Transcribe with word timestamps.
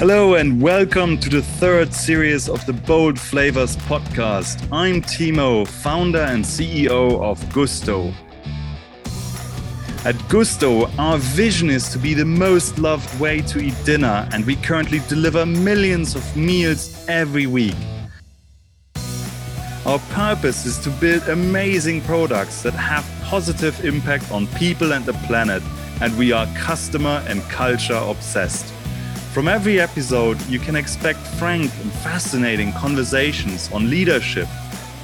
Hello, 0.00 0.36
and 0.36 0.62
welcome 0.62 1.18
to 1.18 1.28
the 1.28 1.42
third 1.42 1.92
series 1.92 2.48
of 2.48 2.64
the 2.64 2.72
Bold 2.72 3.20
Flavors 3.20 3.76
podcast. 3.76 4.66
I'm 4.72 5.02
Timo, 5.02 5.68
founder 5.68 6.22
and 6.22 6.42
CEO 6.42 7.20
of 7.20 7.38
Gusto. 7.52 8.10
At 10.06 10.16
Gusto, 10.30 10.86
our 10.96 11.18
vision 11.18 11.68
is 11.68 11.90
to 11.90 11.98
be 11.98 12.14
the 12.14 12.24
most 12.24 12.78
loved 12.78 13.20
way 13.20 13.42
to 13.42 13.58
eat 13.58 13.74
dinner, 13.84 14.26
and 14.32 14.46
we 14.46 14.56
currently 14.56 15.02
deliver 15.06 15.44
millions 15.44 16.14
of 16.14 16.34
meals 16.34 17.04
every 17.06 17.46
week. 17.46 17.76
Our 19.84 19.98
purpose 20.14 20.64
is 20.64 20.78
to 20.78 20.90
build 20.92 21.28
amazing 21.28 22.00
products 22.04 22.62
that 22.62 22.72
have 22.72 23.04
positive 23.24 23.84
impact 23.84 24.32
on 24.32 24.46
people 24.46 24.94
and 24.94 25.04
the 25.04 25.12
planet, 25.28 25.62
and 26.00 26.16
we 26.16 26.32
are 26.32 26.46
customer 26.56 27.22
and 27.28 27.42
culture 27.50 28.00
obsessed. 28.02 28.72
From 29.32 29.46
every 29.46 29.78
episode, 29.78 30.44
you 30.48 30.58
can 30.58 30.74
expect 30.74 31.20
frank 31.20 31.70
and 31.82 31.92
fascinating 31.92 32.72
conversations 32.72 33.70
on 33.72 33.88
leadership, 33.88 34.48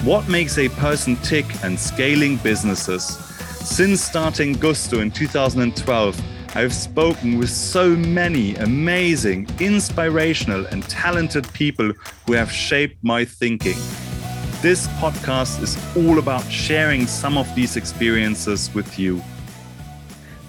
what 0.02 0.28
makes 0.28 0.58
a 0.58 0.68
person 0.68 1.14
tick, 1.18 1.46
and 1.62 1.78
scaling 1.78 2.36
businesses. 2.38 3.04
Since 3.04 4.00
starting 4.00 4.54
Gusto 4.54 4.98
in 4.98 5.12
2012, 5.12 6.20
I 6.56 6.60
have 6.60 6.74
spoken 6.74 7.38
with 7.38 7.50
so 7.50 7.90
many 7.90 8.56
amazing, 8.56 9.46
inspirational, 9.60 10.66
and 10.66 10.82
talented 10.88 11.48
people 11.52 11.92
who 12.26 12.32
have 12.32 12.50
shaped 12.50 12.96
my 13.04 13.24
thinking. 13.24 13.78
This 14.60 14.88
podcast 14.98 15.62
is 15.62 15.78
all 15.96 16.18
about 16.18 16.50
sharing 16.50 17.06
some 17.06 17.38
of 17.38 17.46
these 17.54 17.76
experiences 17.76 18.74
with 18.74 18.98
you. 18.98 19.22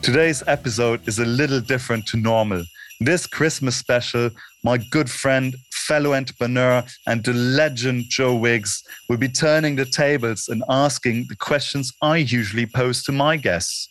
Today's 0.02 0.42
episode 0.48 1.08
is 1.08 1.20
a 1.20 1.26
little 1.26 1.62
different 1.62 2.08
to 2.08 2.18
normal 2.18 2.64
this 3.00 3.28
Christmas 3.28 3.76
special, 3.76 4.30
my 4.64 4.78
good 4.78 5.10
friend, 5.10 5.56
fellow 5.72 6.14
entrepreneur, 6.14 6.84
and 7.08 7.24
the 7.24 7.34
legend 7.34 8.06
Joe 8.10 8.36
Wicks 8.36 8.84
will 9.08 9.18
be 9.18 9.30
turning 9.30 9.76
the 9.76 9.86
tables 9.86 10.48
and 10.50 10.64
asking 10.70 11.26
the 11.30 11.36
questions 11.36 11.94
I 12.02 12.18
usually 12.18 12.66
pose 12.66 13.04
to 13.04 13.12
my 13.12 13.38
guests. 13.38 13.90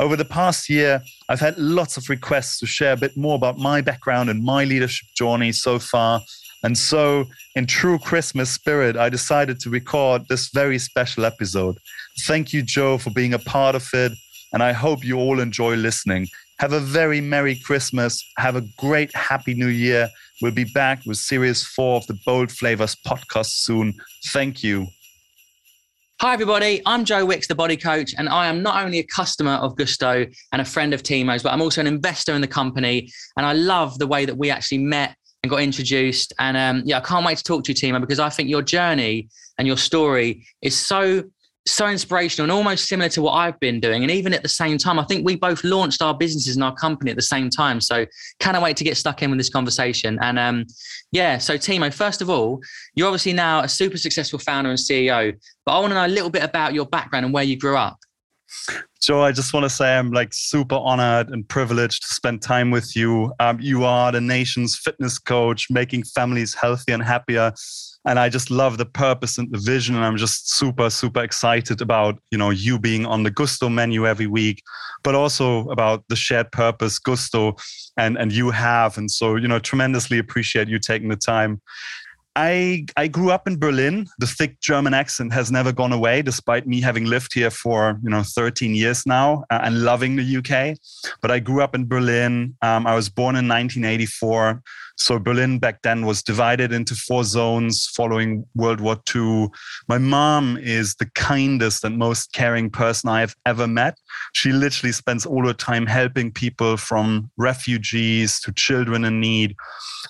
Over 0.00 0.16
the 0.16 0.24
past 0.24 0.68
year, 0.68 1.02
I've 1.28 1.40
had 1.40 1.58
lots 1.58 1.96
of 1.96 2.08
requests 2.08 2.58
to 2.60 2.66
share 2.66 2.92
a 2.92 2.96
bit 2.96 3.16
more 3.16 3.34
about 3.34 3.58
my 3.58 3.80
background 3.80 4.30
and 4.30 4.42
my 4.42 4.64
leadership 4.64 5.08
journey 5.16 5.52
so 5.52 5.78
far. 5.78 6.20
And 6.62 6.76
so, 6.76 7.26
in 7.54 7.66
true 7.66 7.98
Christmas 7.98 8.50
spirit, 8.50 8.96
I 8.96 9.08
decided 9.08 9.60
to 9.60 9.70
record 9.70 10.22
this 10.28 10.48
very 10.48 10.78
special 10.78 11.24
episode. 11.24 11.76
Thank 12.26 12.52
you, 12.52 12.62
Joe, 12.62 12.98
for 12.98 13.10
being 13.10 13.34
a 13.34 13.38
part 13.38 13.74
of 13.74 13.88
it. 13.92 14.12
And 14.52 14.62
I 14.62 14.72
hope 14.72 15.04
you 15.04 15.18
all 15.18 15.40
enjoy 15.40 15.76
listening. 15.76 16.26
Have 16.60 16.72
a 16.72 16.80
very 16.80 17.20
Merry 17.20 17.54
Christmas. 17.54 18.20
Have 18.36 18.56
a 18.56 18.62
great 18.78 19.14
Happy 19.14 19.54
New 19.54 19.68
Year. 19.68 20.08
We'll 20.42 20.50
be 20.50 20.64
back 20.64 21.00
with 21.06 21.18
series 21.18 21.62
four 21.64 21.98
of 21.98 22.06
the 22.08 22.18
Bold 22.26 22.50
Flavors 22.50 22.96
podcast 23.06 23.50
soon. 23.50 23.94
Thank 24.32 24.64
you. 24.64 24.88
Hi, 26.20 26.32
everybody. 26.32 26.82
I'm 26.84 27.04
Joe 27.04 27.24
Wicks, 27.24 27.46
the 27.46 27.54
body 27.54 27.76
coach, 27.76 28.12
and 28.18 28.28
I 28.28 28.48
am 28.48 28.60
not 28.60 28.84
only 28.84 28.98
a 28.98 29.04
customer 29.04 29.52
of 29.52 29.76
Gusto 29.76 30.26
and 30.50 30.60
a 30.60 30.64
friend 30.64 30.92
of 30.92 31.04
Timo's, 31.04 31.44
but 31.44 31.52
I'm 31.52 31.62
also 31.62 31.80
an 31.80 31.86
investor 31.86 32.34
in 32.34 32.40
the 32.40 32.48
company. 32.48 33.08
And 33.36 33.46
I 33.46 33.52
love 33.52 33.96
the 34.00 34.08
way 34.08 34.24
that 34.24 34.36
we 34.36 34.50
actually 34.50 34.78
met 34.78 35.14
and 35.44 35.50
got 35.50 35.60
introduced. 35.60 36.32
And 36.40 36.56
um, 36.56 36.82
yeah, 36.84 36.98
I 36.98 37.02
can't 37.02 37.24
wait 37.24 37.38
to 37.38 37.44
talk 37.44 37.62
to 37.64 37.72
you, 37.72 37.76
Timo, 37.76 38.00
because 38.00 38.18
I 38.18 38.30
think 38.30 38.48
your 38.48 38.62
journey 38.62 39.28
and 39.58 39.68
your 39.68 39.76
story 39.76 40.44
is 40.60 40.76
so 40.76 41.22
so 41.70 41.86
inspirational 41.88 42.44
and 42.44 42.52
almost 42.52 42.88
similar 42.88 43.08
to 43.10 43.22
what 43.22 43.32
I've 43.32 43.58
been 43.60 43.80
doing. 43.80 44.02
And 44.02 44.10
even 44.10 44.32
at 44.34 44.42
the 44.42 44.48
same 44.48 44.78
time, 44.78 44.98
I 44.98 45.04
think 45.04 45.24
we 45.24 45.36
both 45.36 45.64
launched 45.64 46.02
our 46.02 46.14
businesses 46.16 46.56
and 46.56 46.64
our 46.64 46.74
company 46.74 47.10
at 47.10 47.16
the 47.16 47.22
same 47.22 47.50
time. 47.50 47.80
So 47.80 48.06
cannot 48.38 48.62
wait 48.62 48.76
to 48.78 48.84
get 48.84 48.96
stuck 48.96 49.22
in 49.22 49.30
with 49.30 49.38
this 49.38 49.50
conversation. 49.50 50.18
And 50.20 50.38
um, 50.38 50.66
yeah, 51.12 51.38
so 51.38 51.56
Timo, 51.56 51.92
first 51.92 52.22
of 52.22 52.30
all, 52.30 52.60
you're 52.94 53.06
obviously 53.06 53.32
now 53.32 53.60
a 53.60 53.68
super 53.68 53.98
successful 53.98 54.38
founder 54.38 54.70
and 54.70 54.78
CEO, 54.78 55.34
but 55.64 55.72
I 55.72 55.80
want 55.80 55.90
to 55.90 55.94
know 55.94 56.06
a 56.06 56.08
little 56.08 56.30
bit 56.30 56.42
about 56.42 56.74
your 56.74 56.86
background 56.86 57.24
and 57.24 57.34
where 57.34 57.44
you 57.44 57.58
grew 57.58 57.76
up. 57.76 57.98
Joe, 59.00 59.22
I 59.22 59.32
just 59.32 59.52
want 59.52 59.64
to 59.64 59.70
say 59.70 59.96
I'm 59.96 60.10
like 60.10 60.32
super 60.32 60.74
honored 60.74 61.28
and 61.30 61.48
privileged 61.48 62.02
to 62.02 62.14
spend 62.14 62.42
time 62.42 62.70
with 62.70 62.96
you. 62.96 63.32
Um, 63.40 63.60
you 63.60 63.84
are 63.84 64.10
the 64.10 64.20
nation's 64.20 64.76
fitness 64.76 65.18
coach, 65.18 65.70
making 65.70 66.04
families 66.04 66.54
healthier 66.54 66.94
and 66.94 67.02
happier 67.02 67.52
and 68.06 68.18
I 68.18 68.28
just 68.28 68.50
love 68.50 68.78
the 68.78 68.86
purpose 68.86 69.38
and 69.38 69.50
the 69.52 69.58
vision. 69.58 69.94
And 69.96 70.04
I'm 70.04 70.16
just 70.16 70.52
super, 70.52 70.88
super 70.90 71.22
excited 71.22 71.80
about, 71.80 72.20
you 72.30 72.38
know, 72.38 72.50
you 72.50 72.78
being 72.78 73.06
on 73.06 73.22
the 73.22 73.30
Gusto 73.30 73.68
menu 73.68 74.06
every 74.06 74.26
week, 74.26 74.62
but 75.02 75.14
also 75.14 75.68
about 75.68 76.04
the 76.08 76.16
shared 76.16 76.50
purpose 76.52 76.98
Gusto 76.98 77.56
and, 77.96 78.16
and 78.16 78.32
you 78.32 78.50
have. 78.50 78.96
And 78.96 79.10
so, 79.10 79.36
you 79.36 79.48
know, 79.48 79.58
tremendously 79.58 80.18
appreciate 80.18 80.68
you 80.68 80.78
taking 80.78 81.08
the 81.08 81.16
time. 81.16 81.60
I, 82.36 82.86
I 82.96 83.08
grew 83.08 83.32
up 83.32 83.48
in 83.48 83.58
Berlin. 83.58 84.06
The 84.20 84.26
thick 84.28 84.60
German 84.60 84.94
accent 84.94 85.32
has 85.32 85.50
never 85.50 85.72
gone 85.72 85.92
away, 85.92 86.22
despite 86.22 86.68
me 86.68 86.80
having 86.80 87.04
lived 87.04 87.34
here 87.34 87.50
for 87.50 87.98
you 88.00 88.10
know 88.10 88.22
13 88.22 88.76
years 88.76 89.04
now 89.06 89.44
uh, 89.50 89.58
and 89.64 89.82
loving 89.82 90.14
the 90.14 90.36
UK. 90.36 90.78
But 91.20 91.32
I 91.32 91.40
grew 91.40 91.62
up 91.62 91.74
in 91.74 91.88
Berlin. 91.88 92.54
Um, 92.62 92.86
I 92.86 92.94
was 92.94 93.08
born 93.08 93.34
in 93.34 93.48
1984. 93.48 94.62
So 94.98 95.18
Berlin 95.18 95.58
back 95.58 95.82
then 95.82 96.04
was 96.04 96.22
divided 96.22 96.72
into 96.72 96.94
four 96.94 97.22
zones 97.22 97.86
following 97.86 98.44
World 98.56 98.80
War 98.80 98.98
II. 99.14 99.48
My 99.86 99.96
mom 99.96 100.58
is 100.60 100.96
the 100.96 101.08
kindest 101.14 101.84
and 101.84 101.96
most 101.96 102.32
caring 102.32 102.68
person 102.68 103.08
I've 103.08 103.36
ever 103.46 103.68
met. 103.68 103.96
She 104.34 104.50
literally 104.52 104.92
spends 104.92 105.24
all 105.24 105.46
her 105.46 105.54
time 105.54 105.86
helping 105.86 106.32
people 106.32 106.76
from 106.76 107.30
refugees 107.36 108.40
to 108.40 108.52
children 108.52 109.04
in 109.04 109.20
need. 109.20 109.54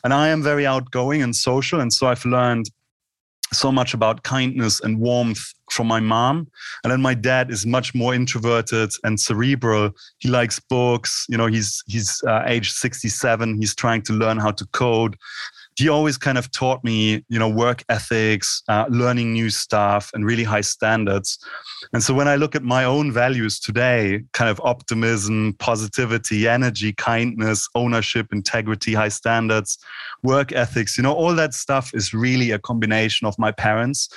And 0.05 0.15
I 0.15 0.29
am 0.29 0.43
very 0.43 0.67
outgoing 0.67 1.23
and 1.23 1.37
social. 1.37 1.81
And 1.81 1.93
so 1.93 2.07
I've 2.07 2.25
learned 2.25 2.71
so 3.53 3.73
much 3.73 3.95
about 3.95 4.23
kindness 4.23 4.81
and 4.81 4.99
warmth 4.99 5.41
from 5.71 5.87
my 5.87 6.01
mom. 6.01 6.49
And 6.83 6.93
then 6.93 7.01
my 7.01 7.15
dad 7.15 7.51
is 7.51 7.67
much 7.67 7.95
more 7.95 8.15
introverted 8.15 8.91
and 9.05 9.19
cerebral. 9.21 9.91
He 10.19 10.29
likes 10.29 10.61
books. 10.61 11.27
You 11.29 11.37
know 11.37 11.47
he's 11.47 11.83
he's 11.87 12.23
uh, 12.27 12.43
age 12.47 12.71
67 12.71 13.57
he's 13.61 13.75
trying 13.75 14.03
to 14.03 14.13
learn 14.13 14.39
how 14.39 14.51
to 14.53 14.67
code 14.73 15.17
he 15.79 15.89
always 15.89 16.19
kind 16.19 16.37
of 16.37 16.51
taught 16.51 16.83
me, 16.83 17.25
you 17.29 17.39
know, 17.39 17.49
work 17.49 17.85
ethics, 17.89 18.65
uh, 18.69 18.87
learning 18.91 19.33
new 19.33 19.49
stuff, 19.49 20.11
and 20.13 20.27
really 20.27 20.43
high 20.43 20.61
standards. 20.61 21.39
And 21.93 22.03
so 22.03 22.13
when 22.13 22.27
I 22.27 22.35
look 22.35 22.57
at 22.57 22.65
my 22.65 22.83
own 22.83 23.13
values 23.13 23.61
today, 23.61 24.25
kind 24.33 24.51
of 24.51 24.61
optimism, 24.65 25.55
positivity, 25.61 26.49
energy, 26.49 26.93
kindness, 26.95 27.69
ownership, 27.77 28.27
integrity, 28.33 28.93
high 28.93 29.09
standards, 29.09 29.79
work 30.25 30.51
ethics, 30.51 30.97
you 30.97 31.05
know, 31.05 31.15
all 31.15 31.37
that 31.37 31.55
stuff 31.55 31.93
is 31.95 32.13
really 32.13 32.51
a 32.51 32.59
combination 32.59 33.29
of 33.29 33.39
my 33.39 33.53
parents. 33.53 34.09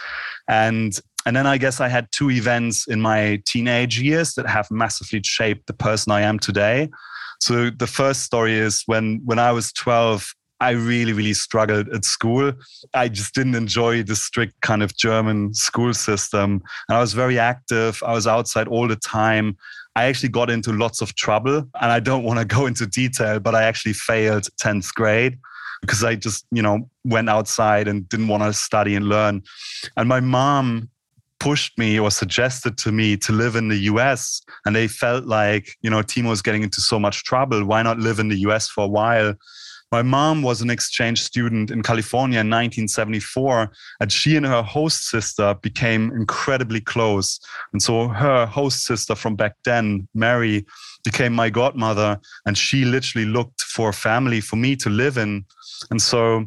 And 0.48 1.00
and 1.28 1.36
then 1.36 1.46
I 1.46 1.60
guess 1.60 1.80
I 1.80 1.88
had 1.88 2.08
two 2.12 2.32
events 2.32 2.88
in 2.88 3.00
my 3.00 3.40
teenage 3.46 4.02
years 4.02 4.34
that 4.34 4.48
have 4.48 4.72
massively 4.72 5.22
shaped 5.24 5.68
the 5.68 5.74
person 5.74 6.12
I 6.12 6.22
am 6.22 6.40
today. 6.40 6.90
So 7.40 7.70
the 7.70 7.86
first 7.86 8.24
story 8.24 8.56
is 8.56 8.82
when 8.88 9.22
when 9.24 9.38
I 9.38 9.52
was 9.52 9.72
12, 9.74 10.34
I 10.62 10.72
really, 10.72 11.12
really 11.12 11.34
struggled 11.34 11.90
at 11.90 12.06
school. 12.06 12.54
I 12.94 13.10
just 13.10 13.34
didn't 13.34 13.56
enjoy 13.56 14.04
the 14.04 14.16
strict 14.16 14.62
kind 14.62 14.84
of 14.84 14.96
German 14.96 15.56
school 15.56 15.92
system. 15.96 16.62
And 16.88 16.98
I 16.98 17.02
was 17.02 17.14
very 17.14 17.40
active. 17.40 18.02
I 18.06 18.14
was 18.14 18.28
outside 18.28 18.68
all 18.68 18.88
the 18.88 18.96
time. 18.96 19.58
I 19.96 20.06
actually 20.06 20.30
got 20.30 20.52
into 20.52 20.72
lots 20.72 21.02
of 21.02 21.16
trouble. 21.16 21.68
And 21.82 21.92
I 21.92 22.00
don't 22.00 22.24
want 22.24 22.40
to 22.40 22.46
go 22.46 22.68
into 22.68 22.86
detail, 22.86 23.40
but 23.40 23.56
I 23.56 23.64
actually 23.64 23.94
failed 23.94 24.48
10th 24.62 24.94
grade 24.94 25.40
because 25.82 26.04
I 26.04 26.14
just, 26.14 26.46
you 26.52 26.62
know, 26.62 26.88
went 27.04 27.28
outside 27.28 27.88
and 27.88 28.08
didn't 28.08 28.28
want 28.28 28.44
to 28.44 28.54
study 28.54 28.96
and 28.96 29.10
learn. 29.10 29.42
And 29.98 30.08
my 30.08 30.20
mom 30.20 30.90
pushed 31.40 31.76
me 31.80 32.00
or 32.00 32.12
suggested 32.12 32.78
to 32.78 32.92
me 32.92 33.18
to 33.18 33.32
live 33.32 33.56
in 33.56 33.68
the 33.68 33.80
US. 33.92 34.44
And 34.68 34.76
they 34.76 34.88
felt 34.88 35.26
like, 35.26 35.76
you 35.82 35.90
know, 35.90 36.04
Timo's 36.04 36.44
getting 36.44 36.62
into 36.62 36.82
so 36.82 37.00
much 37.00 37.24
trouble. 37.24 37.66
Why 37.66 37.82
not 37.82 37.98
live 37.98 38.20
in 38.20 38.28
the 38.28 38.38
US 38.42 38.68
for 38.68 38.84
a 38.84 38.88
while? 38.88 39.34
My 39.91 40.02
mom 40.02 40.41
was 40.41 40.62
an 40.62 40.69
exchange 40.69 41.21
student 41.21 41.69
in 41.69 41.83
California 41.83 42.39
in 42.39 42.50
1974, 42.50 43.69
and 44.00 44.12
she 44.12 44.38
and 44.38 44.45
her 44.45 44.62
host 44.62 45.10
sister 45.10 45.54
became 45.56 46.12
incredibly 46.12 46.80
close. 46.80 47.42
And 47.74 47.81
so 47.81 48.07
her 48.07 48.45
host 48.45 48.86
sister 48.86 49.16
from 49.16 49.36
back 49.36 49.56
then, 49.66 50.07
Mary, 50.13 50.66
became 51.04 51.33
my 51.33 51.50
godmother, 51.50 52.21
and 52.45 52.57
she 52.57 52.86
literally 52.86 53.27
looked 53.27 53.63
for 53.63 53.89
a 53.89 53.94
family 53.94 54.39
for 54.39 54.56
me 54.56 54.77
to 54.77 54.89
live 54.89 55.18
in. 55.18 55.45
And 55.89 56.01
so 56.01 56.45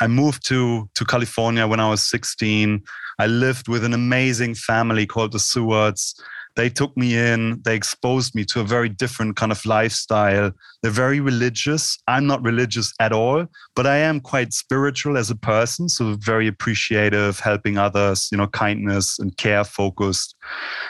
I 0.00 0.06
moved 0.06 0.46
to, 0.46 0.88
to 0.94 1.04
California 1.04 1.66
when 1.66 1.80
I 1.80 1.90
was 1.90 2.06
16. 2.06 2.82
I 3.18 3.26
lived 3.26 3.66
with 3.66 3.84
an 3.84 3.94
amazing 3.94 4.54
family 4.54 5.06
called 5.06 5.32
the 5.32 5.40
Sewards 5.40 6.14
they 6.56 6.68
took 6.68 6.96
me 6.96 7.16
in, 7.16 7.60
they 7.64 7.74
exposed 7.74 8.34
me 8.34 8.44
to 8.46 8.60
a 8.60 8.64
very 8.64 8.88
different 8.88 9.36
kind 9.36 9.52
of 9.52 9.64
lifestyle. 9.64 10.52
They're 10.82 10.90
very 10.90 11.20
religious. 11.20 11.98
I'm 12.06 12.26
not 12.26 12.42
religious 12.42 12.92
at 13.00 13.12
all, 13.12 13.46
but 13.76 13.86
I 13.86 13.98
am 13.98 14.20
quite 14.20 14.52
spiritual 14.52 15.16
as 15.16 15.30
a 15.30 15.36
person. 15.36 15.88
So 15.88 16.16
very 16.18 16.46
appreciative, 16.46 17.38
helping 17.40 17.78
others, 17.78 18.28
you 18.32 18.38
know, 18.38 18.46
kindness 18.48 19.18
and 19.18 19.36
care 19.36 19.64
focused. 19.64 20.34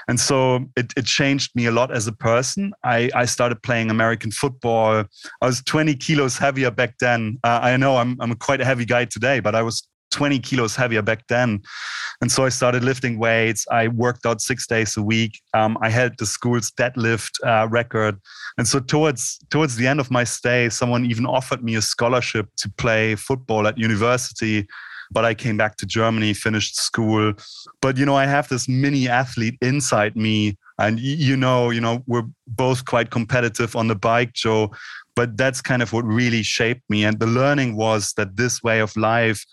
And 0.08 0.18
so 0.18 0.66
it, 0.76 0.92
it 0.96 1.04
changed 1.04 1.50
me 1.54 1.66
a 1.66 1.72
lot 1.72 1.94
as 1.94 2.06
a 2.06 2.12
person. 2.12 2.72
I, 2.84 3.10
I 3.14 3.24
started 3.24 3.62
playing 3.62 3.90
American 3.90 4.30
football. 4.30 5.04
I 5.42 5.46
was 5.46 5.62
20 5.62 5.94
kilos 5.96 6.38
heavier 6.38 6.70
back 6.70 6.98
then. 6.98 7.38
Uh, 7.44 7.60
I 7.62 7.76
know 7.76 7.96
I'm, 7.96 8.16
I'm 8.20 8.34
quite 8.34 8.60
a 8.60 8.64
heavy 8.64 8.84
guy 8.84 9.04
today, 9.04 9.40
but 9.40 9.54
I 9.54 9.62
was 9.62 9.86
20 10.10 10.38
kilos 10.40 10.76
heavier 10.76 11.02
back 11.02 11.26
then. 11.28 11.62
And 12.20 12.30
so 12.30 12.44
I 12.44 12.50
started 12.50 12.84
lifting 12.84 13.18
weights. 13.18 13.66
I 13.70 13.88
worked 13.88 14.26
out 14.26 14.40
six 14.40 14.66
days 14.66 14.96
a 14.96 15.02
week. 15.02 15.40
Um, 15.54 15.78
I 15.80 15.88
held 15.88 16.18
the 16.18 16.26
school's 16.26 16.70
deadlift 16.70 17.32
uh, 17.46 17.68
record. 17.68 18.20
And 18.58 18.68
so 18.68 18.78
towards 18.78 19.38
towards 19.50 19.76
the 19.76 19.86
end 19.86 20.00
of 20.00 20.10
my 20.10 20.24
stay, 20.24 20.68
someone 20.68 21.06
even 21.06 21.24
offered 21.24 21.64
me 21.64 21.76
a 21.76 21.82
scholarship 21.82 22.48
to 22.58 22.70
play 22.76 23.14
football 23.14 23.66
at 23.66 23.78
university. 23.78 24.66
But 25.12 25.24
I 25.24 25.34
came 25.34 25.56
back 25.56 25.76
to 25.78 25.86
Germany, 25.86 26.34
finished 26.34 26.76
school. 26.76 27.32
But 27.80 27.96
you 27.96 28.04
know, 28.04 28.16
I 28.16 28.26
have 28.26 28.48
this 28.48 28.68
mini 28.68 29.08
athlete 29.08 29.56
inside 29.62 30.14
me. 30.14 30.58
And 30.78 31.00
you 31.00 31.36
know, 31.36 31.70
you 31.70 31.80
know, 31.80 32.02
we're 32.06 32.28
both 32.46 32.84
quite 32.84 33.10
competitive 33.10 33.74
on 33.76 33.88
the 33.88 33.94
bike, 33.94 34.34
Joe. 34.34 34.72
But 35.16 35.36
that's 35.36 35.60
kind 35.60 35.82
of 35.82 35.92
what 35.92 36.04
really 36.04 36.42
shaped 36.42 36.88
me. 36.88 37.04
And 37.04 37.18
the 37.18 37.26
learning 37.26 37.76
was 37.76 38.12
that 38.16 38.36
this 38.36 38.62
way 38.62 38.80
of 38.80 38.96
life 38.96 39.44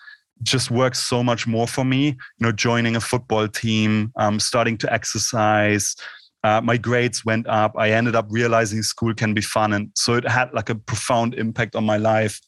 just 0.43 0.71
works 0.71 0.99
so 0.99 1.23
much 1.23 1.47
more 1.47 1.67
for 1.67 1.83
me. 1.83 2.07
You 2.07 2.15
know, 2.39 2.51
joining 2.51 2.95
a 2.95 3.01
football 3.01 3.47
team, 3.47 4.11
um, 4.17 4.39
starting 4.39 4.77
to 4.79 4.93
exercise. 4.93 5.95
Uh, 6.43 6.61
my 6.61 6.77
grades 6.77 7.25
went 7.25 7.47
up. 7.47 7.73
I 7.77 7.91
ended 7.91 8.15
up 8.15 8.27
realizing 8.29 8.81
school 8.83 9.13
can 9.13 9.33
be 9.33 9.41
fun, 9.41 9.73
and 9.73 9.91
so 9.95 10.15
it 10.15 10.27
had 10.27 10.53
like 10.53 10.69
a 10.69 10.75
profound 10.75 11.33
impact 11.35 11.75
on 11.75 11.85
my 11.85 11.97
life. 11.97 12.39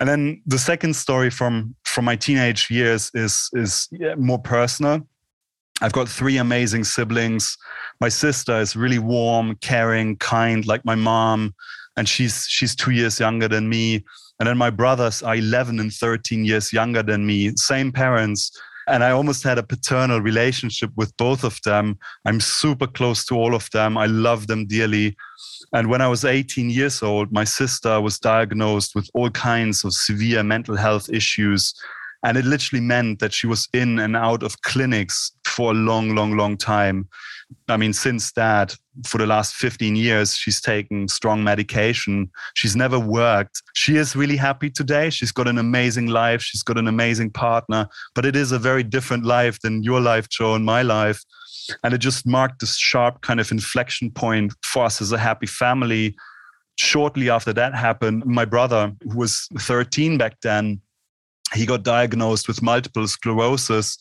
And 0.00 0.08
then 0.08 0.42
the 0.46 0.58
second 0.58 0.94
story 0.94 1.30
from 1.30 1.74
from 1.84 2.04
my 2.04 2.16
teenage 2.16 2.70
years 2.70 3.10
is 3.14 3.48
is 3.54 3.88
more 4.16 4.38
personal. 4.38 5.06
I've 5.82 5.92
got 5.92 6.08
three 6.08 6.38
amazing 6.38 6.84
siblings. 6.84 7.56
My 8.00 8.08
sister 8.08 8.58
is 8.60 8.76
really 8.76 8.98
warm, 8.98 9.56
caring, 9.56 10.16
kind, 10.16 10.66
like 10.66 10.84
my 10.84 10.94
mom, 10.94 11.54
and 11.96 12.08
she's 12.08 12.46
she's 12.48 12.74
two 12.74 12.92
years 12.92 13.20
younger 13.20 13.48
than 13.48 13.68
me. 13.68 14.04
And 14.38 14.48
then 14.48 14.58
my 14.58 14.70
brothers 14.70 15.22
are 15.22 15.36
11 15.36 15.80
and 15.80 15.92
13 15.92 16.44
years 16.44 16.72
younger 16.72 17.02
than 17.02 17.26
me, 17.26 17.52
same 17.56 17.90
parents. 17.90 18.50
And 18.88 19.02
I 19.02 19.10
almost 19.10 19.42
had 19.42 19.58
a 19.58 19.64
paternal 19.64 20.20
relationship 20.20 20.90
with 20.94 21.16
both 21.16 21.42
of 21.42 21.58
them. 21.64 21.98
I'm 22.24 22.38
super 22.40 22.86
close 22.86 23.24
to 23.26 23.34
all 23.34 23.54
of 23.54 23.68
them. 23.70 23.98
I 23.98 24.06
love 24.06 24.46
them 24.46 24.66
dearly. 24.66 25.16
And 25.72 25.90
when 25.90 26.00
I 26.00 26.08
was 26.08 26.24
18 26.24 26.70
years 26.70 27.02
old, 27.02 27.32
my 27.32 27.42
sister 27.42 28.00
was 28.00 28.20
diagnosed 28.20 28.94
with 28.94 29.08
all 29.14 29.30
kinds 29.30 29.84
of 29.84 29.92
severe 29.92 30.44
mental 30.44 30.76
health 30.76 31.08
issues. 31.10 31.74
And 32.22 32.38
it 32.38 32.44
literally 32.44 32.84
meant 32.84 33.18
that 33.18 33.32
she 33.32 33.46
was 33.48 33.68
in 33.72 33.98
and 33.98 34.16
out 34.16 34.42
of 34.42 34.60
clinics 34.62 35.32
for 35.44 35.72
a 35.72 35.74
long, 35.74 36.14
long, 36.14 36.36
long 36.36 36.56
time. 36.56 37.08
I 37.68 37.76
mean, 37.76 37.92
since 37.92 38.32
that, 38.32 38.76
for 39.04 39.18
the 39.18 39.26
last 39.26 39.54
15 39.54 39.96
years, 39.96 40.34
she's 40.36 40.60
taken 40.60 41.08
strong 41.08 41.44
medication. 41.44 42.30
She's 42.54 42.74
never 42.74 42.98
worked. 42.98 43.62
She 43.74 43.96
is 43.96 44.16
really 44.16 44.36
happy 44.36 44.70
today. 44.70 45.10
She's 45.10 45.32
got 45.32 45.48
an 45.48 45.58
amazing 45.58 46.06
life. 46.06 46.42
She's 46.42 46.62
got 46.62 46.78
an 46.78 46.88
amazing 46.88 47.30
partner, 47.30 47.88
but 48.14 48.24
it 48.24 48.34
is 48.36 48.52
a 48.52 48.58
very 48.58 48.82
different 48.82 49.24
life 49.24 49.60
than 49.60 49.82
your 49.82 50.00
life, 50.00 50.28
Joe, 50.28 50.54
and 50.54 50.64
my 50.64 50.82
life. 50.82 51.22
And 51.82 51.94
it 51.94 51.98
just 51.98 52.26
marked 52.26 52.60
this 52.60 52.76
sharp 52.76 53.20
kind 53.22 53.40
of 53.40 53.50
inflection 53.50 54.10
point 54.10 54.52
for 54.64 54.84
us 54.84 55.00
as 55.00 55.12
a 55.12 55.18
happy 55.18 55.46
family. 55.46 56.16
Shortly 56.76 57.30
after 57.30 57.52
that 57.52 57.74
happened, 57.74 58.24
my 58.26 58.44
brother, 58.44 58.92
who 59.02 59.18
was 59.18 59.48
13 59.58 60.18
back 60.18 60.40
then, 60.42 60.80
he 61.54 61.64
got 61.64 61.84
diagnosed 61.84 62.48
with 62.48 62.62
multiple 62.62 63.06
sclerosis 63.06 63.98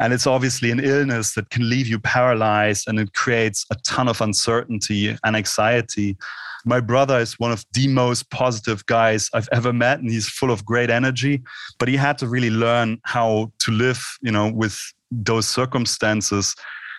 and 0.00 0.14
it's 0.14 0.26
obviously 0.26 0.70
an 0.70 0.80
illness 0.80 1.34
that 1.34 1.50
can 1.50 1.68
leave 1.68 1.86
you 1.86 1.98
paralyzed 2.00 2.88
and 2.88 2.98
it 2.98 3.12
creates 3.12 3.66
a 3.70 3.76
ton 3.86 4.08
of 4.08 4.20
uncertainty 4.22 5.16
and 5.22 5.36
anxiety. 5.36 6.16
My 6.64 6.80
brother 6.80 7.18
is 7.18 7.38
one 7.38 7.52
of 7.52 7.64
the 7.74 7.86
most 7.86 8.30
positive 8.30 8.84
guys 8.86 9.28
I've 9.34 9.48
ever 9.52 9.72
met, 9.72 10.00
and 10.00 10.10
he's 10.10 10.28
full 10.28 10.50
of 10.50 10.64
great 10.64 10.90
energy. 10.90 11.42
But 11.78 11.88
he 11.88 11.96
had 11.96 12.18
to 12.18 12.28
really 12.28 12.50
learn 12.50 12.98
how 13.04 13.52
to 13.60 13.70
live, 13.70 14.02
you 14.22 14.32
know, 14.32 14.50
with 14.50 14.78
those 15.10 15.46
circumstances. 15.46 16.54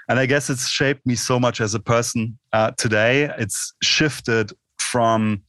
And 0.07 0.19
I 0.19 0.25
guess 0.25 0.49
it's 0.49 0.67
shaped 0.67 1.05
me 1.05 1.15
so 1.15 1.39
much 1.39 1.61
as 1.61 1.73
a 1.73 1.79
person 1.79 2.37
uh, 2.53 2.71
today. 2.77 3.31
It's 3.37 3.73
shifted 3.81 4.51
from 4.79 5.41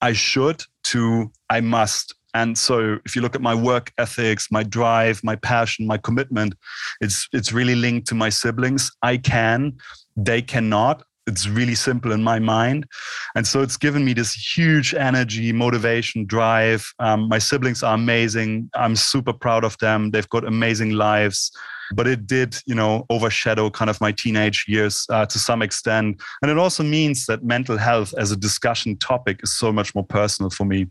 I 0.00 0.12
should 0.12 0.64
to 0.84 1.30
I 1.50 1.60
must. 1.60 2.14
And 2.34 2.56
so 2.56 2.98
if 3.04 3.16
you 3.16 3.22
look 3.22 3.34
at 3.34 3.40
my 3.40 3.54
work 3.54 3.92
ethics, 3.98 4.48
my 4.50 4.62
drive, 4.62 5.22
my 5.24 5.36
passion, 5.36 5.86
my 5.86 5.98
commitment, 5.98 6.54
it's 7.00 7.28
it's 7.32 7.52
really 7.52 7.74
linked 7.74 8.06
to 8.08 8.14
my 8.14 8.28
siblings. 8.28 8.90
I 9.02 9.16
can, 9.16 9.78
they 10.16 10.42
cannot. 10.42 11.02
It's 11.26 11.46
really 11.46 11.74
simple 11.74 12.12
in 12.12 12.22
my 12.22 12.38
mind. 12.38 12.86
And 13.34 13.46
so 13.46 13.60
it's 13.60 13.76
given 13.76 14.02
me 14.02 14.14
this 14.14 14.32
huge 14.56 14.94
energy, 14.94 15.52
motivation, 15.52 16.24
drive. 16.24 16.90
Um, 17.00 17.28
my 17.28 17.38
siblings 17.38 17.82
are 17.82 17.94
amazing. 17.94 18.70
I'm 18.74 18.96
super 18.96 19.34
proud 19.34 19.62
of 19.62 19.76
them. 19.78 20.10
They've 20.10 20.28
got 20.28 20.46
amazing 20.46 20.92
lives 20.92 21.52
but 21.94 22.06
it 22.06 22.26
did 22.26 22.56
you 22.66 22.74
know 22.74 23.06
overshadow 23.10 23.70
kind 23.70 23.90
of 23.90 24.00
my 24.00 24.12
teenage 24.12 24.64
years 24.68 25.06
uh, 25.10 25.24
to 25.26 25.38
some 25.38 25.62
extent 25.62 26.20
and 26.42 26.50
it 26.50 26.58
also 26.58 26.82
means 26.82 27.26
that 27.26 27.42
mental 27.42 27.78
health 27.78 28.14
as 28.18 28.30
a 28.30 28.36
discussion 28.36 28.96
topic 28.96 29.40
is 29.42 29.52
so 29.52 29.72
much 29.72 29.94
more 29.94 30.04
personal 30.04 30.50
for 30.50 30.64
me 30.64 30.86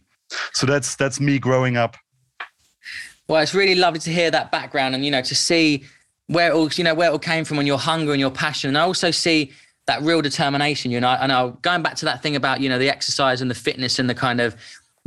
so 0.54 0.66
that's 0.66 0.96
that's 0.96 1.20
me 1.20 1.40
growing 1.40 1.78
up. 1.78 1.96
Well, 3.28 3.42
it's 3.42 3.54
really 3.54 3.76
lovely 3.76 4.00
to 4.02 4.10
hear 4.10 4.32
that 4.32 4.52
background 4.52 4.96
and 4.96 5.04
you 5.04 5.12
know 5.12 5.22
to 5.22 5.36
see 5.36 5.84
where 6.28 6.52
it 6.52 6.54
all 6.54 6.70
you 6.74 6.84
know 6.84 6.94
where 6.94 7.10
it 7.10 7.12
all 7.12 7.20
came 7.20 7.46
from 7.46 7.60
and 7.60 7.68
your 7.68 7.80
hunger 7.80 8.12
and 8.12 8.20
your 8.20 8.32
passion. 8.32 8.70
And 8.70 8.78
I 8.78 8.82
also 8.82 9.12
see 9.12 9.52
that 9.86 10.02
real 10.02 10.22
determination. 10.22 10.92
You 10.92 11.00
know, 11.00 11.10
and 11.10 11.32
I 11.32 11.50
going 11.62 11.82
back 11.82 11.96
to 11.96 12.06
that 12.06 12.22
thing 12.22 12.36
about 12.36 12.62
you 12.62 12.70
know 12.70 12.80
the 12.80 12.90
exercise 12.90 13.42
and 13.42 13.50
the 13.50 13.56
fitness 13.56 14.00
and 14.00 14.10
the 14.10 14.16
kind 14.16 14.42
of 14.42 14.56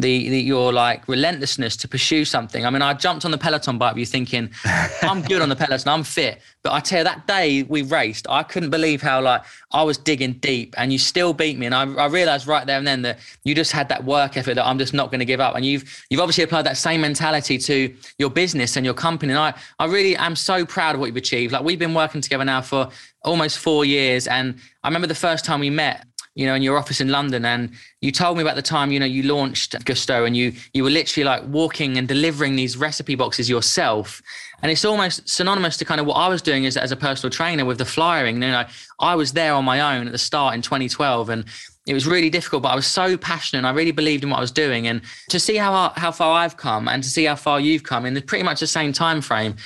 the, 0.00 0.29
the, 0.29 0.41
your 0.41 0.73
like 0.73 1.06
relentlessness 1.08 1.76
to 1.79 1.88
pursue 1.88 2.25
something. 2.25 2.64
I 2.64 2.70
mean, 2.70 2.82
I 2.82 2.94
jumped 2.94 3.25
on 3.25 3.31
the 3.31 3.38
Peloton 3.38 3.79
bike 3.79 3.94
with 3.94 4.00
you 4.00 4.06
thinking, 4.06 4.50
I'm 5.02 5.23
good 5.23 5.43
on 5.43 5.49
the 5.49 5.56
Peloton, 5.56 5.88
I'm 5.88 6.05
fit. 6.05 6.41
But 6.62 6.73
I 6.73 6.81
tell 6.81 6.99
you, 6.99 7.05
that 7.05 7.26
day 7.26 7.62
we 7.62 7.82
raced, 7.82 8.26
I 8.29 8.43
couldn't 8.43 8.70
believe 8.70 9.00
how 9.00 9.23
like 9.23 9.43
I 9.73 9.82
was 9.82 9.97
digging 9.97 10.35
deep 10.35 10.75
and 10.76 10.93
you 10.93 10.99
still 10.99 11.32
beat 11.32 11.58
me. 11.58 11.67
And 11.67 11.75
I, 11.75 11.82
I 11.94 12.06
realized 12.06 12.47
right 12.47 12.67
there 12.67 12.76
and 12.76 12.87
then 12.87 13.02
that 13.02 13.19
you 13.44 13.55
just 13.55 13.73
had 13.73 13.88
that 13.88 14.05
work 14.05 14.37
effort 14.37 14.55
that 14.55 14.67
I'm 14.67 14.79
just 14.79 14.93
not 14.93 15.11
going 15.11 15.20
to 15.20 15.25
give 15.25 15.41
up. 15.41 15.55
And 15.56 15.64
you've 15.64 16.05
you've 16.11 16.20
obviously 16.20 16.44
applied 16.44 16.67
that 16.67 16.76
same 16.76 17.00
mentality 17.00 17.56
to 17.58 17.94
your 18.19 18.31
business 18.31 18.76
and 18.76 18.85
your 18.85 18.94
company. 18.94 19.32
And 19.32 19.38
I, 19.38 19.55
I 19.79 19.87
really 19.87 20.17
am 20.17 20.37
so 20.37 20.67
proud 20.67 20.94
of 20.94 21.00
what 21.00 21.06
you've 21.06 21.17
achieved. 21.17 21.52
Like 21.52 21.62
we've 21.62 21.79
been 21.79 21.94
working 21.94 22.20
together 22.20 22.44
now 22.44 22.61
for 22.61 22.91
almost 23.23 23.58
four 23.58 23.85
years. 23.85 24.26
And 24.26 24.56
I 24.82 24.88
remember 24.88 25.06
the 25.06 25.14
first 25.14 25.44
time 25.44 25.61
we 25.61 25.70
met, 25.70 26.06
you 26.40 26.46
know, 26.46 26.54
in 26.54 26.62
your 26.62 26.78
office 26.78 27.02
in 27.02 27.10
London. 27.10 27.44
And 27.44 27.70
you 28.00 28.10
told 28.10 28.38
me 28.38 28.42
about 28.42 28.56
the 28.56 28.62
time, 28.62 28.90
you 28.90 28.98
know, 28.98 29.04
you 29.04 29.22
launched 29.25 29.84
Gusto 29.84 30.25
and 30.25 30.34
you 30.34 30.54
you 30.72 30.82
were 30.82 30.88
literally 30.88 31.22
like 31.22 31.42
walking 31.46 31.98
and 31.98 32.08
delivering 32.08 32.56
these 32.56 32.78
recipe 32.78 33.14
boxes 33.14 33.50
yourself. 33.50 34.23
And 34.62 34.73
it's 34.73 34.87
almost 34.87 35.28
synonymous 35.28 35.76
to 35.76 35.85
kind 35.85 36.00
of 36.00 36.06
what 36.06 36.14
I 36.14 36.28
was 36.28 36.40
doing 36.40 36.64
as, 36.64 36.78
as 36.78 36.92
a 36.92 36.97
personal 36.97 37.30
trainer 37.30 37.66
with 37.66 37.76
the 37.76 37.85
flyering. 37.85 38.37
You 38.37 38.52
know, 38.52 38.64
I 39.00 39.16
was 39.16 39.35
there 39.35 39.52
on 39.52 39.66
my 39.66 39.80
own 39.94 40.06
at 40.06 40.12
the 40.12 40.18
start 40.18 40.54
in 40.54 40.62
2012 40.62 41.28
and 41.28 41.44
it 41.87 41.92
was 41.92 42.06
really 42.06 42.30
difficult, 42.30 42.62
but 42.62 42.70
I 42.70 42.75
was 42.75 42.87
so 42.87 43.18
passionate. 43.18 43.68
I 43.68 43.73
really 43.73 43.90
believed 43.90 44.25
in 44.25 44.30
what 44.30 44.38
I 44.38 44.40
was 44.40 44.52
doing. 44.52 44.87
And 44.87 45.02
to 45.28 45.38
see 45.38 45.56
how 45.56 45.92
how 45.97 46.11
far 46.11 46.32
I've 46.42 46.56
come 46.56 46.88
and 46.88 47.02
to 47.02 47.11
see 47.11 47.26
how 47.26 47.37
far 47.37 47.61
you've 47.61 47.82
come 47.82 48.06
in 48.06 48.14
the, 48.14 48.23
pretty 48.23 48.44
much 48.44 48.61
the 48.61 48.66
same 48.66 48.94
time 48.94 49.20
frame, 49.20 49.56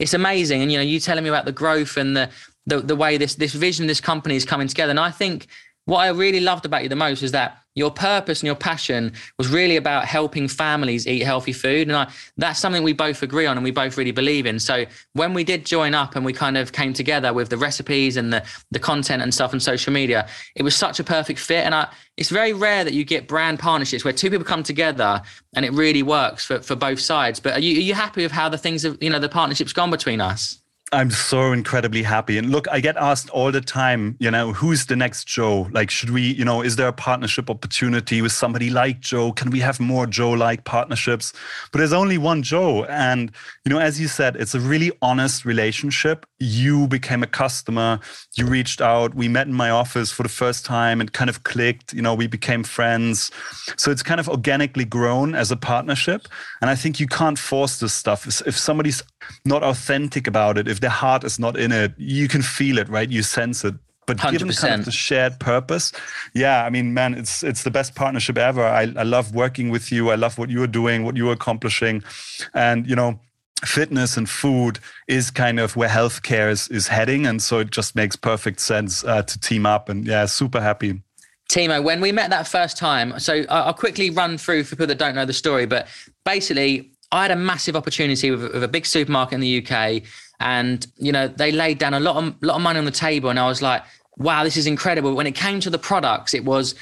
it's 0.00 0.14
amazing. 0.14 0.62
And 0.62 0.72
you 0.72 0.78
know, 0.78 0.84
you 0.84 0.98
telling 0.98 1.22
me 1.22 1.30
about 1.30 1.44
the 1.44 1.52
growth 1.52 1.96
and 1.96 2.16
the 2.16 2.28
the, 2.66 2.80
the 2.80 2.96
way 2.96 3.18
this 3.18 3.36
this 3.36 3.52
vision, 3.52 3.86
this 3.86 4.00
company 4.00 4.34
is 4.34 4.44
coming 4.44 4.66
together. 4.68 4.90
And 4.90 5.00
I 5.00 5.10
think 5.10 5.46
what 5.86 5.98
I 5.98 6.08
really 6.08 6.40
loved 6.40 6.64
about 6.64 6.82
you 6.82 6.88
the 6.88 6.96
most 6.96 7.22
is 7.22 7.32
that 7.32 7.58
your 7.74 7.90
purpose 7.90 8.40
and 8.40 8.46
your 8.46 8.54
passion 8.54 9.12
was 9.36 9.48
really 9.48 9.76
about 9.76 10.04
helping 10.04 10.46
families 10.46 11.06
eat 11.06 11.22
healthy 11.24 11.52
food. 11.52 11.88
And 11.88 11.96
I, 11.96 12.10
that's 12.36 12.60
something 12.60 12.84
we 12.84 12.92
both 12.92 13.22
agree 13.22 13.46
on 13.46 13.56
and 13.56 13.64
we 13.64 13.72
both 13.72 13.98
really 13.98 14.12
believe 14.12 14.46
in. 14.46 14.60
So 14.60 14.84
when 15.14 15.34
we 15.34 15.42
did 15.42 15.66
join 15.66 15.92
up 15.92 16.14
and 16.14 16.24
we 16.24 16.32
kind 16.32 16.56
of 16.56 16.72
came 16.72 16.92
together 16.92 17.32
with 17.32 17.48
the 17.48 17.56
recipes 17.56 18.16
and 18.16 18.32
the, 18.32 18.44
the 18.70 18.78
content 18.78 19.22
and 19.22 19.34
stuff 19.34 19.52
on 19.52 19.60
social 19.60 19.92
media, 19.92 20.28
it 20.54 20.62
was 20.62 20.76
such 20.76 21.00
a 21.00 21.04
perfect 21.04 21.40
fit. 21.40 21.64
And 21.64 21.74
I, 21.74 21.88
it's 22.16 22.30
very 22.30 22.52
rare 22.52 22.84
that 22.84 22.94
you 22.94 23.04
get 23.04 23.26
brand 23.26 23.58
partnerships 23.58 24.04
where 24.04 24.12
two 24.12 24.30
people 24.30 24.44
come 24.44 24.62
together 24.62 25.20
and 25.54 25.64
it 25.64 25.72
really 25.72 26.04
works 26.04 26.44
for, 26.44 26.60
for 26.60 26.76
both 26.76 27.00
sides. 27.00 27.40
But 27.40 27.54
are 27.54 27.60
you, 27.60 27.78
are 27.78 27.82
you 27.82 27.94
happy 27.94 28.22
with 28.22 28.32
how 28.32 28.48
the 28.48 28.58
things 28.58 28.84
have, 28.84 28.98
you 29.00 29.10
know, 29.10 29.18
the 29.18 29.28
partnership's 29.28 29.72
gone 29.72 29.90
between 29.90 30.20
us? 30.20 30.60
I'm 30.94 31.10
so 31.10 31.52
incredibly 31.52 32.04
happy. 32.04 32.38
And 32.38 32.50
look, 32.50 32.68
I 32.70 32.78
get 32.78 32.96
asked 32.96 33.28
all 33.30 33.50
the 33.50 33.60
time, 33.60 34.16
you 34.20 34.30
know, 34.30 34.52
who's 34.52 34.86
the 34.86 34.94
next 34.94 35.26
Joe? 35.26 35.68
Like, 35.72 35.90
should 35.90 36.10
we, 36.10 36.22
you 36.22 36.44
know, 36.44 36.62
is 36.62 36.76
there 36.76 36.86
a 36.86 36.92
partnership 36.92 37.50
opportunity 37.50 38.22
with 38.22 38.30
somebody 38.30 38.70
like 38.70 39.00
Joe? 39.00 39.32
Can 39.32 39.50
we 39.50 39.58
have 39.58 39.80
more 39.80 40.06
Joe 40.06 40.30
like 40.30 40.64
partnerships? 40.64 41.32
But 41.72 41.78
there's 41.78 41.92
only 41.92 42.16
one 42.16 42.44
Joe. 42.44 42.84
And, 42.84 43.32
you 43.64 43.70
know, 43.70 43.80
as 43.80 44.00
you 44.00 44.06
said, 44.06 44.36
it's 44.36 44.54
a 44.54 44.60
really 44.60 44.92
honest 45.02 45.44
relationship. 45.44 46.26
You 46.38 46.86
became 46.86 47.22
a 47.22 47.26
customer, 47.26 47.98
you 48.36 48.46
reached 48.46 48.80
out, 48.80 49.14
we 49.14 49.28
met 49.28 49.48
in 49.48 49.54
my 49.54 49.70
office 49.70 50.12
for 50.12 50.22
the 50.22 50.28
first 50.28 50.64
time 50.64 51.00
and 51.00 51.12
kind 51.12 51.28
of 51.28 51.42
clicked, 51.42 51.92
you 51.92 52.02
know, 52.02 52.14
we 52.14 52.28
became 52.28 52.62
friends. 52.62 53.32
So 53.76 53.90
it's 53.90 54.02
kind 54.02 54.20
of 54.20 54.28
organically 54.28 54.84
grown 54.84 55.34
as 55.34 55.50
a 55.50 55.56
partnership. 55.56 56.28
And 56.60 56.70
I 56.70 56.76
think 56.76 57.00
you 57.00 57.06
can't 57.06 57.38
force 57.38 57.80
this 57.80 57.94
stuff. 57.94 58.26
If 58.46 58.56
somebody's 58.56 59.02
not 59.44 59.62
authentic 59.62 60.26
about 60.26 60.58
it, 60.58 60.68
if 60.68 60.80
their 60.84 60.90
heart 60.90 61.24
is 61.24 61.38
not 61.38 61.56
in 61.58 61.72
it, 61.72 61.94
you 61.96 62.28
can 62.28 62.42
feel 62.42 62.76
it, 62.76 62.90
right? 62.90 63.10
You 63.10 63.22
sense 63.22 63.64
it. 63.64 63.74
But 64.06 64.18
100%. 64.18 64.32
given 64.32 64.52
kind 64.52 64.80
of 64.80 64.84
the 64.84 64.90
shared 64.90 65.40
purpose, 65.40 65.90
yeah, 66.34 66.66
I 66.66 66.68
mean, 66.68 66.92
man, 66.92 67.14
it's 67.14 67.42
it's 67.42 67.62
the 67.62 67.70
best 67.70 67.94
partnership 67.94 68.36
ever. 68.36 68.62
I, 68.62 68.82
I 68.96 69.02
love 69.02 69.34
working 69.34 69.70
with 69.70 69.90
you. 69.90 70.10
I 70.10 70.16
love 70.16 70.36
what 70.36 70.50
you're 70.50 70.66
doing, 70.66 71.04
what 71.04 71.16
you're 71.16 71.32
accomplishing, 71.32 72.04
and 72.52 72.86
you 72.86 72.94
know, 72.94 73.18
fitness 73.64 74.18
and 74.18 74.28
food 74.28 74.78
is 75.08 75.30
kind 75.30 75.58
of 75.58 75.74
where 75.74 75.88
healthcare 75.88 76.50
is 76.50 76.68
is 76.68 76.86
heading, 76.88 77.24
and 77.24 77.42
so 77.42 77.60
it 77.60 77.70
just 77.70 77.96
makes 77.96 78.14
perfect 78.14 78.60
sense 78.60 79.04
uh, 79.04 79.22
to 79.22 79.40
team 79.40 79.64
up. 79.64 79.88
And 79.88 80.06
yeah, 80.06 80.26
super 80.26 80.60
happy. 80.60 81.00
Timo, 81.48 81.82
when 81.82 82.02
we 82.02 82.12
met 82.12 82.28
that 82.28 82.46
first 82.46 82.76
time, 82.76 83.18
so 83.18 83.44
I'll 83.48 83.72
quickly 83.72 84.10
run 84.10 84.36
through 84.36 84.64
for 84.64 84.76
people 84.76 84.88
that 84.88 84.98
don't 84.98 85.14
know 85.14 85.24
the 85.24 85.32
story, 85.32 85.64
but 85.64 85.88
basically, 86.24 86.90
I 87.14 87.22
had 87.22 87.30
a 87.30 87.36
massive 87.36 87.76
opportunity 87.76 88.30
with, 88.32 88.42
with, 88.52 88.64
a 88.64 88.68
big 88.68 88.84
supermarket 88.84 89.34
in 89.34 89.40
the 89.40 89.64
UK, 89.64 90.02
and 90.40 90.86
you 90.96 91.12
know 91.12 91.28
they 91.28 91.52
laid 91.52 91.78
down 91.78 91.94
a 91.94 92.00
lot 92.00 92.16
of 92.16 92.42
lot 92.42 92.56
of 92.56 92.62
money 92.62 92.78
on 92.78 92.84
the 92.84 92.90
table, 92.90 93.30
and 93.30 93.38
I 93.38 93.46
was 93.46 93.62
like, 93.62 93.82
"Wow, 94.16 94.44
this 94.44 94.56
is 94.56 94.66
incredible." 94.66 95.14
When 95.14 95.26
it 95.26 95.34
came 95.34 95.60
to 95.60 95.70
the 95.70 95.78
products, 95.78 96.34
it 96.34 96.44
was 96.44 96.74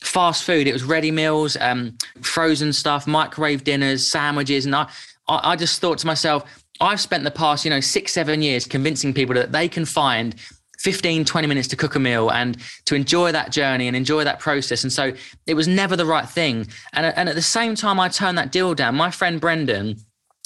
fast 0.00 0.44
food, 0.44 0.66
it 0.66 0.72
was 0.72 0.82
ready 0.82 1.10
meals, 1.10 1.56
um, 1.60 1.96
frozen 2.22 2.72
stuff, 2.72 3.06
microwave 3.06 3.64
dinners, 3.64 4.06
sandwiches, 4.06 4.64
and 4.66 4.74
I, 4.74 4.88
I, 5.28 5.52
I 5.52 5.56
just 5.56 5.80
thought 5.80 5.98
to 5.98 6.06
myself, 6.06 6.44
I've 6.80 7.00
spent 7.00 7.24
the 7.24 7.30
past, 7.30 7.64
you 7.64 7.70
know, 7.70 7.80
six, 7.80 8.12
seven 8.12 8.42
years 8.42 8.66
convincing 8.66 9.12
people 9.12 9.34
that 9.34 9.52
they 9.52 9.68
can 9.68 9.84
find 9.84 10.34
15, 10.78 11.26
20 11.26 11.46
minutes 11.46 11.68
to 11.68 11.76
cook 11.76 11.94
a 11.94 11.98
meal 11.98 12.32
and 12.32 12.56
to 12.86 12.94
enjoy 12.94 13.32
that 13.32 13.52
journey 13.52 13.86
and 13.86 13.94
enjoy 13.94 14.24
that 14.24 14.40
process. 14.40 14.82
And 14.82 14.92
so 14.92 15.12
it 15.46 15.52
was 15.52 15.68
never 15.68 15.94
the 15.94 16.06
right 16.06 16.26
thing. 16.26 16.66
And, 16.94 17.06
and 17.16 17.28
at 17.28 17.34
the 17.34 17.42
same 17.42 17.74
time, 17.74 18.00
I 18.00 18.08
turned 18.08 18.38
that 18.38 18.50
deal 18.50 18.74
down. 18.74 18.94
My 18.94 19.10
friend 19.10 19.38
Brendan, 19.40 19.96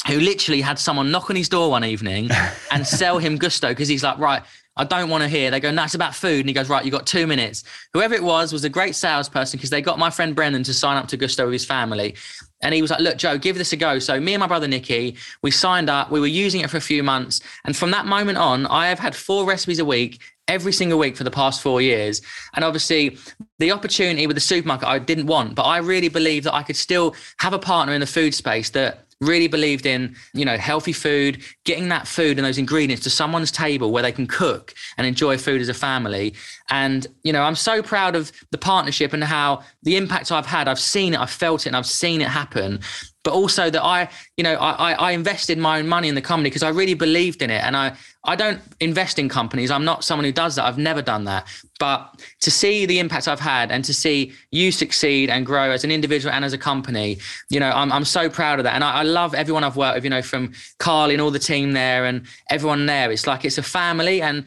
who 0.06 0.20
literally 0.20 0.61
had 0.61 0.78
someone 0.78 1.11
knock 1.11 1.30
on 1.30 1.37
his 1.37 1.49
door 1.49 1.70
one 1.70 1.84
evening 1.84 2.30
and 2.70 2.87
sell 2.87 3.18
him 3.18 3.37
gusto 3.37 3.68
because 3.68 3.88
he's 3.88 4.02
like, 4.02 4.18
right, 4.18 4.42
I 4.76 4.84
don't 4.84 5.08
want 5.08 5.23
to 5.23 5.28
hear. 5.28 5.50
They 5.50 5.61
go, 5.61 5.70
no, 5.70 5.84
it's 5.84 5.94
about 5.94 6.14
food. 6.14 6.40
And 6.40 6.49
he 6.49 6.52
goes, 6.52 6.68
right, 6.68 6.84
you 6.84 6.90
got 6.90 7.06
two 7.06 7.26
minutes. 7.26 7.62
Whoever 7.92 8.14
it 8.14 8.23
was 8.23 8.52
was 8.52 8.64
a 8.64 8.68
great 8.68 8.96
salesperson 8.96 9.56
because 9.56 9.70
they 9.70 9.80
got 9.80 9.99
my 9.99 10.11
friend 10.11 10.34
Brendan 10.34 10.64
to 10.64 10.75
sign 10.75 10.96
up 10.96 11.06
to 11.08 11.16
Gusto 11.16 11.44
with 11.44 11.52
his 11.52 11.64
family. 11.64 12.16
And 12.61 12.75
he 12.75 12.82
was 12.82 12.90
like, 12.90 13.00
look, 13.00 13.16
Joe, 13.16 13.38
give 13.38 13.56
this 13.56 13.73
a 13.73 13.76
go. 13.76 13.99
So 13.99 14.18
me 14.18 14.34
and 14.34 14.40
my 14.40 14.46
brother 14.46 14.66
Nicky, 14.66 15.16
we 15.42 15.50
signed 15.50 15.88
up. 15.88 16.11
We 16.11 16.18
were 16.18 16.26
using 16.26 16.62
it 16.62 16.70
for 16.70 16.76
a 16.76 16.82
few 16.82 17.02
months. 17.02 17.40
And 17.64 17.76
from 17.76 17.92
that 17.92 18.06
moment 18.06 18.38
on, 18.38 18.66
I 18.66 18.88
have 18.88 18.99
had 18.99 19.14
four 19.14 19.44
recipes 19.46 19.78
a 19.78 19.84
week 19.84 20.20
every 20.49 20.73
single 20.73 20.99
week 20.99 21.16
for 21.16 21.25
the 21.25 21.30
past 21.30 21.62
four 21.62 21.80
years. 21.80 22.20
And 22.54 22.64
obviously, 22.64 23.16
the 23.58 23.70
opportunity 23.70 24.26
with 24.26 24.37
the 24.37 24.40
supermarket 24.40 24.88
I 24.88 24.99
didn't 24.99 25.26
want, 25.26 25.54
but 25.54 25.62
I 25.62 25.78
really 25.78 26.08
believe 26.08 26.44
that 26.44 26.54
I 26.54 26.62
could 26.62 26.76
still 26.76 27.14
have 27.38 27.52
a 27.52 27.58
partner 27.58 27.94
in 27.94 28.00
the 28.00 28.06
food 28.06 28.34
space 28.34 28.70
that 28.70 29.04
really 29.25 29.49
believed 29.49 29.87
in 29.87 30.14
you 30.33 30.45
know 30.45 30.57
healthy 30.57 30.93
food 30.93 31.43
getting 31.64 31.88
that 31.88 32.07
food 32.07 32.38
and 32.38 32.47
those 32.47 32.59
ingredients 32.59 33.02
to 33.04 33.11
someone's 33.11 33.50
table 33.50 33.90
where 33.90 34.02
they 34.02 34.12
can 34.12 34.26
cook 34.26 34.75
and 34.97 35.07
enjoy 35.07 35.37
food 35.38 35.61
as 35.61 35.69
a 35.69 35.75
family. 35.75 36.35
And 36.71 37.07
you 37.23 37.33
know 37.33 37.43
i'm 37.43 37.57
so 37.57 37.83
proud 37.83 38.16
of 38.16 38.33
the 38.50 38.59
partnership 38.59 39.12
and 39.12 39.25
how 39.25 39.62
the 39.83 39.97
impact 39.97 40.31
i've 40.31 40.47
had. 40.47 40.69
I've 40.69 40.78
seen 40.78 41.14
it 41.14 41.21
i've 41.21 41.31
felt 41.31 41.66
it 41.66 41.71
and 41.71 41.76
i've 41.76 41.87
seen 41.87 42.21
it 42.21 42.28
happen. 42.28 42.81
But 43.25 43.33
also 43.33 43.71
that 43.71 43.83
I, 43.83 44.11
you 44.37 44.45
know, 44.45 44.54
I, 44.57 44.93
I 44.93 45.12
invested 45.12 45.57
my 45.57 45.78
own 45.78 45.88
money 45.88 46.09
in 46.09 46.14
the 46.14 46.21
company 46.21 46.50
because 46.50 46.62
I 46.62 46.69
really 46.69 46.93
believed 46.93 47.40
in 47.40 47.49
it. 47.49 47.64
And 47.64 47.75
I, 47.75 47.97
I 48.26 48.37
don't 48.37 48.61
invest 48.81 49.19
in 49.19 49.28
companies. 49.28 49.71
I'm 49.71 49.85
not 49.85 50.02
someone 50.02 50.25
who 50.25 50.33
does 50.33 50.57
that. 50.57 50.64
I've 50.64 50.78
never 50.78 51.02
done 51.02 51.25
that. 51.25 51.47
But 51.78 52.23
to 52.40 52.50
see 52.50 52.87
the 52.87 52.99
impact 52.99 53.28
I've 53.28 53.40
had 53.40 53.71
and 53.71 53.85
to 53.85 53.93
see 53.93 54.33
you 54.50 54.73
succeed 54.73 55.28
and 55.28 55.45
grow 55.45 55.71
as 55.71 55.85
an 55.85 55.90
individual 55.90 56.33
and 56.33 56.45
as 56.45 56.54
a 56.54 56.59
company, 56.59 57.19
you 57.50 57.61
know, 57.61 57.71
I'm, 57.71 57.93
I'm 57.93 58.04
so 58.04 58.31
proud 58.31 58.59
of 58.59 58.64
that. 58.64 58.75
And 58.75 58.83
I, 58.83 59.00
I 59.00 59.02
love 59.02 59.35
everyone 59.35 59.62
I've 59.62 59.76
worked 59.76 59.97
with, 59.97 60.04
you 60.04 60.11
know, 60.11 60.23
from 60.23 60.52
Carl 60.78 61.11
and 61.11 61.21
all 61.21 61.31
the 61.31 61.38
team 61.38 61.73
there 61.73 62.07
and 62.07 62.26
everyone 62.50 62.87
there. 62.87 63.11
It's 63.11 63.26
like 63.26 63.45
it's 63.45 63.59
a 63.59 63.62
family. 63.62 64.23
And 64.23 64.47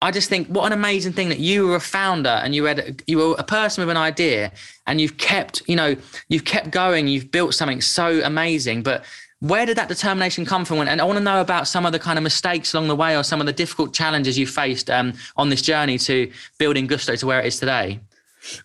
I 0.00 0.10
just 0.10 0.28
think 0.28 0.48
what 0.48 0.64
an 0.64 0.72
amazing 0.72 1.12
thing 1.12 1.28
that 1.28 1.40
you 1.40 1.66
were 1.66 1.76
a 1.76 1.80
founder 1.80 2.30
and 2.30 2.54
you 2.54 2.64
had 2.64 3.02
you 3.06 3.18
were 3.18 3.34
a 3.36 3.44
person 3.44 3.82
with 3.82 3.90
an 3.90 3.96
idea 3.96 4.52
and 4.86 5.00
you've 5.00 5.18
kept 5.18 5.62
you 5.66 5.74
know 5.74 5.96
you've 6.28 6.44
kept 6.44 6.70
going 6.70 7.08
you've 7.08 7.32
built 7.32 7.52
something 7.54 7.80
so 7.80 8.20
amazing 8.22 8.84
but 8.84 9.04
where 9.40 9.64
did 9.66 9.76
that 9.76 9.88
determination 9.88 10.44
come 10.44 10.64
from 10.64 10.80
and 10.80 11.00
I 11.00 11.04
want 11.04 11.18
to 11.18 11.24
know 11.24 11.40
about 11.40 11.68
some 11.68 11.86
of 11.86 11.92
the 11.92 11.98
kind 11.98 12.18
of 12.18 12.22
mistakes 12.22 12.74
along 12.74 12.88
the 12.88 12.96
way 12.96 13.16
or 13.16 13.22
some 13.22 13.40
of 13.40 13.46
the 13.46 13.52
difficult 13.52 13.94
challenges 13.94 14.36
you 14.36 14.46
faced 14.46 14.90
um, 14.90 15.12
on 15.36 15.48
this 15.48 15.62
journey 15.62 15.98
to 15.98 16.30
building 16.58 16.86
Gusto 16.86 17.14
to 17.16 17.26
where 17.26 17.40
it 17.40 17.46
is 17.46 17.60
today 17.60 18.00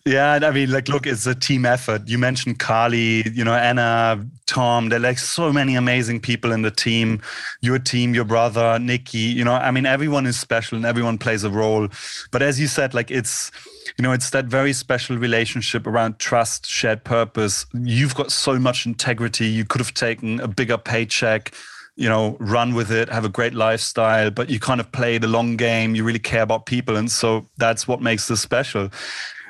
yeah, 0.06 0.38
I 0.42 0.50
mean, 0.50 0.70
like, 0.70 0.88
look, 0.88 1.06
it's 1.06 1.26
a 1.26 1.34
team 1.34 1.66
effort. 1.66 2.08
You 2.08 2.18
mentioned 2.18 2.58
Carly, 2.58 3.28
you 3.30 3.44
know, 3.44 3.54
Anna, 3.54 4.24
Tom. 4.46 4.88
There 4.88 4.98
are 4.98 5.02
like 5.02 5.18
so 5.18 5.52
many 5.52 5.74
amazing 5.74 6.20
people 6.20 6.52
in 6.52 6.62
the 6.62 6.70
team. 6.70 7.20
Your 7.60 7.78
team, 7.78 8.14
your 8.14 8.24
brother, 8.24 8.78
Nikki. 8.78 9.18
You 9.18 9.44
know, 9.44 9.54
I 9.54 9.70
mean, 9.70 9.86
everyone 9.86 10.26
is 10.26 10.38
special 10.38 10.76
and 10.76 10.86
everyone 10.86 11.18
plays 11.18 11.44
a 11.44 11.50
role. 11.50 11.88
But 12.30 12.42
as 12.42 12.60
you 12.60 12.66
said, 12.66 12.94
like, 12.94 13.10
it's 13.10 13.50
you 13.96 14.02
know, 14.02 14.12
it's 14.12 14.30
that 14.30 14.46
very 14.46 14.72
special 14.72 15.16
relationship 15.16 15.86
around 15.86 16.18
trust, 16.18 16.66
shared 16.66 17.04
purpose. 17.04 17.66
You've 17.72 18.14
got 18.14 18.32
so 18.32 18.58
much 18.58 18.86
integrity. 18.86 19.46
You 19.46 19.64
could 19.64 19.80
have 19.80 19.94
taken 19.94 20.40
a 20.40 20.48
bigger 20.48 20.78
paycheck 20.78 21.54
you 21.96 22.08
know, 22.08 22.36
run 22.40 22.74
with 22.74 22.90
it, 22.90 23.08
have 23.08 23.24
a 23.24 23.28
great 23.28 23.54
lifestyle, 23.54 24.30
but 24.30 24.50
you 24.50 24.58
kind 24.58 24.80
of 24.80 24.90
play 24.90 25.18
the 25.18 25.28
long 25.28 25.56
game. 25.56 25.94
You 25.94 26.04
really 26.04 26.18
care 26.18 26.42
about 26.42 26.66
people. 26.66 26.96
And 26.96 27.10
so 27.10 27.46
that's 27.56 27.86
what 27.86 28.02
makes 28.02 28.26
this 28.26 28.40
special. 28.40 28.90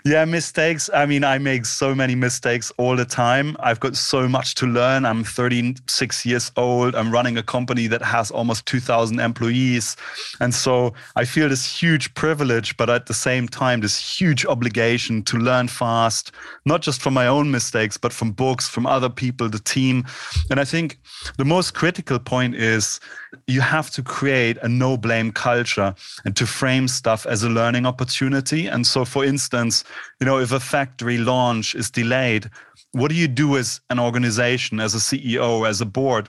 Yeah, 0.07 0.27
mistakes. 0.27 0.91
I 0.93 1.07
mean, 1.07 1.25
I 1.25 1.39
make 1.39 1.65
so 1.65 1.95
many 1.95 2.15
mistakes 2.15 2.71
all 2.77 2.95
the 2.95 3.07
time. 3.07 3.57
I've 3.61 3.81
got 3.81 3.97
so 3.97 4.29
much 4.29 4.55
to 4.57 4.67
learn. 4.67 5.07
I'm 5.07 5.25
36 5.25 6.27
years 6.27 6.53
old. 6.59 6.95
I'm 6.95 7.11
running 7.11 7.39
a 7.39 7.43
company 7.43 7.87
that 7.87 8.03
has 8.03 8.31
almost 8.31 8.67
2,000 8.67 9.19
employees. 9.19 9.97
And 10.41 10.55
so 10.55 10.93
I 11.17 11.25
feel 11.25 11.49
this 11.49 11.65
huge 11.65 12.13
privilege, 12.13 12.77
but 12.77 12.91
at 12.91 13.07
the 13.07 13.15
same 13.15 13.49
time, 13.49 13.81
this 13.81 14.21
huge 14.21 14.45
obligation 14.45 15.23
to 15.23 15.39
learn 15.39 15.69
fast, 15.69 16.33
not 16.67 16.83
just 16.83 17.01
from 17.01 17.15
my 17.15 17.27
own 17.27 17.51
mistakes, 17.51 17.97
but 17.97 18.13
from 18.13 18.33
books, 18.33 18.69
from 18.69 18.85
other 18.85 19.09
people, 19.09 19.49
the 19.49 19.59
team. 19.59 20.05
And 20.51 20.61
I 20.61 20.67
think 20.67 20.99
the 21.39 21.47
most 21.47 21.73
critical 21.73 22.19
point 22.19 22.57
is 22.57 23.01
you 23.47 23.61
have 23.61 23.91
to 23.91 24.03
create 24.03 24.57
a 24.63 24.69
no 24.69 24.97
blame 24.97 25.33
culture 25.33 25.95
and 26.25 26.37
to 26.37 26.47
frame 26.47 26.89
stuff 26.89 27.27
as 27.27 27.43
a 27.43 27.49
learning 27.49 27.87
opportunity. 27.87 28.67
And 28.67 28.87
so, 28.87 29.05
for 29.05 29.25
instance, 29.25 29.85
you 30.21 30.27
know, 30.27 30.39
if 30.39 30.53
a 30.53 30.61
factory 30.61 31.19
launch 31.19 31.75
is 31.75 31.91
delayed, 31.91 32.51
what 32.93 33.09
do 33.09 33.15
you 33.15 33.29
do 33.29 33.57
as 33.57 33.81
an 33.91 33.99
organization, 33.99 34.81
as 34.81 34.95
a 34.95 34.99
CEO, 34.99 35.69
as 35.69 35.81
a 35.81 35.87
board? 35.87 36.29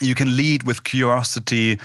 You 0.00 0.14
can 0.14 0.36
lead 0.36 0.62
with 0.62 0.84
curiosity, 0.84 1.78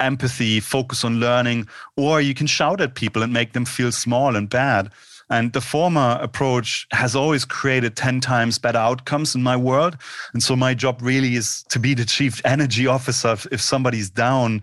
empathy, 0.00 0.60
focus 0.60 1.04
on 1.04 1.20
learning, 1.20 1.68
or 1.96 2.20
you 2.20 2.32
can 2.32 2.46
shout 2.46 2.80
at 2.80 2.94
people 2.94 3.22
and 3.22 3.32
make 3.32 3.52
them 3.52 3.66
feel 3.66 3.92
small 3.92 4.36
and 4.36 4.48
bad. 4.48 4.90
And 5.30 5.52
the 5.52 5.60
former 5.60 6.18
approach 6.20 6.86
has 6.92 7.14
always 7.14 7.44
created 7.44 7.96
10 7.96 8.20
times 8.20 8.58
better 8.58 8.78
outcomes 8.78 9.34
in 9.34 9.42
my 9.42 9.56
world. 9.56 9.96
And 10.32 10.42
so 10.42 10.56
my 10.56 10.74
job 10.74 11.00
really 11.02 11.34
is 11.34 11.64
to 11.68 11.78
be 11.78 11.94
the 11.94 12.04
chief 12.04 12.40
energy 12.44 12.86
officer 12.86 13.36
if 13.52 13.60
somebody's 13.60 14.08
down. 14.10 14.62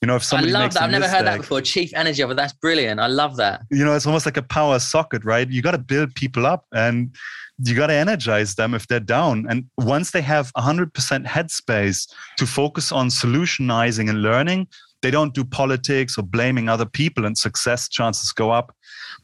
You 0.00 0.06
know, 0.06 0.16
if 0.16 0.24
somebody 0.24 0.54
I 0.54 0.60
love 0.60 0.74
that. 0.74 0.82
I've 0.82 0.90
never 0.90 1.02
mistake, 1.02 1.16
heard 1.18 1.26
that 1.26 1.38
before. 1.38 1.60
Chief 1.60 1.92
energy 1.94 2.22
officer. 2.22 2.36
That's 2.36 2.52
brilliant. 2.54 3.00
I 3.00 3.08
love 3.08 3.36
that. 3.36 3.62
You 3.70 3.84
know, 3.84 3.94
it's 3.94 4.06
almost 4.06 4.26
like 4.26 4.36
a 4.36 4.42
power 4.42 4.78
socket, 4.78 5.24
right? 5.24 5.48
You 5.48 5.60
got 5.60 5.72
to 5.72 5.78
build 5.78 6.14
people 6.14 6.46
up 6.46 6.64
and 6.72 7.14
you 7.64 7.74
got 7.74 7.88
to 7.88 7.94
energize 7.94 8.54
them 8.54 8.74
if 8.74 8.86
they're 8.86 9.00
down. 9.00 9.46
And 9.50 9.64
once 9.76 10.12
they 10.12 10.22
have 10.22 10.52
100% 10.54 10.92
headspace 11.26 12.08
to 12.36 12.46
focus 12.46 12.92
on 12.92 13.08
solutionizing 13.08 14.08
and 14.08 14.22
learning, 14.22 14.68
they 15.02 15.10
don't 15.10 15.34
do 15.34 15.44
politics 15.44 16.18
or 16.18 16.22
blaming 16.22 16.68
other 16.68 16.86
people 16.86 17.24
and 17.24 17.36
success 17.36 17.88
chances 17.88 18.32
go 18.32 18.50
up 18.50 18.74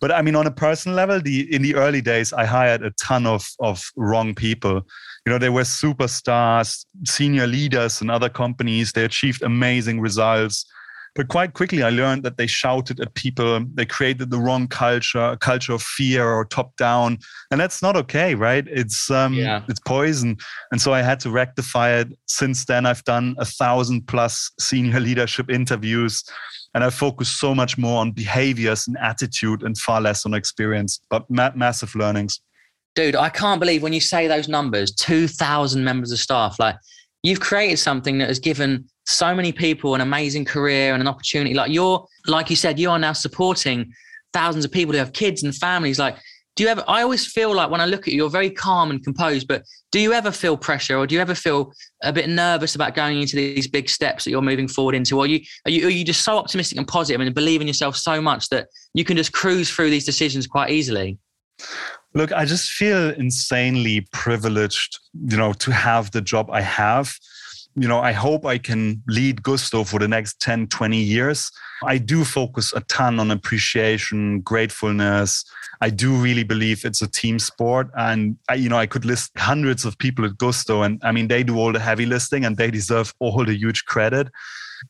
but 0.01 0.13
I 0.13 0.23
mean, 0.23 0.37
on 0.37 0.47
a 0.47 0.51
personal 0.51 0.97
level, 0.97 1.21
the 1.21 1.53
in 1.55 1.63
the 1.63 1.75
early 1.75 2.01
days, 2.01 2.33
I 2.33 2.45
hired 2.45 2.83
a 2.83 2.91
ton 2.93 3.27
of 3.27 3.47
of 3.61 3.83
wrong 3.97 4.35
people. 4.35 4.87
You 5.27 5.33
know, 5.33 5.39
they 5.39 5.51
were 5.51 5.63
superstars, 5.63 6.85
senior 7.05 7.47
leaders 7.47 8.03
in 8.03 8.11
other 8.11 8.29
companies. 8.29 8.93
They 8.93 9.05
achieved 9.05 9.43
amazing 9.43 10.01
results. 10.01 10.67
But 11.15 11.29
quite 11.29 11.53
quickly, 11.53 11.83
I 11.85 11.91
learned 11.91 12.25
that 12.25 12.39
they 12.39 12.49
shouted 12.49 12.99
at 12.99 13.15
people. 13.15 13.65
They 13.75 13.87
created 13.87 14.31
the 14.31 14.39
wrong 14.39 14.67
culture, 14.67 15.21
a 15.21 15.37
culture 15.37 15.73
of 15.73 15.83
fear 15.83 16.29
or 16.29 16.45
top 16.45 16.77
down, 16.77 17.19
and 17.53 17.61
that's 17.61 17.83
not 17.83 17.97
okay, 17.97 18.35
right? 18.35 18.67
It's 18.67 19.11
um, 19.11 19.35
yeah. 19.35 19.63
it's 19.69 19.79
poison, 19.81 20.37
and 20.73 20.81
so 20.81 20.93
I 20.93 21.03
had 21.03 21.21
to 21.21 21.31
rectify 21.31 21.91
it. 21.91 22.09
Since 22.27 22.65
then, 22.65 22.85
I've 22.85 23.05
done 23.05 23.37
a 23.39 23.45
thousand 23.45 24.09
plus 24.09 24.51
senior 24.59 24.99
leadership 25.09 25.51
interviews, 25.51 26.25
and 26.75 26.85
I 26.85 26.91
focus 26.91 27.29
so 27.29 27.55
much 27.55 27.79
more 27.79 28.01
on 28.01 28.13
behaviors 28.13 28.87
and 28.89 28.97
attitude, 28.99 29.63
and 29.63 29.77
far 29.79 30.01
less 30.01 30.27
on 30.27 30.35
experience. 30.35 31.01
But 31.09 31.29
ma- 31.31 31.53
massive 31.55 31.95
learnings. 31.95 32.41
Dude, 32.95 33.17
I 33.17 33.29
can't 33.29 33.61
believe 33.61 33.83
when 33.83 33.93
you 33.93 34.01
say 34.01 34.29
those 34.29 34.49
numbers, 34.49 34.93
two 34.93 35.29
thousand 35.29 35.85
members 35.85 36.13
of 36.13 36.19
staff, 36.19 36.59
like 36.59 36.77
you've 37.23 37.41
created 37.41 37.79
something 37.79 38.19
that 38.19 38.29
has 38.29 38.39
given 38.39 38.85
so 39.07 39.35
many 39.35 39.53
people 39.53 39.95
an 39.95 40.01
amazing 40.01 40.45
career 40.45 40.93
and 40.93 41.01
an 41.01 41.09
opportunity. 41.09 41.55
Like 41.55 41.71
you're, 41.71 42.07
like 42.27 42.51
you 42.51 42.57
said, 42.57 42.79
you 42.79 42.91
are 42.91 42.99
now 42.99 43.13
supporting 43.13 43.93
thousands 44.33 44.65
of 44.65 44.73
people 44.73 44.93
who 44.93 44.99
have 44.99 45.13
kids 45.13 45.43
and 45.43 45.55
families. 45.55 45.99
Like, 45.99 46.17
do 46.57 46.63
you 46.63 46.69
ever? 46.69 46.85
I 46.87 47.03
always 47.03 47.27
feel 47.27 47.55
like 47.55 47.71
when 47.71 47.81
I 47.81 47.87
look 47.87 48.07
at 48.07 48.13
you, 48.13 48.19
you're 48.19 48.31
very 48.31 48.51
calm 48.51 48.91
and 48.91 49.03
composed. 49.03 49.49
But 49.49 49.65
do 49.91 49.99
you 49.99 50.13
ever 50.13 50.31
feel 50.31 50.57
pressure, 50.57 50.97
or 50.97 51.07
do 51.07 51.15
you 51.15 51.21
ever 51.21 51.35
feel 51.35 51.73
a 52.03 52.13
bit 52.13 52.29
nervous 52.29 52.75
about 52.75 52.95
going 52.95 53.21
into 53.21 53.37
these 53.37 53.67
big 53.67 53.89
steps 53.89 54.25
that 54.25 54.31
you're 54.31 54.43
moving 54.43 54.69
forward 54.69 54.95
into? 54.95 55.19
Or 55.19 55.25
are 55.25 55.27
you 55.27 55.41
are 55.67 55.71
you, 55.71 55.87
are 55.87 55.91
you 55.91 56.05
just 56.05 56.23
so 56.23 56.39
optimistic 56.39 56.79
and 56.79 56.87
positive 56.87 57.21
and 57.21 57.35
believe 57.35 57.61
in 57.61 57.67
yourself 57.67 57.97
so 57.97 58.21
much 58.21 58.49
that 58.51 58.69
you 58.95 59.05
can 59.05 59.17
just 59.17 59.33
cruise 59.33 59.71
through 59.71 59.91
these 59.91 60.05
decisions 60.05 60.47
quite 60.47 60.71
easily? 60.71 61.19
Look, 62.15 62.31
I 62.33 62.45
just 62.45 62.71
feel 62.71 63.11
insanely 63.11 64.07
privileged, 64.13 65.01
you 65.29 65.37
know, 65.37 65.53
to 65.55 65.73
have 65.73 66.13
the 66.13 66.21
job 66.21 66.49
I 66.51 66.61
have. 66.61 67.13
You 67.77 67.89
know, 67.89 68.01
I 68.01 68.13
hope 68.13 68.47
I 68.47 68.59
can 68.59 69.03
lead 69.09 69.43
Gusto 69.43 69.85
for 69.85 69.99
the 69.99 70.09
next 70.09 70.41
10, 70.41 70.69
20 70.69 70.97
years. 70.97 71.51
I 71.85 71.99
do 71.99 72.25
focus 72.25 72.73
a 72.73 72.81
ton 72.83 73.19
on 73.19 73.31
appreciation, 73.31 74.41
gratefulness. 74.41 75.45
I 75.81 75.91
do 75.91 76.15
really 76.15 76.45
believe 76.45 76.85
it's 76.85 77.03
a 77.03 77.11
team 77.11 77.39
sport. 77.39 77.91
And, 77.97 78.37
I, 78.49 78.55
you 78.55 78.69
know, 78.69 78.79
I 78.79 78.87
could 78.87 79.05
list 79.05 79.33
hundreds 79.37 79.85
of 79.85 79.99
people 79.99 80.25
at 80.25 80.39
Gusto. 80.39 80.83
And 80.83 81.01
I 81.03 81.13
mean, 81.13 81.29
they 81.29 81.43
do 81.43 81.59
all 81.59 81.73
the 81.73 81.81
heavy 81.81 82.07
listing 82.07 82.45
and 82.45 82.57
they 82.57 82.71
deserve 82.71 83.13
all 83.19 83.45
the 83.45 83.57
huge 83.57 83.85
credit 83.85 84.29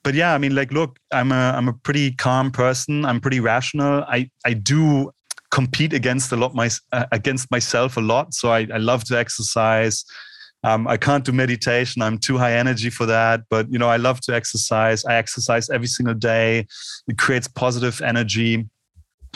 but 0.02 0.14
yeah 0.14 0.34
i 0.34 0.38
mean 0.38 0.56
like 0.56 0.72
look 0.72 0.98
i'm 1.12 1.30
a 1.30 1.52
i'm 1.56 1.68
a 1.68 1.72
pretty 1.72 2.10
calm 2.10 2.50
person 2.50 3.04
i'm 3.04 3.20
pretty 3.20 3.38
rational 3.38 4.02
i 4.08 4.28
i 4.44 4.52
do 4.52 5.12
compete 5.54 5.92
against 5.92 6.32
a 6.32 6.36
lot 6.36 6.52
my 6.52 6.68
uh, 6.90 7.06
against 7.12 7.48
myself 7.52 7.96
a 7.96 8.00
lot. 8.00 8.34
So 8.34 8.50
I, 8.50 8.66
I 8.74 8.78
love 8.78 9.04
to 9.04 9.16
exercise. 9.16 10.04
Um, 10.64 10.88
I 10.88 10.96
can't 10.96 11.24
do 11.24 11.32
meditation. 11.32 12.02
I'm 12.02 12.18
too 12.18 12.38
high 12.38 12.54
energy 12.54 12.90
for 12.90 13.06
that. 13.06 13.42
But 13.50 13.70
you 13.70 13.78
know, 13.78 13.88
I 13.88 13.98
love 13.98 14.20
to 14.22 14.34
exercise. 14.34 15.04
I 15.04 15.14
exercise 15.16 15.70
every 15.70 15.86
single 15.86 16.14
day. 16.14 16.66
It 17.06 17.18
creates 17.18 17.46
positive 17.46 18.00
energy. 18.00 18.68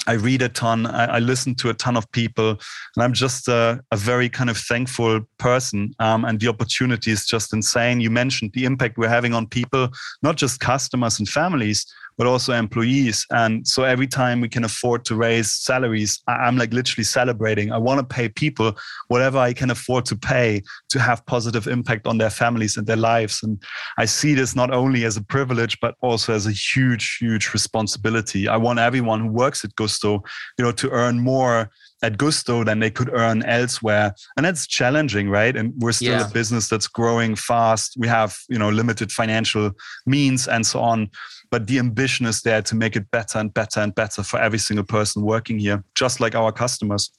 I 0.06 0.12
read 0.12 0.42
a 0.42 0.48
ton. 0.48 0.86
I, 0.86 1.16
I 1.16 1.18
listen 1.18 1.54
to 1.56 1.70
a 1.70 1.74
ton 1.74 1.96
of 1.96 2.10
people, 2.12 2.50
and 2.50 3.04
I'm 3.04 3.12
just 3.12 3.48
a, 3.48 3.80
a 3.90 3.96
very 3.96 4.28
kind 4.28 4.48
of 4.48 4.56
thankful 4.56 5.20
person. 5.38 5.92
Um, 5.98 6.24
and 6.24 6.38
the 6.40 6.48
opportunity 6.48 7.10
is 7.10 7.26
just 7.26 7.52
insane. 7.52 8.00
You 8.00 8.10
mentioned 8.10 8.52
the 8.54 8.64
impact 8.64 8.96
we're 8.96 9.08
having 9.08 9.34
on 9.34 9.48
people, 9.48 9.88
not 10.22 10.36
just 10.36 10.60
customers 10.60 11.18
and 11.18 11.28
families, 11.28 11.84
but 12.18 12.26
also 12.26 12.52
employees. 12.52 13.24
And 13.30 13.66
so 13.66 13.84
every 13.84 14.08
time 14.08 14.40
we 14.40 14.48
can 14.48 14.64
afford 14.64 15.04
to 15.06 15.14
raise 15.14 15.52
salaries, 15.52 16.20
I'm 16.26 16.58
like 16.58 16.74
literally 16.74 17.04
celebrating. 17.04 17.72
I 17.72 17.78
want 17.78 18.00
to 18.00 18.14
pay 18.14 18.28
people 18.28 18.76
whatever 19.06 19.38
I 19.38 19.52
can 19.52 19.70
afford 19.70 20.04
to 20.06 20.16
pay 20.16 20.62
to 20.90 20.98
have 20.98 21.24
positive 21.26 21.68
impact 21.68 22.08
on 22.08 22.18
their 22.18 22.30
families 22.30 22.76
and 22.76 22.86
their 22.86 22.96
lives. 22.96 23.40
And 23.44 23.62
I 23.98 24.04
see 24.04 24.34
this 24.34 24.56
not 24.56 24.72
only 24.72 25.04
as 25.04 25.16
a 25.16 25.22
privilege, 25.22 25.78
but 25.80 25.94
also 26.00 26.34
as 26.34 26.46
a 26.46 26.52
huge, 26.52 27.18
huge 27.20 27.52
responsibility. 27.54 28.48
I 28.48 28.56
want 28.56 28.80
everyone 28.80 29.20
who 29.20 29.28
works 29.28 29.64
at 29.64 29.76
Gusto, 29.76 30.24
you 30.58 30.64
know, 30.64 30.72
to 30.72 30.90
earn 30.90 31.20
more 31.20 31.70
at 32.02 32.18
Gusto 32.18 32.64
than 32.64 32.80
they 32.80 32.90
could 32.90 33.10
earn 33.12 33.42
elsewhere. 33.44 34.14
And 34.36 34.44
that's 34.44 34.66
challenging, 34.66 35.28
right? 35.30 35.56
And 35.56 35.72
we're 35.78 35.92
still 35.92 36.18
yeah. 36.18 36.28
a 36.28 36.30
business 36.30 36.68
that's 36.68 36.86
growing 36.86 37.34
fast. 37.34 37.94
We 37.98 38.08
have, 38.08 38.36
you 38.48 38.58
know, 38.58 38.70
limited 38.70 39.10
financial 39.10 39.72
means 40.06 40.46
and 40.48 40.66
so 40.66 40.80
on 40.80 41.10
but 41.50 41.66
the 41.66 41.78
ambition 41.78 42.26
is 42.26 42.42
there 42.42 42.62
to 42.62 42.74
make 42.74 42.96
it 42.96 43.10
better 43.10 43.38
and 43.38 43.52
better 43.52 43.80
and 43.80 43.94
better 43.94 44.22
for 44.22 44.38
every 44.40 44.58
single 44.58 44.84
person 44.84 45.22
working 45.22 45.58
here, 45.58 45.82
just 45.94 46.20
like 46.20 46.34
our 46.34 46.52
customers. 46.52 47.10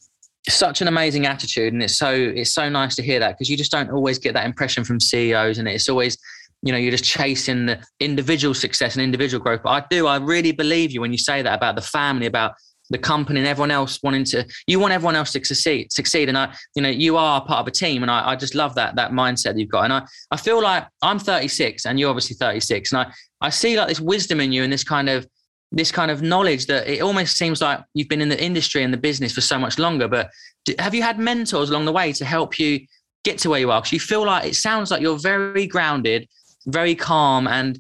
Such 0.48 0.82
an 0.82 0.88
amazing 0.88 1.26
attitude, 1.26 1.74
and 1.74 1.84
it's 1.84 1.96
so 1.96 2.12
it's 2.14 2.52
so 2.52 2.70
nice 2.70 2.96
to 2.96 3.04
hear 3.04 3.20
that 3.20 3.34
because 3.34 3.50
you 3.50 3.58
just 3.58 3.72
don't 3.72 3.90
always 3.92 4.18
get 4.18 4.34
that 4.34 4.46
impression 4.46 4.84
from 4.84 5.00
CEOs, 5.00 5.58
and 5.58 5.68
it's 5.68 5.90
always 5.90 6.18
you 6.62 6.72
know 6.72 6.78
you're 6.78 6.92
just 6.92 7.04
chasing 7.04 7.66
the 7.66 7.80
individual 8.00 8.54
success 8.54 8.96
and 8.96 9.04
individual 9.04 9.44
growth. 9.44 9.62
But 9.64 9.70
I 9.70 9.86
do, 9.90 10.08
I 10.08 10.18
really 10.18 10.54
believe 10.54 10.92
you 10.92 11.02
when 11.02 11.12
you 11.12 11.18
say 11.18 11.42
that 11.42 11.54
about 11.54 11.76
the 11.76 11.82
family, 11.82 12.26
about 12.26 12.54
the 12.90 12.98
company 12.98 13.40
and 13.40 13.48
everyone 13.48 13.72
else 13.72 14.00
wanting 14.02 14.24
to 14.24 14.46
you 14.68 14.80
want 14.80 14.94
everyone 14.94 15.16
else 15.16 15.32
to 15.32 15.44
succeed 15.44 15.92
succeed. 15.92 16.30
And 16.30 16.38
i 16.38 16.54
you 16.76 16.82
know 16.82 16.90
you 16.90 17.18
are 17.18 17.44
part 17.44 17.60
of 17.60 17.68
a 17.68 17.72
team 17.72 18.02
and 18.02 18.12
i, 18.12 18.30
I 18.30 18.36
just 18.36 18.56
love 18.56 18.76
that 18.76 18.96
that 18.96 19.12
mindset 19.12 19.54
that 19.54 19.60
you've 19.60 19.70
got. 19.70 19.86
And 19.86 19.94
i 19.94 20.06
i 20.32 20.38
feel 20.38 20.62
like 20.62 20.88
i'm 21.02 21.20
36 21.20 21.86
and 21.86 22.00
you're 22.00 22.10
obviously 22.10 22.36
36 22.36 22.92
and 22.92 23.02
i 23.02 23.12
i 23.42 23.50
see 23.50 23.78
like 23.78 23.88
this 23.88 24.00
wisdom 24.00 24.40
in 24.42 24.52
you 24.52 24.64
and 24.64 24.72
this 24.72 24.84
kind 24.84 25.10
of 25.10 25.28
this 25.72 25.92
kind 25.92 26.10
of 26.10 26.22
knowledge 26.22 26.66
that 26.66 26.88
it 26.88 27.02
almost 27.02 27.38
seems 27.38 27.62
like 27.62 27.80
you've 27.94 28.10
been 28.10 28.22
in 28.22 28.30
the 28.30 28.44
industry 28.44 28.84
and 28.84 28.92
the 28.92 28.98
business 28.98 29.34
for 29.34 29.42
so 29.42 29.60
much 29.60 29.78
longer. 29.78 30.08
But 30.08 30.32
have 30.80 30.96
you 30.96 31.04
had 31.04 31.20
mentors 31.20 31.70
along 31.70 31.86
the 31.86 31.92
way 31.92 32.12
to 32.14 32.26
help 32.26 32.58
you 32.58 32.88
get 33.24 33.38
to 33.40 33.52
where 33.52 33.60
you 33.60 33.70
are? 33.70 33.80
Because 33.80 33.94
you 33.94 34.00
feel 34.00 34.26
like 34.26 34.46
it 34.46 34.56
sounds 34.56 34.90
like 34.90 35.00
you're 35.00 35.20
very 35.20 35.68
grounded 35.68 36.28
very 36.68 36.96
calm 36.96 37.48
and 37.48 37.80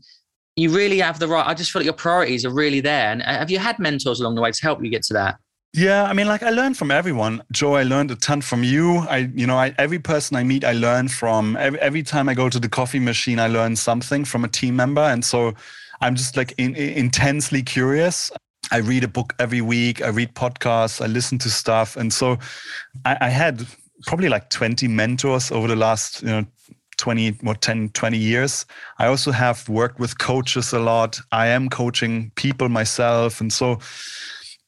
you 0.59 0.69
really 0.75 0.99
have 0.99 1.19
the 1.19 1.27
right. 1.27 1.45
I 1.45 1.53
just 1.53 1.71
feel 1.71 1.81
like 1.81 1.85
your 1.85 1.93
priorities 1.93 2.45
are 2.45 2.49
really 2.49 2.81
there. 2.81 3.11
And 3.11 3.21
uh, 3.21 3.25
have 3.25 3.51
you 3.51 3.59
had 3.59 3.79
mentors 3.79 4.19
along 4.19 4.35
the 4.35 4.41
way 4.41 4.51
to 4.51 4.61
help 4.61 4.83
you 4.83 4.89
get 4.89 5.03
to 5.03 5.13
that? 5.13 5.39
Yeah, 5.73 6.03
I 6.05 6.13
mean, 6.13 6.27
like 6.27 6.41
I 6.41 6.49
learned 6.49 6.77
from 6.77 6.89
everyone. 6.89 7.43
Joe, 7.51 7.75
I 7.75 7.83
learned 7.83 8.09
a 8.09 8.15
ton 8.15 8.41
from 8.41 8.63
you. 8.63 8.97
I, 8.97 9.29
you 9.35 9.45
know, 9.45 9.57
I, 9.57 9.75
every 9.77 9.99
person 9.99 10.35
I 10.35 10.43
meet, 10.43 10.63
I 10.63 10.71
learn 10.71 11.07
from. 11.07 11.55
Every, 11.57 11.79
every 11.79 12.01
time 12.01 12.27
I 12.27 12.33
go 12.33 12.49
to 12.49 12.59
the 12.59 12.69
coffee 12.69 12.99
machine, 12.99 13.39
I 13.39 13.47
learn 13.47 13.75
something 13.75 14.25
from 14.25 14.43
a 14.43 14.47
team 14.47 14.75
member, 14.75 15.01
and 15.01 15.23
so 15.23 15.53
I'm 16.01 16.15
just 16.15 16.35
like 16.35 16.55
in, 16.57 16.75
in, 16.75 16.93
intensely 16.93 17.61
curious. 17.61 18.31
I 18.71 18.77
read 18.77 19.03
a 19.03 19.07
book 19.07 19.35
every 19.37 19.61
week. 19.61 20.01
I 20.01 20.07
read 20.07 20.33
podcasts. 20.33 21.03
I 21.03 21.07
listen 21.07 21.37
to 21.39 21.51
stuff, 21.51 21.97
and 21.97 22.11
so 22.11 22.39
I, 23.05 23.17
I 23.21 23.29
had 23.29 23.67
probably 24.07 24.29
like 24.29 24.49
20 24.49 24.87
mentors 24.87 25.51
over 25.51 25.67
the 25.67 25.75
last 25.75 26.23
you 26.23 26.29
know 26.29 26.45
20 26.99 27.39
or 27.45 27.55
10 27.55 27.89
20 27.89 28.17
years. 28.17 28.65
I 28.99 29.07
also 29.07 29.31
have 29.31 29.67
worked 29.67 29.99
with 29.99 30.19
coaches 30.19 30.73
a 30.73 30.79
lot. 30.79 31.19
I 31.31 31.47
am 31.47 31.69
coaching 31.69 32.31
people 32.35 32.69
myself. 32.69 33.41
And 33.41 33.51
so 33.51 33.79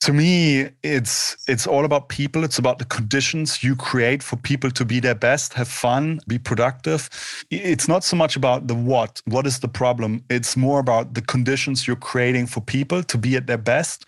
to 0.02 0.13
me 0.13 0.67
it's 0.82 1.38
it's 1.48 1.67
all 1.67 1.86
about 1.86 2.10
people. 2.10 2.44
It's 2.44 2.58
about 2.58 2.80
the 2.80 2.86
conditions 2.86 3.63
you 3.63 3.76
create 3.76 4.24
for 4.24 4.36
people 4.36 4.72
to 4.72 4.84
be 4.84 5.00
their 5.00 5.15
best 5.15 5.54
have 5.54 5.67
fun 5.67 6.20
be 6.28 6.39
productive. 6.39 7.10
It's 7.52 7.88
not 7.88 8.04
so 8.04 8.15
much 8.17 8.36
about 8.36 8.67
the 8.67 8.74
what 8.74 9.22
what 9.26 9.46
is 9.46 9.60
the 9.60 9.67
problem. 9.67 10.24
It's 10.30 10.58
more 10.58 10.80
about 10.80 11.13
the 11.13 11.22
conditions 11.22 11.86
you're 11.88 12.04
creating 12.12 12.48
for 12.48 12.62
people 12.62 13.04
to 13.04 13.17
be 13.17 13.36
at 13.36 13.46
their 13.46 13.60
best 13.60 14.06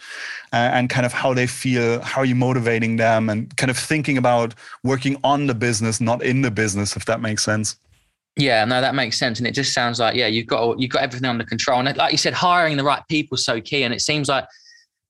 and 0.51 0.89
kind 0.89 1.05
of 1.05 1.13
how 1.13 1.33
they 1.33 1.47
feel 1.47 2.01
how 2.01 2.23
you're 2.23 2.43
motivating 2.49 2.97
them 2.97 3.29
and 3.29 3.55
kind 3.57 3.69
of 3.69 3.77
thinking 3.77 4.17
about 4.17 4.55
working 4.83 5.17
on 5.23 5.47
the 5.47 5.55
business 5.55 6.01
not 6.01 6.23
in 6.23 6.41
the 6.41 6.51
business 6.51 6.95
if 6.95 7.05
that 7.05 7.21
makes 7.21 7.43
sense 7.43 7.75
yeah, 8.35 8.65
no, 8.65 8.81
that 8.81 8.95
makes 8.95 9.17
sense, 9.17 9.39
and 9.39 9.47
it 9.47 9.53
just 9.53 9.73
sounds 9.73 9.99
like 9.99 10.15
yeah, 10.15 10.27
you've 10.27 10.47
got 10.47 10.79
you've 10.79 10.89
got 10.89 11.03
everything 11.03 11.29
under 11.29 11.43
control, 11.43 11.79
and 11.79 11.97
like 11.97 12.11
you 12.11 12.17
said, 12.17 12.33
hiring 12.33 12.77
the 12.77 12.83
right 12.83 13.03
people 13.09 13.35
is 13.35 13.45
so 13.45 13.61
key, 13.61 13.83
and 13.83 13.93
it 13.93 14.01
seems 14.01 14.27
like 14.27 14.45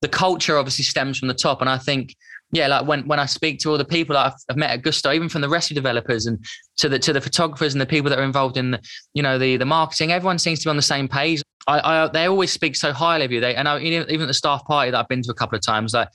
the 0.02 0.10
culture 0.10 0.58
obviously 0.58 0.84
stems 0.84 1.18
from 1.20 1.30
the 1.30 1.34
top, 1.34 1.62
and 1.62 1.70
I 1.70 1.78
think 1.78 2.16
yeah, 2.54 2.68
like 2.68 2.86
when 2.86 3.08
when 3.08 3.20
I 3.20 3.26
speak 3.26 3.60
to 3.60 3.72
all 3.72 3.80
the 3.80 3.86
people 3.86 4.14
that 4.14 4.28
I've, 4.28 4.40
I've 4.48 4.58
met 4.58 4.70
at 4.70 4.84
Gusto, 4.84 5.12
even 5.12 5.28
from 5.28 5.42
the 5.42 5.50
recipe 5.50 5.74
developers 5.74 6.28
and 6.28 6.38
to 6.78 6.88
the 6.88 7.00
to 7.00 7.12
the 7.12 7.20
photographers 7.20 7.74
and 7.74 7.82
the 7.82 7.86
people 7.86 8.12
that 8.12 8.20
are 8.20 8.24
involved 8.24 8.58
in 8.58 8.72
the 8.72 8.80
you 9.16 9.24
know 9.24 9.40
the 9.40 9.58
the 9.58 9.66
marketing, 9.66 10.12
everyone 10.12 10.38
seems 10.38 10.60
to 10.60 10.66
be 10.68 10.70
on 10.70 10.76
the 10.76 10.84
same 10.84 11.08
page. 11.08 11.42
I, 11.66 11.80
I 11.80 12.08
they 12.10 12.26
always 12.26 12.52
speak 12.52 12.76
so 12.76 12.94
highly 12.94 13.26
of 13.26 13.32
you. 13.32 13.40
They 13.40 13.56
and 13.56 13.68
I, 13.68 13.80
even 13.80 14.22
at 14.22 14.28
the 14.28 14.34
staff 14.36 14.64
party 14.66 14.92
that 14.92 15.00
I've 15.00 15.08
been 15.08 15.24
to 15.24 15.32
a 15.32 15.34
couple 15.34 15.58
of 15.58 15.66
times, 15.66 15.96
like 15.96 16.10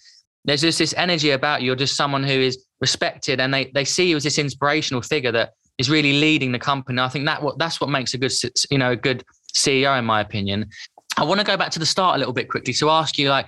there's 0.44 0.60
just 0.60 0.78
this 0.78 0.94
energy 0.96 1.30
about 1.32 1.60
you. 1.62 1.66
You're 1.66 1.76
just 1.76 1.96
someone 1.96 2.22
who 2.22 2.34
is 2.34 2.64
respected, 2.80 3.40
and 3.40 3.52
they 3.52 3.72
they 3.74 3.84
see 3.84 4.08
you 4.08 4.16
as 4.16 4.22
this 4.22 4.38
inspirational 4.38 5.02
figure 5.02 5.32
that 5.32 5.54
is 5.78 5.88
really 5.88 6.20
leading 6.20 6.52
the 6.52 6.58
company. 6.58 7.00
I 7.00 7.08
think 7.08 7.26
that 7.26 7.42
what 7.42 7.58
that's 7.58 7.80
what 7.80 7.90
makes 7.90 8.14
a 8.14 8.18
good 8.18 8.32
you 8.70 8.78
know 8.78 8.92
a 8.92 8.96
good 8.96 9.24
CEO 9.54 9.98
in 9.98 10.04
my 10.04 10.20
opinion. 10.20 10.68
I 11.16 11.24
want 11.24 11.40
to 11.40 11.46
go 11.46 11.56
back 11.56 11.70
to 11.72 11.78
the 11.78 11.86
start 11.86 12.16
a 12.16 12.18
little 12.18 12.34
bit 12.34 12.48
quickly 12.48 12.72
to 12.74 12.90
ask 12.90 13.18
you 13.18 13.30
like 13.30 13.46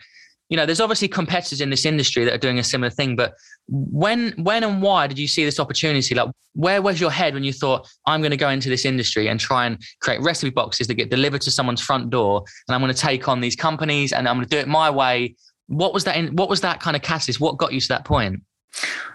you 0.50 0.56
know 0.56 0.66
there's 0.66 0.80
obviously 0.80 1.08
competitors 1.08 1.60
in 1.60 1.70
this 1.70 1.86
industry 1.86 2.24
that 2.24 2.34
are 2.34 2.38
doing 2.38 2.58
a 2.58 2.64
similar 2.64 2.90
thing 2.90 3.16
but 3.16 3.34
when 3.68 4.32
when 4.32 4.64
and 4.64 4.82
why 4.82 5.06
did 5.06 5.18
you 5.18 5.28
see 5.28 5.44
this 5.44 5.60
opportunity 5.60 6.14
like 6.14 6.28
where 6.54 6.82
was 6.82 7.00
your 7.00 7.10
head 7.10 7.32
when 7.32 7.44
you 7.44 7.52
thought 7.52 7.88
i'm 8.06 8.20
going 8.20 8.32
to 8.32 8.36
go 8.36 8.50
into 8.50 8.68
this 8.68 8.84
industry 8.84 9.28
and 9.28 9.38
try 9.40 9.64
and 9.64 9.80
create 10.00 10.20
recipe 10.20 10.50
boxes 10.50 10.88
that 10.88 10.94
get 10.94 11.08
delivered 11.08 11.40
to 11.40 11.50
someone's 11.50 11.80
front 11.80 12.10
door 12.10 12.42
and 12.68 12.74
i'm 12.74 12.80
going 12.80 12.92
to 12.92 13.00
take 13.00 13.28
on 13.28 13.40
these 13.40 13.56
companies 13.56 14.12
and 14.12 14.28
i'm 14.28 14.36
going 14.36 14.46
to 14.46 14.50
do 14.50 14.58
it 14.58 14.68
my 14.68 14.90
way 14.90 15.34
what 15.68 15.94
was 15.94 16.02
that 16.02 16.16
in, 16.16 16.34
what 16.34 16.50
was 16.50 16.60
that 16.60 16.80
kind 16.80 16.96
of 16.96 17.02
catalyst 17.02 17.40
what 17.40 17.56
got 17.56 17.72
you 17.72 17.80
to 17.80 17.88
that 17.88 18.04
point 18.04 18.42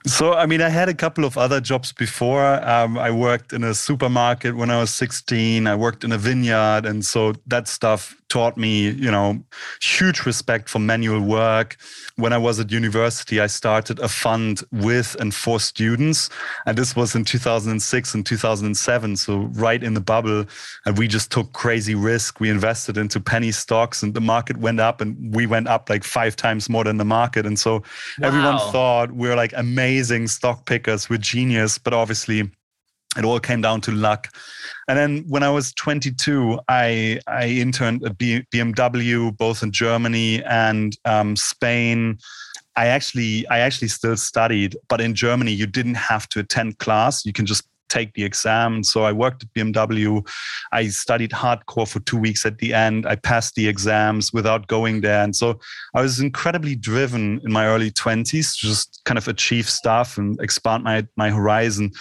so, 0.05 0.33
I 0.33 0.45
mean, 0.45 0.61
I 0.61 0.69
had 0.69 0.87
a 0.89 0.93
couple 0.93 1.25
of 1.25 1.37
other 1.37 1.59
jobs 1.59 1.91
before. 1.91 2.63
Um, 2.67 2.97
I 2.97 3.09
worked 3.09 3.53
in 3.53 3.63
a 3.63 3.73
supermarket 3.73 4.55
when 4.55 4.69
I 4.69 4.79
was 4.79 4.93
16. 4.93 5.65
I 5.65 5.75
worked 5.75 6.03
in 6.03 6.11
a 6.11 6.17
vineyard. 6.17 6.85
And 6.85 7.03
so 7.03 7.33
that 7.47 7.67
stuff 7.67 8.15
taught 8.35 8.57
me, 8.57 8.89
you 8.89 9.09
know, 9.09 9.41
huge 9.81 10.25
respect 10.25 10.67
for 10.67 10.79
manual 10.79 11.21
work. 11.21 11.77
When 12.17 12.33
I 12.33 12.37
was 12.37 12.59
at 12.59 12.69
university, 12.69 13.39
I 13.39 13.47
started 13.47 13.97
a 13.99 14.09
fund 14.09 14.61
with 14.73 15.15
and 15.21 15.33
for 15.33 15.57
students. 15.57 16.29
And 16.65 16.77
this 16.77 16.97
was 16.97 17.15
in 17.15 17.23
2006 17.23 18.13
and 18.13 18.25
2007. 18.25 19.15
So 19.15 19.37
right 19.53 19.81
in 19.81 19.93
the 19.93 20.01
bubble. 20.01 20.43
And 20.85 20.97
we 20.97 21.07
just 21.07 21.31
took 21.31 21.53
crazy 21.53 21.95
risk. 21.95 22.41
We 22.41 22.49
invested 22.49 22.97
into 22.97 23.21
penny 23.21 23.53
stocks 23.53 24.03
and 24.03 24.13
the 24.13 24.19
market 24.19 24.57
went 24.57 24.81
up 24.81 24.99
and 24.99 25.33
we 25.33 25.45
went 25.45 25.69
up 25.69 25.89
like 25.89 26.03
five 26.03 26.35
times 26.35 26.67
more 26.67 26.83
than 26.83 26.97
the 26.97 27.05
market. 27.05 27.45
And 27.45 27.57
so 27.57 27.75
wow. 27.75 28.27
everyone 28.27 28.57
thought 28.73 29.13
we 29.13 29.29
we're 29.29 29.37
like 29.37 29.53
amazing 29.55 30.27
stock 30.27 30.65
pickers. 30.65 31.09
We're 31.09 31.19
genius. 31.19 31.77
But 31.77 31.93
obviously 31.93 32.51
it 33.17 33.25
all 33.25 33.39
came 33.39 33.61
down 33.61 33.81
to 33.81 33.91
luck. 33.91 34.29
And 34.87 34.97
then 34.97 35.23
when 35.27 35.43
I 35.43 35.49
was 35.49 35.73
22, 35.73 36.59
I 36.67 37.19
I 37.27 37.47
interned 37.47 38.05
at 38.05 38.17
BMW 38.17 39.35
both 39.35 39.63
in 39.63 39.71
Germany 39.71 40.43
and 40.43 40.95
um, 41.05 41.35
Spain. 41.35 42.19
I 42.75 42.87
actually 42.87 43.47
I 43.47 43.59
actually 43.59 43.87
still 43.87 44.17
studied, 44.17 44.75
but 44.89 45.01
in 45.01 45.15
Germany 45.15 45.53
you 45.53 45.65
didn't 45.65 45.95
have 45.95 46.27
to 46.29 46.39
attend 46.39 46.77
class. 46.79 47.25
You 47.25 47.33
can 47.33 47.45
just 47.45 47.63
take 47.89 48.13
the 48.13 48.23
exam. 48.23 48.83
So 48.83 49.03
I 49.03 49.11
worked 49.11 49.43
at 49.43 49.53
BMW. 49.53 50.27
I 50.71 50.87
studied 50.87 51.31
hardcore 51.31 51.87
for 51.87 51.99
two 52.01 52.17
weeks 52.17 52.45
at 52.45 52.57
the 52.57 52.73
end. 52.73 53.05
I 53.05 53.15
passed 53.15 53.55
the 53.55 53.67
exams 53.67 54.33
without 54.33 54.67
going 54.67 55.01
there. 55.01 55.23
And 55.23 55.35
so 55.35 55.59
I 55.93 56.01
was 56.01 56.19
incredibly 56.19 56.75
driven 56.75 57.39
in 57.43 57.51
my 57.51 57.67
early 57.67 57.91
20s 57.91 58.59
to 58.59 58.67
just 58.67 59.01
kind 59.05 59.17
of 59.17 59.27
achieve 59.27 59.69
stuff 59.69 60.17
and 60.17 60.39
expand 60.41 60.83
my, 60.83 61.07
my 61.15 61.29
horizon. 61.29 61.91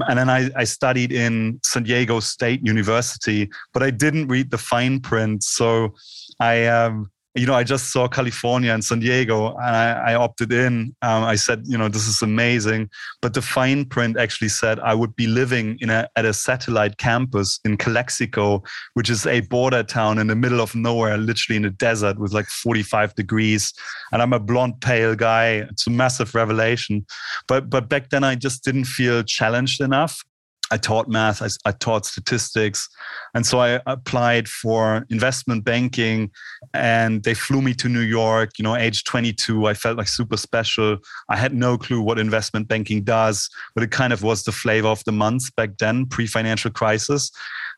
And 0.00 0.18
then 0.18 0.28
I, 0.28 0.50
I 0.56 0.64
studied 0.64 1.12
in 1.12 1.60
San 1.64 1.84
Diego 1.84 2.20
State 2.20 2.64
University, 2.64 3.50
but 3.72 3.82
I 3.82 3.90
didn't 3.90 4.28
read 4.28 4.50
the 4.50 4.58
fine 4.58 5.00
print. 5.00 5.42
So 5.44 5.94
I 6.40 6.66
um, 6.66 7.10
you 7.34 7.46
know, 7.46 7.54
I 7.54 7.64
just 7.64 7.92
saw 7.92 8.06
California 8.06 8.72
and 8.72 8.84
San 8.84 9.00
Diego 9.00 9.56
and 9.56 9.76
I, 9.76 10.12
I 10.12 10.14
opted 10.14 10.52
in. 10.52 10.94
Um, 11.02 11.24
I 11.24 11.34
said, 11.34 11.62
you 11.64 11.76
know, 11.76 11.88
this 11.88 12.06
is 12.06 12.22
amazing. 12.22 12.88
But 13.20 13.34
the 13.34 13.42
fine 13.42 13.86
print 13.86 14.16
actually 14.16 14.50
said 14.50 14.78
I 14.78 14.94
would 14.94 15.16
be 15.16 15.26
living 15.26 15.76
in 15.80 15.90
a, 15.90 16.08
at 16.14 16.24
a 16.24 16.32
satellite 16.32 16.98
campus 16.98 17.58
in 17.64 17.76
Calexico, 17.76 18.62
which 18.94 19.10
is 19.10 19.26
a 19.26 19.40
border 19.40 19.82
town 19.82 20.18
in 20.18 20.28
the 20.28 20.36
middle 20.36 20.60
of 20.60 20.76
nowhere, 20.76 21.16
literally 21.16 21.56
in 21.56 21.62
the 21.62 21.70
desert 21.70 22.20
with 22.20 22.32
like 22.32 22.46
45 22.46 23.16
degrees. 23.16 23.72
And 24.12 24.22
I'm 24.22 24.32
a 24.32 24.38
blonde, 24.38 24.80
pale 24.80 25.16
guy. 25.16 25.66
It's 25.70 25.88
a 25.88 25.90
massive 25.90 26.36
revelation. 26.36 27.04
But, 27.48 27.68
but 27.68 27.88
back 27.88 28.10
then 28.10 28.22
I 28.22 28.36
just 28.36 28.62
didn't 28.62 28.84
feel 28.84 29.24
challenged 29.24 29.80
enough. 29.80 30.24
I 30.70 30.78
taught 30.78 31.08
math, 31.08 31.42
I, 31.42 31.48
I, 31.68 31.72
taught 31.72 32.06
statistics. 32.06 32.88
And 33.34 33.46
so 33.46 33.58
I 33.60 33.80
applied 33.86 34.48
for 34.48 35.06
investment 35.10 35.64
banking 35.64 36.30
and 36.72 37.22
they 37.22 37.34
flew 37.34 37.60
me 37.60 37.74
to 37.74 37.88
New 37.88 38.00
York, 38.00 38.58
you 38.58 38.62
know, 38.62 38.74
age 38.74 39.04
22. 39.04 39.66
I 39.66 39.74
felt 39.74 39.98
like 39.98 40.08
super 40.08 40.38
special. 40.38 40.98
I 41.28 41.36
had 41.36 41.52
no 41.52 41.76
clue 41.76 42.00
what 42.00 42.18
investment 42.18 42.66
banking 42.66 43.04
does, 43.04 43.50
but 43.74 43.84
it 43.84 43.90
kind 43.90 44.12
of 44.12 44.22
was 44.22 44.44
the 44.44 44.52
flavor 44.52 44.88
of 44.88 45.04
the 45.04 45.12
month 45.12 45.54
back 45.54 45.76
then, 45.78 46.06
pre 46.06 46.26
financial 46.26 46.70
crisis. 46.70 47.30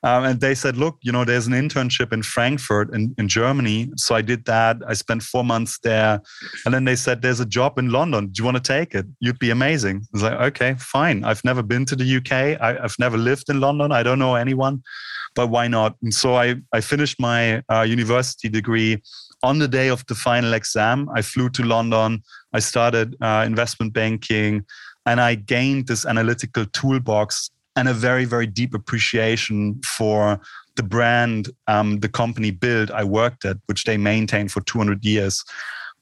Um, 0.02 0.24
and 0.24 0.40
they 0.40 0.54
said, 0.54 0.76
look, 0.76 0.98
you 1.02 1.12
know, 1.12 1.24
there's 1.24 1.46
an 1.46 1.52
internship 1.52 2.12
in 2.12 2.22
Frankfurt 2.22 2.94
in, 2.94 3.14
in 3.18 3.28
Germany. 3.28 3.90
So 3.96 4.14
I 4.14 4.22
did 4.22 4.44
that. 4.44 4.78
I 4.86 4.94
spent 4.94 5.22
four 5.22 5.44
months 5.44 5.78
there. 5.82 6.20
And 6.64 6.74
then 6.74 6.84
they 6.84 6.96
said, 6.96 7.22
there's 7.22 7.40
a 7.40 7.46
job 7.46 7.78
in 7.78 7.90
London. 7.90 8.26
Do 8.26 8.40
you 8.40 8.44
want 8.44 8.56
to 8.56 8.62
take 8.62 8.94
it? 8.94 9.06
You'd 9.20 9.38
be 9.38 9.50
amazing. 9.50 10.02
I 10.02 10.08
was 10.12 10.22
like, 10.22 10.40
okay, 10.40 10.74
fine. 10.78 11.24
I've 11.24 11.44
never 11.44 11.62
been 11.62 11.84
to 11.86 11.96
the 11.96 12.16
UK. 12.16 12.60
I, 12.60 12.80
have 12.80 12.96
never 12.98 13.16
lived 13.16 13.48
in 13.48 13.60
London. 13.60 13.92
I 13.92 14.02
don't 14.02 14.18
know 14.18 14.34
anyone, 14.34 14.82
but 15.34 15.48
why 15.48 15.68
not? 15.68 15.96
And 16.02 16.12
so 16.12 16.34
I, 16.36 16.56
I 16.72 16.80
finished 16.80 17.20
my 17.20 17.62
uh, 17.68 17.82
university 17.82 18.48
degree 18.48 19.02
on 19.42 19.58
the 19.58 19.68
day 19.68 19.88
of 19.88 20.04
the 20.06 20.14
final 20.14 20.54
exam. 20.54 21.08
I 21.14 21.22
flew 21.22 21.48
to 21.50 21.62
London. 21.62 22.22
I 22.52 22.60
started 22.60 23.16
uh, 23.20 23.44
investment 23.46 23.92
banking 23.92 24.64
and 25.06 25.20
I 25.20 25.36
gained 25.36 25.86
this 25.86 26.04
analytical 26.04 26.66
toolbox 26.66 27.50
and 27.76 27.88
a 27.88 27.94
very, 27.94 28.24
very 28.24 28.46
deep 28.46 28.74
appreciation 28.74 29.80
for 29.84 30.40
the 30.76 30.82
brand 30.82 31.50
um, 31.66 31.98
the 32.00 32.08
company 32.08 32.50
built 32.50 32.90
I 32.90 33.04
worked 33.04 33.44
at, 33.44 33.58
which 33.66 33.84
they 33.84 33.96
maintained 33.96 34.52
for 34.52 34.60
200 34.62 35.04
years. 35.04 35.44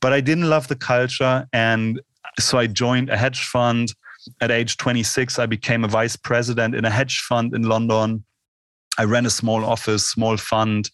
But 0.00 0.12
I 0.12 0.20
didn't 0.20 0.48
love 0.48 0.68
the 0.68 0.76
culture. 0.76 1.46
And 1.52 2.00
so 2.38 2.58
I 2.58 2.66
joined 2.66 3.10
a 3.10 3.16
hedge 3.16 3.44
fund. 3.44 3.94
At 4.40 4.50
age 4.50 4.76
26, 4.78 5.38
I 5.38 5.46
became 5.46 5.84
a 5.84 5.88
vice 5.88 6.16
president 6.16 6.74
in 6.74 6.84
a 6.84 6.90
hedge 6.90 7.20
fund 7.20 7.54
in 7.54 7.64
London. 7.64 8.24
I 8.98 9.04
ran 9.04 9.26
a 9.26 9.30
small 9.30 9.64
office, 9.64 10.06
small 10.06 10.36
fund. 10.36 10.90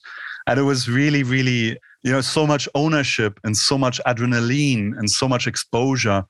And 0.47 0.59
it 0.59 0.65
was 0.65 0.89
really, 0.89 1.23
really, 1.23 1.79
you 2.03 2.13
know, 2.13 2.23
so 2.23 2.47
much 2.47 2.69
ownership 2.75 3.39
and 3.45 3.57
so 3.57 3.79
much 3.79 4.01
adrenaline 4.07 4.99
and 4.99 5.11
so 5.11 5.29
much 5.29 5.47
exposure. 5.47 6.25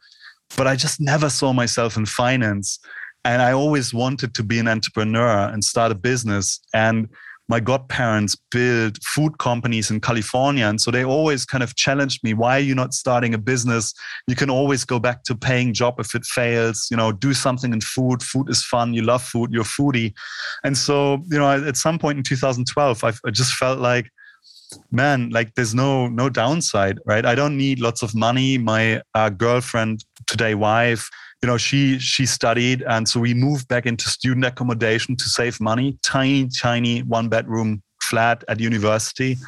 But 0.56 0.66
I 0.66 0.76
just 0.76 1.00
never 1.00 1.30
saw 1.30 1.52
myself 1.52 1.96
in 1.96 2.06
finance. 2.06 2.80
And 3.24 3.42
I 3.42 3.52
always 3.52 3.92
wanted 3.92 4.34
to 4.34 4.42
be 4.42 4.58
an 4.58 4.68
entrepreneur 4.68 5.48
and 5.48 5.62
start 5.62 5.92
a 5.92 5.94
business. 5.94 6.60
And 6.72 7.08
my 7.50 7.58
godparents 7.58 8.36
built 8.52 8.96
food 9.02 9.36
companies 9.38 9.90
in 9.90 10.00
California. 10.00 10.66
And 10.66 10.80
so 10.80 10.92
they 10.92 11.04
always 11.04 11.44
kind 11.44 11.64
of 11.64 11.74
challenged 11.74 12.22
me, 12.22 12.32
why 12.32 12.58
are 12.58 12.66
you 12.70 12.76
not 12.76 12.94
starting 12.94 13.34
a 13.34 13.38
business? 13.38 13.92
You 14.28 14.36
can 14.36 14.50
always 14.50 14.84
go 14.84 15.00
back 15.00 15.24
to 15.24 15.34
paying 15.34 15.74
job 15.74 15.98
if 15.98 16.14
it 16.14 16.24
fails, 16.24 16.86
you 16.92 16.96
know, 16.96 17.10
do 17.10 17.34
something 17.34 17.72
in 17.72 17.80
food. 17.80 18.22
Food 18.22 18.48
is 18.48 18.64
fun. 18.64 18.94
You 18.94 19.02
love 19.02 19.22
food. 19.22 19.50
You're 19.52 19.64
foodie. 19.64 20.14
And 20.62 20.78
so, 20.78 21.24
you 21.28 21.38
know, 21.38 21.50
at 21.50 21.76
some 21.76 21.98
point 21.98 22.18
in 22.18 22.22
2012, 22.22 23.02
I, 23.02 23.12
I 23.26 23.30
just 23.32 23.52
felt 23.54 23.80
like, 23.80 24.10
man 24.92 25.28
like 25.30 25.52
there's 25.56 25.74
no 25.74 26.06
no 26.06 26.28
downside 26.28 26.96
right 27.04 27.26
i 27.26 27.34
don't 27.34 27.56
need 27.56 27.80
lots 27.80 28.02
of 28.02 28.14
money 28.14 28.56
my 28.56 29.02
uh, 29.16 29.28
girlfriend 29.28 30.04
today 30.28 30.54
wife 30.54 31.10
you 31.42 31.46
know 31.46 31.56
she 31.56 31.98
she 31.98 32.26
studied 32.26 32.82
and 32.82 33.08
so 33.08 33.20
we 33.20 33.32
moved 33.32 33.66
back 33.68 33.86
into 33.86 34.08
student 34.08 34.44
accommodation 34.44 35.16
to 35.16 35.24
save 35.24 35.60
money. 35.60 35.98
Tiny 36.02 36.48
tiny 36.48 37.00
one 37.00 37.28
bedroom 37.28 37.82
flat 38.02 38.44
at 38.48 38.60
university. 38.60 39.38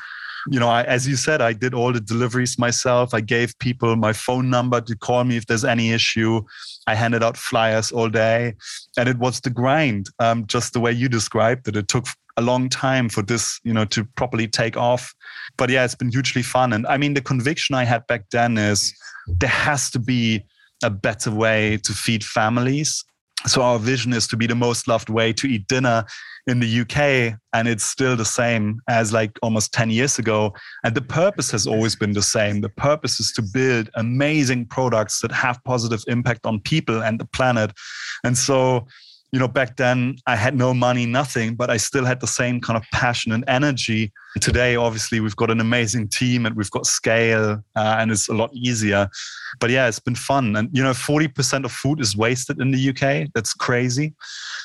You 0.50 0.58
know 0.58 0.68
I, 0.68 0.82
as 0.84 1.06
you 1.06 1.16
said 1.16 1.40
i 1.40 1.52
did 1.52 1.74
all 1.74 1.92
the 1.92 2.00
deliveries 2.00 2.58
myself. 2.58 3.12
I 3.12 3.20
gave 3.20 3.58
people 3.58 3.94
my 3.96 4.12
phone 4.12 4.48
number 4.48 4.80
to 4.80 4.96
call 4.96 5.24
me 5.24 5.36
if 5.36 5.46
there's 5.46 5.64
any 5.64 5.92
issue. 5.92 6.42
I 6.86 6.94
handed 6.94 7.22
out 7.22 7.36
flyers 7.36 7.92
all 7.92 8.08
day. 8.08 8.54
And 8.96 9.08
it 9.08 9.18
was 9.18 9.40
the 9.40 9.50
grind 9.50 10.08
um, 10.18 10.46
just 10.46 10.72
the 10.72 10.80
way 10.80 10.92
you 10.92 11.08
described 11.08 11.68
it. 11.68 11.76
It 11.76 11.88
took 11.88 12.06
a 12.38 12.42
long 12.42 12.70
time 12.70 13.10
for 13.10 13.20
this 13.20 13.60
you 13.62 13.74
know 13.74 13.84
to 13.84 14.04
properly 14.16 14.48
take 14.48 14.78
off. 14.78 15.14
But 15.58 15.68
yeah 15.68 15.84
it's 15.84 15.94
been 15.94 16.10
hugely 16.10 16.42
fun. 16.42 16.72
And 16.72 16.86
i 16.86 16.96
mean 16.96 17.12
the 17.12 17.20
conviction 17.20 17.74
i 17.74 17.84
had 17.84 18.06
back 18.06 18.30
then 18.30 18.56
is 18.56 18.94
there 19.26 19.50
has 19.50 19.90
to 19.90 19.98
be 19.98 20.42
a 20.82 20.90
better 20.90 21.30
way 21.30 21.76
to 21.78 21.92
feed 21.92 22.24
families. 22.24 23.04
So 23.46 23.62
our 23.62 23.78
vision 23.78 24.12
is 24.12 24.28
to 24.28 24.36
be 24.36 24.46
the 24.46 24.54
most 24.54 24.86
loved 24.86 25.08
way 25.08 25.32
to 25.32 25.48
eat 25.48 25.66
dinner 25.66 26.04
in 26.46 26.60
the 26.60 26.80
UK. 26.80 27.38
And 27.52 27.68
it's 27.68 27.84
still 27.84 28.16
the 28.16 28.24
same 28.24 28.80
as 28.88 29.12
like 29.12 29.38
almost 29.42 29.72
10 29.72 29.90
years 29.90 30.18
ago. 30.18 30.52
And 30.84 30.94
the 30.94 31.02
purpose 31.02 31.50
has 31.50 31.66
always 31.66 31.96
been 31.96 32.12
the 32.12 32.22
same. 32.22 32.60
The 32.60 32.68
purpose 32.68 33.20
is 33.20 33.32
to 33.32 33.42
build 33.42 33.90
amazing 33.94 34.66
products 34.66 35.20
that 35.20 35.32
have 35.32 35.62
positive 35.64 36.02
impact 36.06 36.46
on 36.46 36.60
people 36.60 37.02
and 37.02 37.18
the 37.18 37.26
planet. 37.26 37.72
And 38.24 38.36
so 38.36 38.86
you 39.32 39.38
know, 39.38 39.48
back 39.48 39.78
then 39.78 40.16
I 40.26 40.36
had 40.36 40.54
no 40.54 40.74
money, 40.74 41.06
nothing, 41.06 41.54
but 41.54 41.70
I 41.70 41.78
still 41.78 42.04
had 42.04 42.20
the 42.20 42.26
same 42.26 42.60
kind 42.60 42.76
of 42.76 42.84
passion 42.92 43.32
and 43.32 43.44
energy. 43.48 44.12
Today, 44.42 44.76
obviously, 44.76 45.20
we've 45.20 45.36
got 45.36 45.50
an 45.50 45.58
amazing 45.58 46.08
team 46.08 46.44
and 46.44 46.54
we've 46.54 46.70
got 46.70 46.84
scale 46.84 47.62
uh, 47.74 47.96
and 47.98 48.10
it's 48.10 48.28
a 48.28 48.34
lot 48.34 48.50
easier. 48.52 49.08
But 49.58 49.70
yeah, 49.70 49.88
it's 49.88 49.98
been 49.98 50.14
fun. 50.14 50.54
And, 50.56 50.68
you 50.70 50.82
know, 50.82 50.90
40% 50.90 51.64
of 51.64 51.72
food 51.72 51.98
is 51.98 52.14
wasted 52.14 52.60
in 52.60 52.72
the 52.72 52.90
UK. 52.90 53.30
That's 53.34 53.54
crazy. 53.54 54.14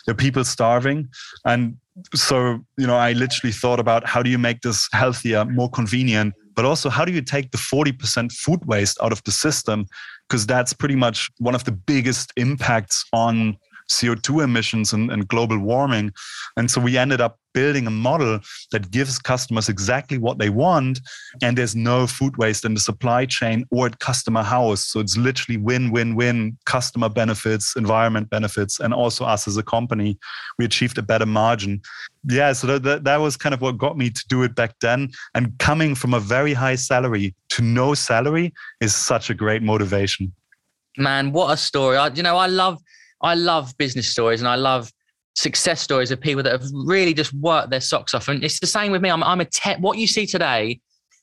There 0.06 0.12
are 0.12 0.18
people 0.18 0.44
starving. 0.44 1.08
And 1.46 1.78
so, 2.14 2.60
you 2.78 2.88
know, 2.88 2.98
I 2.98 3.14
literally 3.14 3.54
thought 3.54 3.80
about 3.80 4.06
how 4.06 4.22
do 4.22 4.30
you 4.30 4.38
make 4.38 4.62
this 4.62 4.90
healthier, 4.92 5.46
more 5.46 5.70
convenient, 5.70 6.34
but 6.56 6.66
also 6.66 6.90
how 6.90 7.06
do 7.06 7.14
you 7.14 7.22
take 7.22 7.52
the 7.52 7.58
40% 7.58 8.34
food 8.34 8.66
waste 8.66 8.98
out 9.02 9.14
of 9.14 9.24
the 9.24 9.32
system? 9.32 9.86
Because 10.28 10.46
that's 10.46 10.74
pretty 10.74 10.96
much 10.96 11.30
one 11.38 11.56
of 11.56 11.64
the 11.64 11.72
biggest 11.72 12.34
impacts 12.36 13.06
on 13.14 13.58
CO2 13.90 14.44
emissions 14.44 14.94
and, 14.94 15.12
and 15.12 15.28
global 15.28 15.60
warming. 15.60 16.12
And 16.56 16.70
so 16.70 16.82
we 16.82 16.98
ended 16.98 17.22
up 17.22 17.40
building 17.58 17.88
a 17.88 17.90
model 17.90 18.40
that 18.72 18.92
gives 18.92 19.18
customers 19.18 19.68
exactly 19.68 20.20
what 20.20 20.38
they 20.38 20.48
want 20.48 21.00
and 21.42 21.58
there's 21.58 21.76
no 21.76 22.06
food 22.06 22.38
waste 22.38 22.64
in 22.64 22.76
the 22.76 22.80
supply 22.80 23.26
chain 23.26 23.66
or 23.72 23.88
at 23.88 24.00
customer 24.00 24.44
house 24.44 24.86
so 24.86 25.00
it's 25.00 25.18
literally 25.18 25.58
win 25.58 25.90
win 25.90 26.16
win 26.16 26.56
customer 26.68 27.10
benefits 27.10 27.76
environment 27.76 28.30
benefits 28.30 28.80
and 28.80 28.94
also 28.94 29.26
us 29.26 29.48
as 29.48 29.58
a 29.58 29.64
company. 29.64 30.20
We 30.60 30.66
achieved 30.66 31.00
a 31.00 31.02
better 31.02 31.26
margin. 31.26 31.82
Yeah 32.30 32.54
so 32.54 32.68
that, 32.68 32.84
that, 32.84 33.04
that 33.06 33.18
was 33.18 33.36
kind 33.36 33.56
of 33.56 33.62
what 33.62 33.80
got 33.80 33.98
me 33.98 34.12
to 34.12 34.24
do 34.30 34.44
it 34.44 34.54
back 34.54 34.76
then. 34.80 35.10
And 35.34 35.58
coming 35.58 35.96
from 35.96 36.14
a 36.14 36.20
very 36.20 36.54
high 36.54 36.76
salary 36.76 37.34
to 37.50 37.64
no 37.64 37.96
salary 37.96 38.54
is 38.82 38.96
such 38.96 39.32
a 39.32 39.34
great 39.34 39.64
motivation. 39.64 40.32
Man 40.96 41.32
what 41.32 41.52
a 41.52 41.58
story. 41.58 41.98
I, 41.98 42.10
you 42.10 42.22
know 42.22 42.38
i 42.38 42.46
love 42.46 42.80
I 43.22 43.36
love 43.36 43.76
business 43.78 44.10
stories 44.10 44.42
and 44.42 44.48
I 44.48 44.56
love 44.56 44.92
success 45.36 45.82
stories 45.82 46.12
of 46.12 46.20
people 46.20 46.42
that 46.44 46.52
have 46.52 46.70
really 46.74 47.14
just 47.14 47.34
worked 47.34 47.70
their 47.70 47.82
socks 47.82 48.14
off. 48.14 48.28
And 48.28 48.44
it's 48.44 48.60
the 48.60 48.68
same 48.68 48.92
with 48.92 49.02
me. 49.02 49.10
I'm, 49.10 49.24
I'm 49.24 49.40
a 49.40 49.46
10, 49.46 49.82
what 49.82 49.98
you 49.98 50.08
see 50.08 50.26
today 50.26 50.80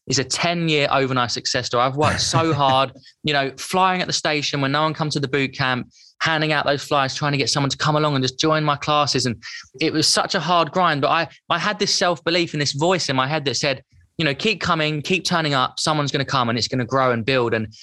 is 0.06 0.18
a 0.18 0.24
10 0.24 0.68
year 0.68 0.86
overnight 0.90 1.30
success 1.30 1.66
story. 1.66 1.82
I've 1.82 1.96
worked 1.96 2.20
so 2.20 2.52
hard, 2.54 2.92
you 3.22 3.32
know, 3.32 3.52
flying 3.56 4.00
at 4.00 4.06
the 4.06 4.12
station 4.12 4.60
when 4.60 4.72
no 4.72 4.82
one 4.82 4.94
comes 4.94 5.14
to 5.14 5.20
the 5.20 5.28
boot 5.28 5.52
camp, 5.52 5.90
handing 6.20 6.52
out 6.52 6.64
those 6.64 6.84
flyers, 6.84 7.14
trying 7.14 7.32
to 7.32 7.38
get 7.38 7.50
someone 7.50 7.70
to 7.70 7.76
come 7.76 7.96
along 7.96 8.14
and 8.14 8.22
just 8.22 8.38
join 8.38 8.64
my 8.64 8.76
classes. 8.76 9.26
And 9.26 9.42
it 9.80 9.92
was 9.92 10.06
such 10.06 10.34
a 10.34 10.40
hard 10.40 10.70
grind. 10.70 11.00
But 11.00 11.10
I, 11.10 11.28
I 11.50 11.58
had 11.58 11.78
this 11.78 11.94
self 11.94 12.22
belief 12.22 12.52
and 12.52 12.60
this 12.60 12.72
voice 12.72 13.08
in 13.08 13.16
my 13.16 13.26
head 13.26 13.44
that 13.46 13.56
said, 13.56 13.82
you 14.18 14.24
know, 14.24 14.34
keep 14.34 14.60
coming, 14.60 15.02
keep 15.02 15.24
turning 15.24 15.54
up. 15.54 15.80
Someone's 15.80 16.12
going 16.12 16.24
to 16.24 16.30
come 16.30 16.48
and 16.48 16.56
it's 16.56 16.68
going 16.68 16.78
to 16.78 16.84
grow 16.84 17.10
and 17.10 17.24
build. 17.24 17.52
And 17.52 17.74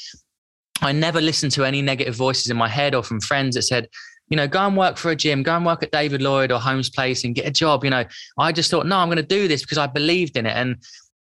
I 0.81 0.91
never 0.91 1.21
listened 1.21 1.51
to 1.53 1.65
any 1.65 1.81
negative 1.81 2.15
voices 2.15 2.49
in 2.49 2.57
my 2.57 2.67
head 2.67 2.95
or 2.95 3.03
from 3.03 3.19
friends 3.21 3.55
that 3.55 3.63
said, 3.63 3.87
you 4.29 4.37
know, 4.37 4.47
go 4.47 4.65
and 4.65 4.77
work 4.77 4.97
for 4.97 5.11
a 5.11 5.15
gym, 5.15 5.43
go 5.43 5.55
and 5.55 5.65
work 5.65 5.83
at 5.83 5.91
David 5.91 6.21
Lloyd 6.21 6.51
or 6.51 6.59
Holmes 6.59 6.89
Place 6.89 7.23
and 7.23 7.35
get 7.35 7.45
a 7.45 7.51
job. 7.51 7.83
You 7.83 7.89
know, 7.89 8.05
I 8.37 8.51
just 8.51 8.71
thought, 8.71 8.85
no, 8.85 8.97
I'm 8.97 9.09
going 9.09 9.17
to 9.17 9.23
do 9.23 9.47
this 9.47 9.61
because 9.61 9.77
I 9.77 9.87
believed 9.87 10.37
in 10.37 10.45
it. 10.45 10.55
And 10.55 10.77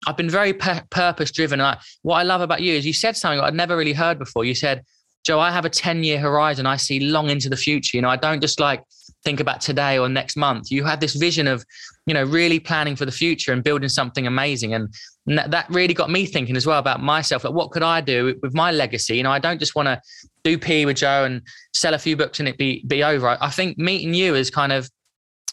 I've 0.07 0.17
been 0.17 0.31
very 0.31 0.53
pur- 0.53 0.85
purpose 0.91 1.33
driven. 1.33 1.61
What 2.03 2.17
I 2.17 2.23
love 2.23 2.41
about 2.41 2.61
you 2.61 2.75
is 2.75 2.87
you 2.87 2.93
said 2.93 3.17
something 3.17 3.41
I'd 3.41 3.55
never 3.55 3.77
really 3.77 3.95
heard 3.95 4.19
before. 4.19 4.45
You 4.45 4.55
said, 4.55 4.85
Joe, 5.25 5.41
I 5.41 5.51
have 5.51 5.65
a 5.65 5.71
10 5.71 6.05
year 6.05 6.19
horizon. 6.19 6.67
I 6.67 6.77
see 6.77 7.01
long 7.01 7.31
into 7.31 7.49
the 7.49 7.57
future. 7.57 7.97
You 7.97 8.03
know, 8.03 8.09
I 8.11 8.17
don't 8.17 8.41
just 8.41 8.61
like 8.61 8.83
think 9.25 9.41
about 9.41 9.61
today 9.61 9.99
or 9.99 10.09
next 10.09 10.37
month. 10.37 10.71
You 10.71 10.85
had 10.85 11.01
this 11.01 11.15
vision 11.15 11.47
of, 11.47 11.65
you 12.07 12.15
know, 12.15 12.25
really 12.25 12.61
planning 12.61 12.95
for 12.95 13.05
the 13.05 13.13
future 13.13 13.53
and 13.53 13.65
building 13.65 13.89
something 13.89 14.27
amazing. 14.27 14.75
And 14.75 14.95
that 15.37 15.67
really 15.69 15.95
got 15.95 16.11
me 16.11 16.27
thinking 16.27 16.57
as 16.57 16.67
well 16.67 16.79
about 16.79 17.03
myself. 17.03 17.45
Like, 17.45 17.53
what 17.53 17.71
could 17.71 17.83
I 17.83 18.01
do 18.01 18.35
with 18.43 18.55
my 18.55 18.73
legacy? 18.73 19.17
You 19.17 19.23
know, 19.23 19.31
I 19.31 19.39
don't 19.39 19.59
just 19.59 19.75
want 19.75 19.87
to 19.87 20.01
do 20.45 20.59
PE 20.59 20.87
with 20.87 20.97
Joe 20.97 21.25
and 21.25 21.43
sell 21.75 21.95
a 21.95 21.99
few 21.99 22.17
books 22.17 22.41
and 22.41 22.49
it 22.49 22.57
be 22.57 22.85
be 22.87 23.05
over. 23.05 23.29
I, 23.29 23.39
I 23.41 23.51
think 23.51 23.79
meeting 23.79 24.15
you 24.15 24.35
is 24.35 24.51
kind 24.51 24.73
of 24.73 24.89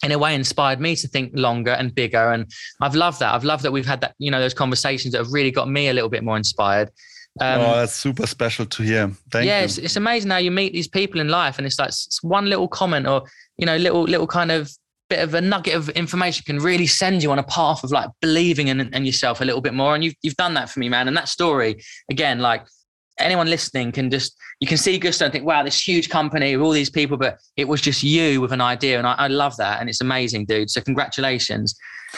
in 0.04 0.12
a 0.12 0.20
way 0.20 0.36
inspired 0.36 0.80
me 0.80 0.96
to 0.96 1.08
think 1.08 1.32
longer 1.36 1.72
and 1.72 1.96
bigger 1.96 2.32
and 2.32 2.52
i've 2.82 2.96
loved 2.96 3.20
that 3.20 3.34
i've 3.34 3.46
loved 3.46 3.64
that 3.64 3.72
we've 3.72 3.86
had 3.86 4.02
that 4.02 4.14
you 4.20 4.30
know 4.30 4.40
those 4.40 4.54
conversations 4.54 5.14
that 5.14 5.20
have 5.20 5.32
really 5.32 5.52
got 5.52 5.70
me 5.70 5.88
a 5.88 5.94
little 5.94 6.10
bit 6.10 6.24
more 6.24 6.38
inspired 6.38 6.90
um, 7.42 7.62
oh 7.62 7.76
that's 7.78 7.94
super 7.94 8.28
special 8.28 8.66
to 8.66 8.84
hear 8.84 9.10
thank 9.32 9.48
yeah 9.48 9.60
you. 9.60 9.66
It's, 9.66 9.78
it's 9.78 9.96
amazing 9.96 10.32
how 10.32 10.38
you 10.38 10.52
meet 10.52 10.74
these 10.74 10.88
people 10.88 11.20
in 11.22 11.30
life 11.30 11.58
and 11.58 11.66
it's 11.66 11.80
like 11.80 11.90
it's 11.90 12.22
one 12.22 12.48
little 12.50 12.68
comment 12.68 13.08
or 13.08 13.24
you 13.58 13.66
know 13.66 13.78
little 13.78 14.04
little 14.04 14.28
kind 14.28 14.52
of 14.52 14.70
bit 15.10 15.20
of 15.20 15.34
a 15.34 15.42
nugget 15.42 15.76
of 15.76 15.90
information 15.90 16.44
can 16.46 16.60
really 16.60 16.88
send 16.88 17.22
you 17.22 17.32
on 17.32 17.40
a 17.40 17.44
path 17.44 17.84
of 17.84 17.92
like 17.92 18.10
believing 18.22 18.70
in, 18.70 18.82
in 18.94 19.06
yourself 19.06 19.42
a 19.42 19.46
little 19.46 19.62
bit 19.62 19.74
more 19.74 19.94
and 19.94 20.04
you've, 20.04 20.16
you've 20.24 20.36
done 20.36 20.54
that 20.56 20.70
for 20.70 20.80
me 20.80 20.90
man 20.90 21.08
and 21.08 21.16
that 21.16 21.28
story 21.28 21.82
again 22.10 22.40
like 22.40 22.66
anyone 23.20 23.48
listening 23.48 23.92
can 23.92 24.10
just 24.10 24.36
you 24.60 24.68
can 24.68 24.78
see 24.78 24.98
Gusto 24.98 25.26
and 25.26 25.32
think, 25.32 25.46
wow, 25.46 25.64
this 25.64 25.86
huge 25.86 26.10
company 26.10 26.56
with 26.56 26.66
all 26.66 26.72
these 26.72 26.90
people, 26.90 27.18
but 27.18 27.40
it 27.58 27.68
was 27.68 27.82
just 27.82 28.04
you 28.04 28.40
with 28.40 28.52
an 28.52 28.62
idea, 28.62 28.98
and 28.98 29.06
I, 29.06 29.14
I 29.14 29.28
love 29.28 29.58
that, 29.58 29.80
and 29.80 29.90
it's 29.90 30.02
amazing, 30.02 30.46
dude. 30.46 30.70
So 30.70 30.82
congratulations. 30.82 31.76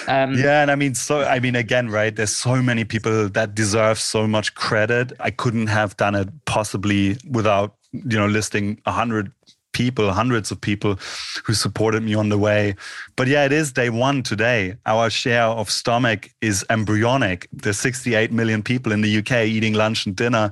Um, 0.08 0.34
yeah, 0.36 0.62
and 0.62 0.69
I 0.69 0.76
mean, 0.76 0.93
so 0.93 1.23
I 1.23 1.39
mean, 1.39 1.56
again, 1.56 1.89
right? 1.89 2.15
There's 2.15 2.36
so 2.36 2.62
many 2.62 2.84
people 2.84 3.30
that 3.30 3.56
deserve 3.56 4.00
so 4.00 4.28
much 4.28 4.54
credit. 4.54 5.13
I 5.19 5.32
couldn't 5.32 5.67
have 5.67 5.97
done 5.97 6.13
it 6.13 6.30
possibly 6.45 7.17
without 7.30 7.76
you 7.91 8.17
know 8.17 8.28
listing 8.28 8.80
a 8.86 8.91
hundred 8.91 9.32
people, 9.77 10.11
hundreds 10.11 10.49
of 10.49 10.59
people 10.59 10.97
who 11.45 11.53
supported 11.53 12.01
me 12.01 12.15
on 12.15 12.29
the 12.29 12.37
way. 12.37 12.75
But 13.15 13.27
yeah, 13.27 13.45
it 13.45 13.51
is 13.51 13.71
day 13.71 13.91
one 13.91 14.23
today. 14.23 14.75
Our 14.87 15.11
share 15.11 15.43
of 15.43 15.69
stomach 15.69 16.31
is 16.41 16.65
embryonic. 16.71 17.47
There's 17.53 17.77
68 17.77 18.31
million 18.31 18.63
people 18.63 18.91
in 18.91 19.01
the 19.01 19.17
UK 19.19 19.45
eating 19.45 19.73
lunch 19.73 20.07
and 20.07 20.15
dinner, 20.15 20.51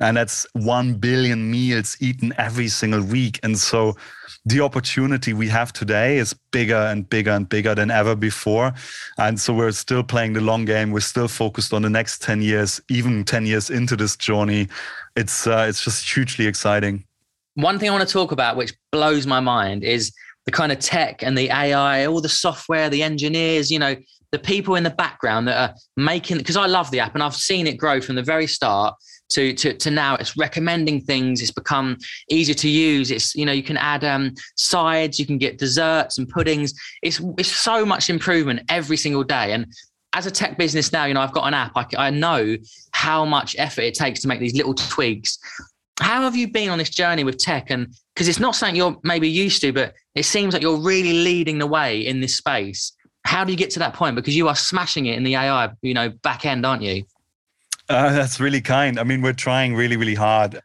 and 0.00 0.16
that's 0.16 0.44
1 0.54 0.94
billion 0.94 1.50
meals 1.52 1.96
eaten 2.00 2.34
every 2.36 2.66
single 2.66 3.02
week. 3.02 3.38
And 3.44 3.56
so 3.56 3.94
the 4.44 4.60
opportunity 4.60 5.32
we 5.32 5.48
have 5.48 5.72
today 5.72 6.18
is 6.18 6.34
bigger 6.50 6.82
and 6.90 7.08
bigger 7.08 7.30
and 7.30 7.48
bigger 7.48 7.76
than 7.76 7.92
ever 7.92 8.16
before. 8.16 8.74
And 9.18 9.38
so 9.40 9.54
we're 9.54 9.70
still 9.70 10.02
playing 10.02 10.32
the 10.32 10.40
long 10.40 10.64
game. 10.64 10.90
We're 10.90 11.10
still 11.14 11.28
focused 11.28 11.72
on 11.72 11.82
the 11.82 11.90
next 11.90 12.22
10 12.22 12.42
years, 12.42 12.80
even 12.88 13.24
10 13.24 13.46
years 13.46 13.70
into 13.70 13.94
this 13.94 14.16
journey. 14.16 14.66
It's 15.14 15.46
uh, 15.46 15.66
it's 15.68 15.84
just 15.84 16.12
hugely 16.12 16.48
exciting 16.48 17.04
one 17.54 17.78
thing 17.78 17.88
I 17.88 17.92
want 17.92 18.06
to 18.06 18.12
talk 18.12 18.32
about, 18.32 18.56
which 18.56 18.74
blows 18.92 19.26
my 19.26 19.40
mind, 19.40 19.84
is 19.84 20.12
the 20.46 20.52
kind 20.52 20.72
of 20.72 20.78
tech 20.78 21.22
and 21.22 21.36
the 21.36 21.50
AI, 21.50 22.06
all 22.06 22.20
the 22.20 22.28
software, 22.28 22.90
the 22.90 23.02
engineers, 23.02 23.70
you 23.70 23.78
know, 23.78 23.96
the 24.30 24.38
people 24.38 24.74
in 24.74 24.82
the 24.82 24.90
background 24.90 25.46
that 25.48 25.70
are 25.70 25.76
making 25.96 26.38
because 26.38 26.56
I 26.56 26.66
love 26.66 26.90
the 26.90 27.00
app 27.00 27.14
and 27.14 27.22
I've 27.22 27.36
seen 27.36 27.66
it 27.66 27.78
grow 27.78 28.00
from 28.00 28.16
the 28.16 28.22
very 28.22 28.48
start 28.48 28.96
to, 29.30 29.52
to, 29.54 29.74
to 29.74 29.90
now 29.90 30.16
it's 30.16 30.36
recommending 30.36 31.00
things. 31.00 31.40
It's 31.40 31.52
become 31.52 31.96
easier 32.28 32.54
to 32.56 32.68
use. 32.68 33.10
It's, 33.10 33.34
you 33.34 33.46
know, 33.46 33.52
you 33.52 33.62
can 33.62 33.76
add 33.76 34.04
um, 34.04 34.34
sides, 34.56 35.18
you 35.18 35.26
can 35.26 35.38
get 35.38 35.58
desserts 35.58 36.18
and 36.18 36.28
puddings. 36.28 36.74
It's, 37.02 37.20
it's 37.38 37.50
so 37.50 37.86
much 37.86 38.10
improvement 38.10 38.62
every 38.68 38.96
single 38.96 39.22
day. 39.22 39.52
And 39.52 39.72
as 40.14 40.26
a 40.26 40.30
tech 40.30 40.58
business 40.58 40.92
now, 40.92 41.04
you 41.04 41.14
know, 41.14 41.20
I've 41.20 41.32
got 41.32 41.46
an 41.46 41.54
app. 41.54 41.72
I, 41.76 41.86
I 41.96 42.10
know 42.10 42.56
how 42.90 43.24
much 43.24 43.56
effort 43.58 43.82
it 43.82 43.94
takes 43.94 44.20
to 44.22 44.28
make 44.28 44.40
these 44.40 44.54
little 44.54 44.74
tweaks 44.74 45.38
how 46.00 46.22
have 46.22 46.36
you 46.36 46.48
been 46.48 46.70
on 46.70 46.78
this 46.78 46.90
journey 46.90 47.24
with 47.24 47.38
tech? 47.38 47.70
And 47.70 47.94
because 48.14 48.28
it's 48.28 48.40
not 48.40 48.54
something 48.54 48.76
you're 48.76 48.96
maybe 49.02 49.28
used 49.28 49.60
to 49.62 49.72
but 49.72 49.94
it 50.14 50.24
seems 50.24 50.52
like 50.52 50.62
you're 50.62 50.80
really 50.80 51.12
leading 51.12 51.58
the 51.58 51.66
way 51.66 52.04
in 52.04 52.20
this 52.20 52.36
space. 52.36 52.92
How 53.26 53.44
do 53.44 53.52
you 53.52 53.58
get 53.58 53.70
to 53.70 53.78
that 53.78 53.94
point? 53.94 54.16
Because 54.16 54.36
you 54.36 54.48
are 54.48 54.56
smashing 54.56 55.06
it 55.06 55.16
in 55.16 55.24
the 55.24 55.36
ai 55.36 55.70
you 55.82 55.94
know 55.94 56.10
back 56.22 56.44
end 56.44 56.66
aren't 56.66 56.82
you? 56.82 57.04
Uh, 57.88 58.12
that's 58.12 58.40
really 58.40 58.60
kind. 58.60 58.98
I 58.98 59.04
mean 59.04 59.22
we're 59.22 59.32
trying 59.32 59.74
really 59.74 59.96
really 59.96 60.14
hard. 60.14 60.60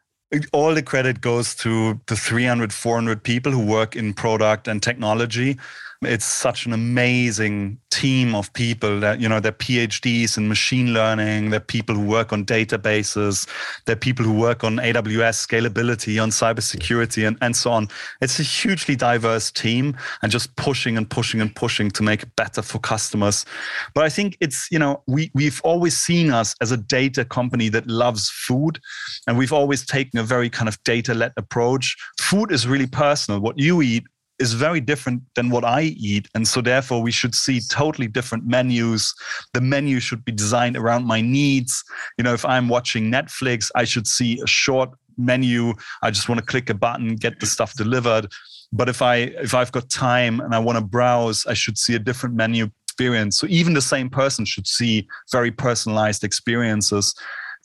All 0.54 0.76
the 0.76 0.84
credit 0.84 1.22
goes 1.22 1.56
to 1.56 2.00
the 2.08 2.16
300 2.16 2.72
400 2.72 3.24
people 3.24 3.52
who 3.52 3.66
work 3.66 3.96
in 3.96 4.14
product 4.14 4.68
and 4.68 4.82
technology 4.82 5.58
it's 6.02 6.24
such 6.24 6.66
an 6.66 6.72
amazing 6.72 7.78
team 7.92 8.34
of 8.34 8.54
people 8.54 9.02
that, 9.02 9.20
you 9.20 9.28
know, 9.28 9.42
they're 9.42 9.52
PhDs 9.52 10.38
in 10.38 10.48
machine 10.48 10.94
learning, 10.94 11.50
they're 11.50 11.60
people 11.60 11.94
who 11.94 12.06
work 12.06 12.32
on 12.32 12.46
databases, 12.46 13.50
they're 13.86 13.98
people 13.98 14.24
who 14.24 14.34
work 14.34 14.64
on 14.64 14.78
AWS 14.78 15.46
scalability, 15.46 16.22
on 16.22 16.30
cybersecurity, 16.30 17.28
and, 17.28 17.38
and 17.42 17.54
so 17.54 17.72
on. 17.72 17.90
It's 18.22 18.40
a 18.40 18.44
hugely 18.44 18.96
diverse 18.96 19.52
team 19.52 19.98
and 20.22 20.32
just 20.32 20.56
pushing 20.56 20.96
and 20.96 21.10
pushing 21.10 21.42
and 21.42 21.54
pushing 21.54 21.92
to 21.92 22.04
make 22.04 22.24
it 22.24 22.34
better 22.38 22.62
for 22.62 22.80
customers. 22.80 23.46
But 23.94 24.06
I 24.06 24.10
think 24.10 24.38
it's, 24.40 24.70
you 24.72 24.80
know, 24.80 25.04
we, 25.06 25.32
we've 25.34 25.60
always 25.66 25.98
seen 25.98 26.32
us 26.32 26.56
as 26.62 26.72
a 26.72 26.78
data 26.78 27.26
company 27.26 27.68
that 27.70 27.88
loves 27.88 28.30
food. 28.30 28.80
And 29.28 29.38
we've 29.38 29.54
always 29.54 29.86
taken 29.86 30.18
a 30.18 30.24
very 30.24 30.50
kind 30.50 30.70
of 30.70 30.82
data 30.86 31.14
led 31.14 31.34
approach. 31.36 31.98
Food 32.22 32.54
is 32.54 32.68
really 32.68 32.88
personal. 32.88 33.42
What 33.42 33.60
you 33.60 33.82
eat 33.82 34.06
is 34.40 34.54
very 34.54 34.80
different 34.80 35.22
than 35.36 35.50
what 35.50 35.66
I 35.66 35.82
eat. 35.82 36.28
And 36.34 36.48
so, 36.48 36.62
therefore, 36.62 37.02
we 37.02 37.12
should 37.12 37.36
see 37.36 37.60
totally 37.70 38.08
different 38.08 38.46
menus. 38.46 39.14
The 39.54 39.62
menu 39.62 40.00
should 40.00 40.24
be 40.24 40.32
designed 40.32 40.78
around 40.78 41.06
my 41.06 41.22
needs. 41.22 41.84
You 42.18 42.24
know, 42.24 42.34
if 42.34 42.46
I'm 42.46 42.70
watching 42.70 43.12
Netflix, 43.12 43.70
I 43.76 43.84
should 43.84 44.08
see 44.08 44.40
a 44.42 44.48
short 44.48 44.90
menu. 45.18 45.74
I 46.02 46.12
just 46.12 46.30
want 46.30 46.40
to 46.40 46.46
click 46.46 46.70
a 46.70 46.74
button, 46.74 47.16
get 47.16 47.40
the 47.40 47.46
stuff 47.46 47.74
delivered. 47.76 48.32
But 48.72 48.88
if 48.88 49.02
I 49.02 49.16
if 49.16 49.54
I've 49.54 49.72
got 49.72 49.90
time 49.90 50.40
and 50.40 50.56
I 50.56 50.60
want 50.60 50.78
to 50.78 50.84
browse, 50.84 51.46
I 51.46 51.54
should 51.54 51.78
see 51.78 51.96
a 51.96 52.00
different 52.00 52.36
menu 52.36 52.70
experience. 52.86 53.38
So 53.38 53.48
even 53.50 53.74
the 53.74 53.82
same 53.82 54.10
person 54.10 54.46
should 54.46 54.68
see 54.68 55.08
very 55.32 55.52
personalized 55.52 56.24
experiences. 56.24 57.14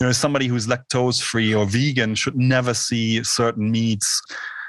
You 0.01 0.07
know, 0.07 0.13
somebody 0.13 0.49
who's 0.49 0.67
lactose 0.67 1.23
free 1.23 1.55
or 1.55 1.67
vegan 1.67 2.15
should 2.15 2.37
never 2.37 2.75
see 2.75 3.23
certain 3.23 3.71
meats 3.71 4.23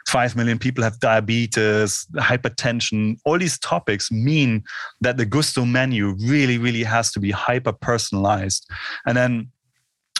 5 0.07 0.35
million 0.35 0.59
people 0.59 0.83
have 0.83 0.99
diabetes, 0.99 2.05
hypertension. 2.15 3.17
All 3.25 3.37
these 3.37 3.57
topics 3.59 4.11
mean 4.11 4.63
that 5.01 5.17
the 5.17 5.25
Gusto 5.25 5.65
menu 5.65 6.15
really, 6.19 6.57
really 6.57 6.83
has 6.83 7.11
to 7.13 7.19
be 7.19 7.31
hyper 7.31 7.73
personalized. 7.73 8.69
And 9.05 9.17
then 9.17 9.51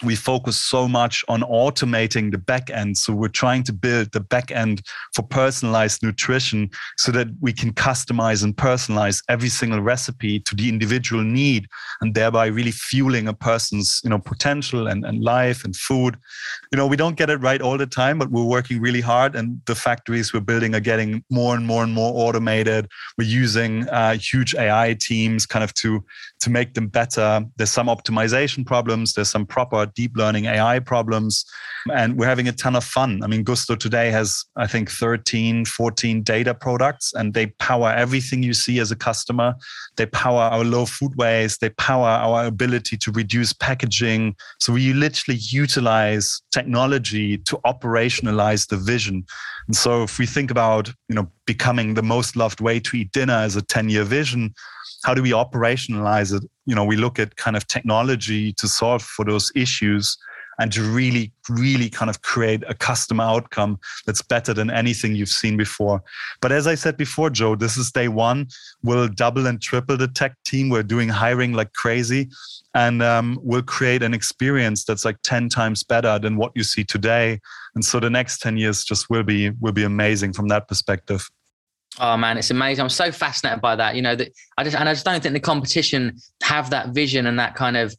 we 0.02 0.14
focus 0.14 0.58
so 0.58 0.86
much 0.86 1.24
on 1.28 1.40
automating 1.40 2.30
the 2.30 2.38
back 2.38 2.68
end. 2.68 2.98
So 2.98 3.14
we're 3.14 3.28
trying 3.28 3.62
to 3.64 3.72
build 3.72 4.12
the 4.12 4.20
back 4.20 4.50
end 4.50 4.82
for 5.14 5.22
personalized 5.22 6.02
nutrition 6.02 6.70
so 6.98 7.10
that 7.12 7.28
we 7.40 7.52
can 7.52 7.72
customize 7.72 8.44
and 8.44 8.54
personalize 8.54 9.22
every 9.30 9.48
single 9.48 9.80
recipe 9.80 10.38
to 10.40 10.54
the 10.54 10.68
individual 10.68 11.22
need 11.22 11.66
and 12.02 12.14
thereby 12.14 12.46
really 12.46 12.72
fueling 12.72 13.26
a 13.26 13.32
person's, 13.32 14.02
you 14.04 14.10
know, 14.10 14.18
potential 14.18 14.86
and, 14.86 15.04
and 15.06 15.22
life 15.22 15.64
and 15.64 15.74
food. 15.74 16.18
You 16.72 16.76
know, 16.76 16.86
we 16.86 16.96
don't 16.96 17.16
get 17.16 17.30
it 17.30 17.38
right 17.38 17.62
all 17.62 17.78
the 17.78 17.86
time, 17.86 18.18
but 18.18 18.30
we're 18.30 18.44
working 18.44 18.80
really 18.80 19.00
hard 19.00 19.34
and 19.34 19.62
the 19.64 19.74
factories 19.74 20.34
we're 20.34 20.40
building 20.40 20.74
are 20.74 20.80
getting 20.80 21.24
more 21.30 21.54
and 21.54 21.66
more 21.66 21.82
and 21.82 21.94
more 21.94 22.12
automated. 22.28 22.86
We're 23.16 23.28
using 23.28 23.88
uh, 23.88 24.18
huge 24.18 24.54
AI 24.54 24.94
teams 25.00 25.46
kind 25.46 25.64
of 25.64 25.72
to 25.74 26.04
to 26.40 26.50
make 26.50 26.74
them 26.74 26.88
better. 26.88 27.44
There's 27.56 27.70
some 27.70 27.86
optimization 27.86 28.66
problems, 28.66 29.14
there's 29.14 29.30
some 29.30 29.46
proper 29.46 29.85
deep 29.94 30.12
learning 30.16 30.46
AI 30.46 30.78
problems. 30.78 31.44
And 31.94 32.18
we're 32.18 32.26
having 32.26 32.48
a 32.48 32.52
ton 32.52 32.74
of 32.74 32.84
fun. 32.84 33.22
I 33.22 33.28
mean, 33.28 33.44
Gusto 33.44 33.76
today 33.76 34.10
has, 34.10 34.44
I 34.56 34.66
think, 34.66 34.90
13, 34.90 35.64
14 35.64 36.22
data 36.22 36.52
products, 36.54 37.12
and 37.14 37.32
they 37.32 37.46
power 37.58 37.90
everything 37.90 38.42
you 38.42 38.54
see 38.54 38.80
as 38.80 38.90
a 38.90 38.96
customer. 38.96 39.54
They 39.96 40.06
power 40.06 40.40
our 40.40 40.64
low 40.64 40.86
food 40.86 41.12
waste, 41.16 41.60
they 41.60 41.70
power 41.70 42.08
our 42.08 42.46
ability 42.46 42.96
to 42.96 43.12
reduce 43.12 43.52
packaging. 43.52 44.34
So 44.58 44.72
we 44.72 44.92
literally 44.92 45.38
utilize 45.40 46.42
technology 46.50 47.38
to 47.38 47.58
operationalize 47.64 48.68
the 48.68 48.76
vision. 48.76 49.24
And 49.66 49.76
so 49.76 50.02
if 50.02 50.18
we 50.18 50.26
think 50.26 50.50
about, 50.50 50.88
you 51.08 51.14
know, 51.14 51.30
becoming 51.46 51.94
the 51.94 52.02
most 52.02 52.36
loved 52.36 52.60
way 52.60 52.78
to 52.80 52.96
eat 52.96 53.12
dinner 53.12 53.34
as 53.34 53.56
a 53.56 53.62
10-year 53.62 54.04
vision, 54.04 54.54
how 55.04 55.14
do 55.14 55.22
we 55.22 55.30
operationalize 55.30 56.32
it? 56.34 56.48
You 56.66 56.74
know, 56.74 56.84
we 56.84 56.96
look 56.96 57.18
at 57.18 57.36
kind 57.36 57.56
of 57.56 57.66
technology 57.66 58.52
to 58.54 58.68
solve 58.68 59.02
for 59.02 59.24
those 59.24 59.50
issues 59.54 60.16
and 60.58 60.72
to 60.72 60.82
really, 60.82 61.32
really 61.48 61.88
kind 61.88 62.08
of 62.08 62.22
create 62.22 62.62
a 62.66 62.74
custom 62.74 63.20
outcome 63.20 63.78
that's 64.06 64.22
better 64.22 64.54
than 64.54 64.70
anything 64.70 65.14
you've 65.14 65.28
seen 65.28 65.56
before. 65.56 66.02
But 66.40 66.52
as 66.52 66.66
I 66.66 66.74
said 66.74 66.96
before, 66.96 67.30
Joe, 67.30 67.56
this 67.56 67.76
is 67.76 67.90
day 67.92 68.08
one. 68.08 68.48
We'll 68.82 69.08
double 69.08 69.46
and 69.46 69.60
triple 69.60 69.96
the 69.96 70.08
tech 70.08 70.34
team. 70.46 70.68
We're 70.68 70.82
doing 70.82 71.08
hiring 71.08 71.52
like 71.52 71.72
crazy, 71.72 72.28
and 72.74 73.02
um, 73.02 73.38
we'll 73.42 73.62
create 73.62 74.02
an 74.02 74.14
experience 74.14 74.84
that's 74.84 75.04
like 75.04 75.18
10 75.22 75.48
times 75.48 75.82
better 75.82 76.18
than 76.18 76.36
what 76.36 76.52
you 76.54 76.62
see 76.62 76.84
today. 76.84 77.40
And 77.74 77.84
so 77.84 78.00
the 78.00 78.10
next 78.10 78.38
10 78.38 78.56
years 78.56 78.84
just 78.84 79.10
will 79.10 79.22
be 79.22 79.50
will 79.60 79.72
be 79.72 79.84
amazing 79.84 80.32
from 80.32 80.48
that 80.48 80.68
perspective. 80.68 81.28
Oh 81.98 82.16
man, 82.16 82.36
it's 82.36 82.50
amazing. 82.50 82.82
I'm 82.82 82.88
so 82.90 83.10
fascinated 83.10 83.62
by 83.62 83.76
that. 83.76 83.94
You 83.94 84.02
know, 84.02 84.14
that 84.14 84.32
I 84.58 84.64
just 84.64 84.76
and 84.76 84.88
I 84.88 84.92
just 84.92 85.04
don't 85.04 85.22
think 85.22 85.32
the 85.32 85.40
competition 85.40 86.16
have 86.42 86.70
that 86.70 86.90
vision 86.90 87.26
and 87.26 87.38
that 87.38 87.54
kind 87.54 87.76
of 87.76 87.94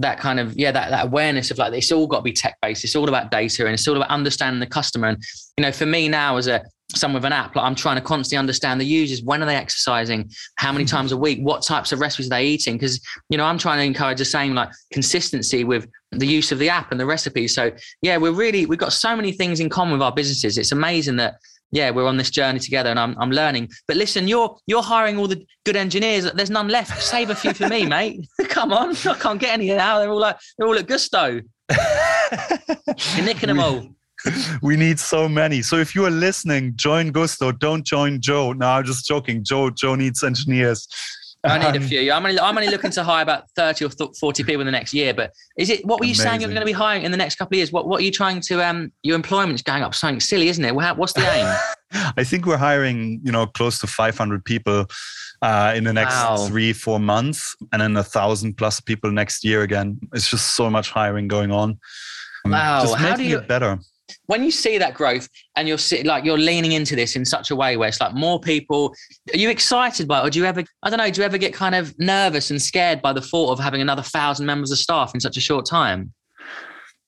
that 0.00 0.18
kind 0.18 0.40
of 0.40 0.56
yeah 0.56 0.72
that, 0.72 0.90
that 0.90 1.06
awareness 1.06 1.50
of 1.50 1.58
like 1.58 1.72
it's 1.72 1.92
all 1.92 2.06
got 2.06 2.18
to 2.18 2.22
be 2.22 2.32
tech 2.32 2.56
based 2.62 2.84
it's 2.84 2.96
all 2.96 3.08
about 3.08 3.30
data 3.30 3.64
and 3.66 3.74
it's 3.74 3.86
all 3.86 3.96
about 3.96 4.08
understanding 4.08 4.58
the 4.60 4.66
customer. 4.66 5.08
And 5.08 5.22
you 5.56 5.62
know 5.62 5.72
for 5.72 5.86
me 5.86 6.08
now 6.08 6.36
as 6.36 6.46
a 6.46 6.62
someone 6.92 7.22
with 7.22 7.24
an 7.24 7.32
app 7.32 7.54
like 7.54 7.64
i'm 7.64 7.76
trying 7.76 7.94
to 7.94 8.02
constantly 8.02 8.38
understand 8.38 8.80
the 8.80 8.84
users. 8.84 9.22
When 9.22 9.42
are 9.42 9.46
they 9.46 9.56
exercising? 9.56 10.30
How 10.56 10.72
many 10.72 10.84
mm-hmm. 10.84 10.96
times 10.96 11.12
a 11.12 11.16
week? 11.16 11.38
What 11.40 11.62
types 11.62 11.92
of 11.92 12.00
recipes 12.00 12.26
are 12.26 12.30
they 12.30 12.46
eating? 12.46 12.76
Because 12.76 13.00
you 13.28 13.38
know 13.38 13.44
i'm 13.44 13.58
trying 13.58 13.78
to 13.78 13.84
encourage 13.84 14.18
the 14.18 14.24
same 14.24 14.54
like 14.54 14.70
consistency 14.92 15.62
with 15.64 15.86
the 16.12 16.26
use 16.26 16.50
of 16.50 16.58
the 16.58 16.68
app 16.68 16.90
and 16.90 16.98
the 16.98 17.06
recipes. 17.06 17.54
So 17.54 17.70
yeah 18.02 18.16
we're 18.16 18.32
really 18.32 18.66
we've 18.66 18.78
got 18.78 18.92
so 18.92 19.14
many 19.14 19.32
things 19.32 19.60
in 19.60 19.68
common 19.68 19.92
with 19.92 20.02
our 20.02 20.12
businesses. 20.12 20.58
It's 20.58 20.72
amazing 20.72 21.16
that 21.16 21.34
yeah, 21.72 21.90
we're 21.90 22.06
on 22.06 22.16
this 22.16 22.30
journey 22.30 22.58
together 22.58 22.90
and 22.90 22.98
I'm, 22.98 23.16
I'm 23.18 23.30
learning. 23.30 23.70
But 23.86 23.96
listen, 23.96 24.26
you're 24.26 24.56
you're 24.66 24.82
hiring 24.82 25.18
all 25.18 25.28
the 25.28 25.44
good 25.64 25.76
engineers. 25.76 26.30
There's 26.32 26.50
none 26.50 26.68
left. 26.68 27.02
Save 27.02 27.30
a 27.30 27.34
few 27.34 27.54
for 27.54 27.68
me, 27.68 27.86
mate. 27.96 28.26
Come 28.48 28.72
on. 28.72 28.96
I 29.06 29.14
can't 29.14 29.40
get 29.40 29.54
any 29.54 29.68
now. 29.68 29.98
They're 29.98 30.10
all 30.10 30.20
like 30.20 30.38
they're 30.58 30.66
all 30.66 30.78
at 30.78 30.86
Gusto. 30.86 31.40
You're 33.16 33.24
nicking 33.24 33.48
them 33.48 33.60
all. 33.60 33.88
we 34.62 34.76
need 34.76 34.98
so 34.98 35.28
many. 35.28 35.62
So 35.62 35.76
if 35.76 35.94
you 35.94 36.04
are 36.04 36.10
listening, 36.10 36.72
join 36.76 37.10
Gusto. 37.10 37.52
Don't 37.52 37.86
join 37.86 38.20
Joe. 38.20 38.52
No, 38.52 38.66
I'm 38.66 38.84
just 38.84 39.06
joking. 39.06 39.44
Joe 39.44 39.70
Joe 39.70 39.94
needs 39.94 40.24
engineers. 40.24 40.88
I 41.44 41.58
need 41.58 41.80
a 41.80 41.82
um, 41.82 41.88
few. 41.88 42.12
I'm 42.12 42.24
only, 42.26 42.38
I'm 42.38 42.56
only 42.56 42.70
looking 42.70 42.90
to 42.92 43.02
hire 43.02 43.22
about 43.22 43.44
30 43.56 43.86
or 43.86 43.90
40 44.18 44.44
people 44.44 44.60
in 44.60 44.66
the 44.66 44.72
next 44.72 44.92
year. 44.92 45.14
But 45.14 45.32
is 45.56 45.70
it, 45.70 45.84
what 45.86 46.00
were 46.00 46.04
you 46.04 46.10
Amazing. 46.10 46.24
saying 46.24 46.40
you're 46.42 46.50
going 46.50 46.60
to 46.60 46.66
be 46.66 46.72
hiring 46.72 47.02
in 47.02 47.10
the 47.10 47.16
next 47.16 47.36
couple 47.36 47.54
of 47.54 47.58
years? 47.58 47.72
What, 47.72 47.88
what 47.88 48.00
are 48.00 48.04
you 48.04 48.10
trying 48.10 48.40
to, 48.42 48.66
um, 48.66 48.92
your 49.02 49.16
employment's 49.16 49.62
going 49.62 49.82
up 49.82 49.94
something 49.94 50.20
silly, 50.20 50.48
isn't 50.48 50.64
it? 50.64 50.74
What's 50.74 51.14
the 51.14 51.22
aim? 51.22 51.56
I 52.16 52.24
think 52.24 52.46
we're 52.46 52.58
hiring, 52.58 53.20
you 53.24 53.32
know, 53.32 53.46
close 53.46 53.78
to 53.80 53.86
500 53.86 54.44
people 54.44 54.86
uh, 55.42 55.72
in 55.74 55.84
the 55.84 55.92
next 55.92 56.14
wow. 56.14 56.36
three, 56.46 56.72
four 56.72 57.00
months, 57.00 57.56
and 57.72 57.80
then 57.80 57.96
a 57.96 58.04
thousand 58.04 58.54
plus 58.58 58.80
people 58.80 59.10
next 59.10 59.42
year 59.42 59.62
again. 59.62 59.98
It's 60.12 60.30
just 60.30 60.54
so 60.54 60.68
much 60.68 60.90
hiring 60.90 61.26
going 61.26 61.50
on. 61.50 61.78
Wow. 62.44 62.82
Just 62.82 62.96
How 62.96 63.16
do 63.16 63.24
you, 63.24 63.38
it 63.38 63.48
better 63.48 63.78
when 64.26 64.44
you 64.44 64.50
see 64.50 64.78
that 64.78 64.94
growth 64.94 65.28
and 65.56 65.68
you're 65.68 65.78
like 66.04 66.24
you're 66.24 66.38
leaning 66.38 66.72
into 66.72 66.96
this 66.96 67.16
in 67.16 67.24
such 67.24 67.50
a 67.50 67.56
way 67.56 67.76
where 67.76 67.88
it's 67.88 68.00
like 68.00 68.14
more 68.14 68.40
people 68.40 68.94
are 69.32 69.38
you 69.38 69.50
excited 69.50 70.06
by 70.06 70.20
it 70.20 70.26
or 70.26 70.30
do 70.30 70.38
you 70.38 70.44
ever 70.44 70.62
i 70.82 70.90
don't 70.90 70.98
know 70.98 71.10
do 71.10 71.20
you 71.20 71.24
ever 71.24 71.38
get 71.38 71.52
kind 71.52 71.74
of 71.74 71.96
nervous 71.98 72.50
and 72.50 72.60
scared 72.60 73.00
by 73.02 73.12
the 73.12 73.20
thought 73.20 73.50
of 73.50 73.58
having 73.58 73.80
another 73.80 74.02
thousand 74.02 74.46
members 74.46 74.70
of 74.70 74.78
staff 74.78 75.12
in 75.14 75.20
such 75.20 75.36
a 75.36 75.40
short 75.40 75.66
time 75.66 76.12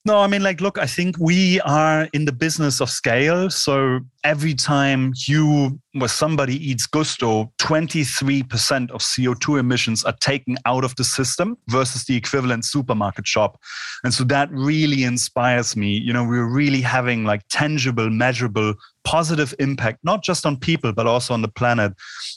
no, 0.05 0.19
I 0.19 0.27
mean, 0.27 0.43
like, 0.43 0.61
look, 0.61 0.79
I 0.79 0.87
think 0.87 1.17
we 1.21 1.61
are 1.61 2.09
in 2.13 2.25
the 2.25 2.33
business 2.33 2.81
of 2.81 2.91
scale. 2.91 3.49
So 3.51 4.01
every 4.25 4.53
time 4.53 5.13
you 5.29 5.79
or 6.01 6.09
somebody 6.09 6.57
eats 6.57 6.89
Gousto, 6.89 7.53
23% 7.61 8.91
of 8.91 9.01
CO2 9.01 9.61
emissions 9.61 10.03
are 10.03 10.17
taken 10.21 10.57
out 10.67 10.83
of 10.83 10.97
the 10.97 11.05
system 11.05 11.57
versus 11.69 12.05
the 12.05 12.17
equivalent 12.17 12.65
supermarket 12.65 13.29
shop. 13.29 13.61
And 14.03 14.13
so 14.13 14.25
that 14.25 14.51
really 14.51 15.05
inspires 15.05 15.77
me. 15.77 15.99
You 15.99 16.13
know, 16.13 16.25
we're 16.25 16.53
really 16.53 16.81
having 16.81 17.25
like 17.25 17.43
tangible, 17.49 18.11
measurable, 18.11 18.75
positive 19.05 19.55
impact, 19.61 20.01
not 20.03 20.25
just 20.25 20.45
on 20.45 20.57
people, 20.57 20.93
but 20.93 21.07
also 21.07 21.33
on 21.33 21.43
the 21.43 21.49
planet. 21.49 21.93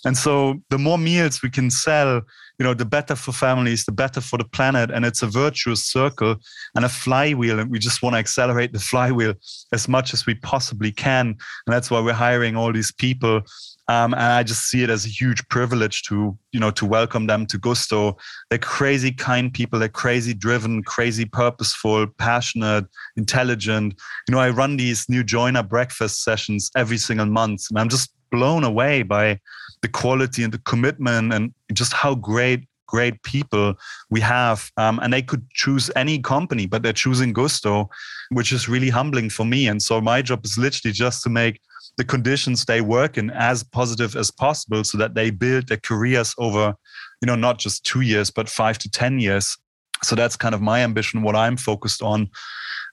And 0.06 0.16
so 0.16 0.62
the 0.70 0.78
more 0.78 1.00
meals 1.00 1.42
we 1.42 1.50
can 1.50 1.72
sell, 1.72 2.22
you 2.60 2.64
know, 2.64 2.74
the 2.74 2.86
better 2.86 3.16
for 3.16 3.32
families, 3.32 3.86
the 3.86 3.92
better 3.92 4.22
for 4.22 4.38
the 4.38 4.46
planet. 4.46 4.92
And 4.92 5.06
it's 5.06 5.22
a 5.22 5.28
virtuous 5.28 5.84
circle 5.86 6.36
and 6.76 6.86
a 6.86 6.90
flywheel. 6.90 7.60
And 7.60 7.70
we 7.70 7.80
just 7.80 8.02
want 8.02 8.14
to 8.14 8.20
accelerate 8.20 8.74
the 8.74 8.80
flywheel 8.80 9.34
as 9.74 9.88
much 9.88 10.14
as 10.14 10.26
we 10.26 10.36
possibly 10.36 10.92
can. 10.92 11.28
And 11.28 11.74
that's 11.74 11.92
why 11.92 12.00
we're 12.00 12.14
hiring 12.14 12.56
all 12.56 12.72
these 12.72 12.92
people. 12.92 13.42
Um, 13.88 14.14
and 14.14 14.24
I 14.24 14.42
just 14.42 14.68
see 14.68 14.82
it 14.84 14.90
as 14.90 15.06
a 15.06 15.10
huge 15.10 15.48
privilege 15.50 16.04
to, 16.04 16.36
you 16.52 16.60
know, 16.60 16.72
to 16.72 16.86
welcome 16.86 17.28
them 17.28 17.46
to 17.48 17.60
Gousto. 17.60 18.18
They're 18.50 18.58
crazy 18.58 19.12
kind 19.12 19.54
people. 19.54 19.78
They're 19.78 19.90
crazy 19.90 20.34
driven, 20.34 20.82
crazy 20.84 21.26
purposeful, 21.26 22.08
passionate, 22.18 22.86
intelligent. 23.16 23.94
You 24.28 24.34
know, 24.34 24.40
I 24.40 24.50
run 24.50 24.78
these 24.78 25.08
new 25.08 25.24
joiner 25.24 25.62
breakfast 25.62 26.24
sessions 26.24 26.72
every 26.76 26.98
single 26.98 27.28
month, 27.28 27.68
and 27.70 27.78
I'm 27.78 27.90
just 27.90 28.12
blown 28.32 28.64
away 28.64 29.04
by 29.04 29.40
the 29.82 29.88
quality 29.88 30.44
and 30.44 30.54
the 30.54 30.60
commitment 30.60 31.34
and 31.34 31.54
just 31.74 31.94
how 31.94 32.16
great 32.16 32.68
great 32.88 33.22
people 33.24 33.74
we 34.12 34.22
have. 34.22 34.72
Um, 34.78 35.00
and 35.02 35.12
they 35.12 35.24
could 35.24 35.50
choose 35.52 35.90
any 35.96 36.20
company 36.20 36.68
but 36.68 36.84
they're 36.84 36.94
choosing 36.94 37.34
Gousto, 37.34 37.88
which 38.30 38.52
is 38.52 38.70
really 38.70 38.90
humbling 38.90 39.30
for 39.30 39.44
me. 39.44 39.68
And 39.68 39.82
so 39.82 40.00
my 40.00 40.22
job 40.22 40.46
is 40.46 40.58
literally 40.58 40.94
just 40.94 41.24
to 41.24 41.30
make 41.30 41.60
the 41.98 42.04
conditions 42.04 42.66
they 42.66 42.82
work 42.82 43.18
in 43.18 43.32
as 43.32 43.64
positive 43.64 44.16
as 44.16 44.32
possible 44.32 44.84
so 44.84 44.98
that 44.98 45.16
they 45.16 45.30
build 45.30 45.68
their 45.68 45.78
careers 45.78 46.36
over 46.38 46.76
you 47.22 47.26
know 47.26 47.36
not 47.36 47.58
just 47.58 47.86
two 47.86 48.02
years 48.02 48.30
but 48.30 48.50
five 48.50 48.78
to 48.78 48.90
ten 48.90 49.20
years 49.20 49.58
so 50.04 50.16
that's 50.16 50.36
kind 50.36 50.56
of 50.56 50.62
my 50.62 50.82
ambition 50.82 51.22
what 51.22 51.36
i'm 51.36 51.58
focused 51.58 52.02
on 52.02 52.30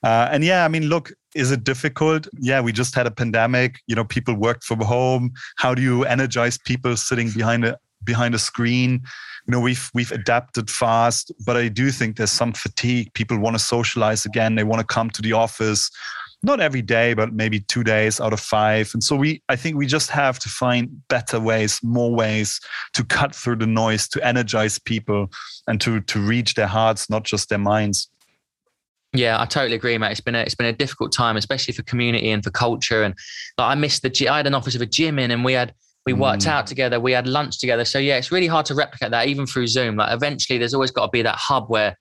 uh, 0.03 0.27
and 0.31 0.43
yeah 0.43 0.65
i 0.65 0.67
mean 0.67 0.83
look 0.83 1.11
is 1.35 1.51
it 1.51 1.63
difficult? 1.63 2.27
Yeah, 2.39 2.61
we 2.61 2.71
just 2.71 2.95
had 2.95 3.07
a 3.07 3.11
pandemic. 3.11 3.81
You 3.87 3.95
know, 3.95 4.03
people 4.03 4.35
worked 4.35 4.63
from 4.63 4.81
home. 4.81 5.33
How 5.57 5.73
do 5.73 5.81
you 5.81 6.05
energize 6.05 6.57
people 6.57 6.95
sitting 6.97 7.31
behind 7.31 7.65
a 7.65 7.77
behind 8.03 8.35
a 8.35 8.39
screen? 8.39 9.01
You 9.47 9.51
know, 9.51 9.59
we've 9.59 9.89
we've 9.93 10.11
adapted 10.11 10.69
fast, 10.69 11.31
but 11.45 11.57
I 11.57 11.67
do 11.67 11.91
think 11.91 12.17
there's 12.17 12.31
some 12.31 12.53
fatigue. 12.53 13.13
People 13.13 13.39
want 13.39 13.55
to 13.55 13.59
socialize 13.59 14.25
again. 14.25 14.55
They 14.55 14.63
want 14.63 14.79
to 14.79 14.85
come 14.85 15.09
to 15.11 15.21
the 15.21 15.33
office, 15.33 15.89
not 16.43 16.59
every 16.59 16.81
day, 16.81 17.13
but 17.13 17.33
maybe 17.33 17.61
two 17.61 17.83
days 17.83 18.19
out 18.19 18.33
of 18.33 18.39
five. 18.39 18.91
And 18.93 19.03
so 19.03 19.15
we, 19.15 19.41
I 19.47 19.55
think 19.55 19.77
we 19.77 19.85
just 19.85 20.09
have 20.11 20.39
to 20.39 20.49
find 20.49 20.89
better 21.07 21.39
ways, 21.39 21.79
more 21.81 22.13
ways 22.13 22.59
to 22.93 23.03
cut 23.05 23.33
through 23.33 23.55
the 23.57 23.67
noise, 23.67 24.07
to 24.09 24.25
energize 24.25 24.77
people, 24.77 25.31
and 25.67 25.79
to 25.81 26.01
to 26.01 26.19
reach 26.19 26.55
their 26.55 26.67
hearts, 26.67 27.09
not 27.09 27.23
just 27.23 27.49
their 27.49 27.57
minds. 27.57 28.09
Yeah, 29.13 29.39
I 29.39 29.45
totally 29.45 29.75
agree, 29.75 29.97
mate. 29.97 30.11
It's 30.11 30.21
been 30.21 30.35
a 30.35 30.41
it's 30.41 30.55
been 30.55 30.67
a 30.67 30.73
difficult 30.73 31.13
time, 31.13 31.37
especially 31.37 31.73
for 31.73 31.83
community 31.83 32.29
and 32.31 32.43
for 32.43 32.51
culture. 32.51 33.03
And 33.03 33.15
like, 33.57 33.71
I 33.71 33.75
missed 33.75 34.01
the 34.01 34.29
I 34.29 34.37
had 34.37 34.47
an 34.47 34.53
office 34.53 34.75
of 34.75 34.81
a 34.81 34.85
gym 34.85 35.19
in, 35.19 35.31
and 35.31 35.45
we 35.45 35.53
had 35.53 35.73
we 36.05 36.13
worked 36.13 36.43
mm. 36.43 36.47
out 36.47 36.67
together, 36.67 36.99
we 36.99 37.13
had 37.13 37.27
lunch 37.27 37.59
together. 37.59 37.85
So 37.85 37.99
yeah, 37.99 38.17
it's 38.17 38.31
really 38.31 38.47
hard 38.47 38.65
to 38.65 38.75
replicate 38.75 39.11
that 39.11 39.27
even 39.27 39.45
through 39.45 39.67
Zoom. 39.67 39.95
Like 39.95 40.13
eventually, 40.13 40.57
there's 40.57 40.73
always 40.73 40.91
got 40.91 41.05
to 41.05 41.11
be 41.11 41.21
that 41.21 41.37
hub 41.37 41.69
where 41.69 41.97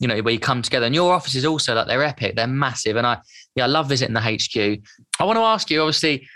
you 0.00 0.08
know 0.08 0.20
where 0.20 0.34
you 0.34 0.40
come 0.40 0.62
together. 0.62 0.86
And 0.86 0.94
your 0.94 1.12
office 1.12 1.34
is 1.34 1.44
also 1.44 1.74
like 1.74 1.86
they're 1.86 2.02
epic, 2.02 2.36
they're 2.36 2.46
massive, 2.46 2.96
and 2.96 3.06
I 3.06 3.18
yeah 3.54 3.64
I 3.64 3.68
love 3.68 3.88
visiting 3.88 4.14
the 4.14 4.20
HQ. 4.20 4.82
I 5.20 5.24
want 5.24 5.36
to 5.36 5.42
ask 5.42 5.70
you, 5.70 5.80
obviously, 5.80 6.26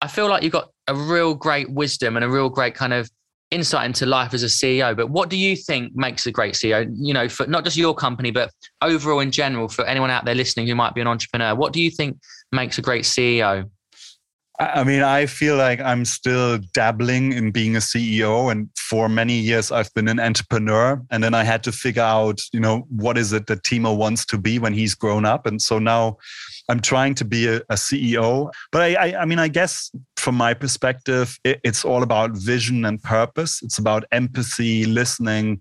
I 0.00 0.08
feel 0.08 0.28
like 0.28 0.42
you've 0.42 0.52
got 0.52 0.70
a 0.86 0.94
real 0.94 1.34
great 1.34 1.70
wisdom 1.70 2.16
and 2.16 2.24
a 2.24 2.28
real 2.28 2.48
great 2.48 2.74
kind 2.74 2.92
of 2.92 3.10
insight 3.50 3.86
into 3.86 4.04
life 4.06 4.34
as 4.34 4.42
a 4.42 4.46
CEO, 4.46 4.94
but 4.94 5.08
what 5.08 5.30
do 5.30 5.36
you 5.36 5.56
think 5.56 5.94
makes 5.96 6.26
a 6.26 6.30
great 6.30 6.54
CEO? 6.54 6.90
You 6.94 7.14
know, 7.14 7.28
for 7.28 7.46
not 7.46 7.64
just 7.64 7.76
your 7.76 7.94
company, 7.94 8.30
but 8.30 8.50
overall 8.82 9.20
in 9.20 9.30
general, 9.30 9.68
for 9.68 9.84
anyone 9.86 10.10
out 10.10 10.24
there 10.24 10.34
listening 10.34 10.66
who 10.66 10.74
might 10.74 10.94
be 10.94 11.00
an 11.00 11.06
entrepreneur, 11.06 11.54
what 11.54 11.72
do 11.72 11.80
you 11.80 11.90
think 11.90 12.18
makes 12.52 12.78
a 12.78 12.82
great 12.82 13.04
CEO? 13.04 13.70
I 14.60 14.82
mean, 14.82 15.02
I 15.02 15.26
feel 15.26 15.56
like 15.56 15.80
I'm 15.80 16.04
still 16.04 16.58
dabbling 16.74 17.32
in 17.32 17.52
being 17.52 17.76
a 17.76 17.78
CEO. 17.78 18.50
And 18.50 18.68
for 18.76 19.08
many 19.08 19.34
years, 19.34 19.70
I've 19.70 19.92
been 19.94 20.08
an 20.08 20.18
entrepreneur. 20.18 21.00
And 21.10 21.22
then 21.22 21.32
I 21.32 21.44
had 21.44 21.62
to 21.64 21.72
figure 21.72 22.02
out, 22.02 22.40
you 22.52 22.58
know, 22.58 22.84
what 22.90 23.16
is 23.16 23.32
it 23.32 23.46
that 23.46 23.62
Timo 23.62 23.96
wants 23.96 24.26
to 24.26 24.38
be 24.38 24.58
when 24.58 24.72
he's 24.72 24.96
grown 24.96 25.24
up. 25.24 25.46
And 25.46 25.62
so 25.62 25.78
now 25.78 26.16
I'm 26.68 26.80
trying 26.80 27.14
to 27.16 27.24
be 27.24 27.46
a, 27.46 27.56
a 27.68 27.74
CEO. 27.74 28.50
But 28.72 28.82
I, 28.82 28.94
I, 28.94 29.22
I, 29.22 29.24
mean, 29.26 29.38
I 29.38 29.46
guess 29.46 29.92
from 30.16 30.34
my 30.34 30.54
perspective, 30.54 31.38
it, 31.44 31.60
it's 31.62 31.84
all 31.84 32.02
about 32.02 32.32
vision 32.32 32.84
and 32.84 33.00
purpose. 33.00 33.62
It's 33.62 33.78
about 33.78 34.04
empathy, 34.10 34.86
listening, 34.86 35.60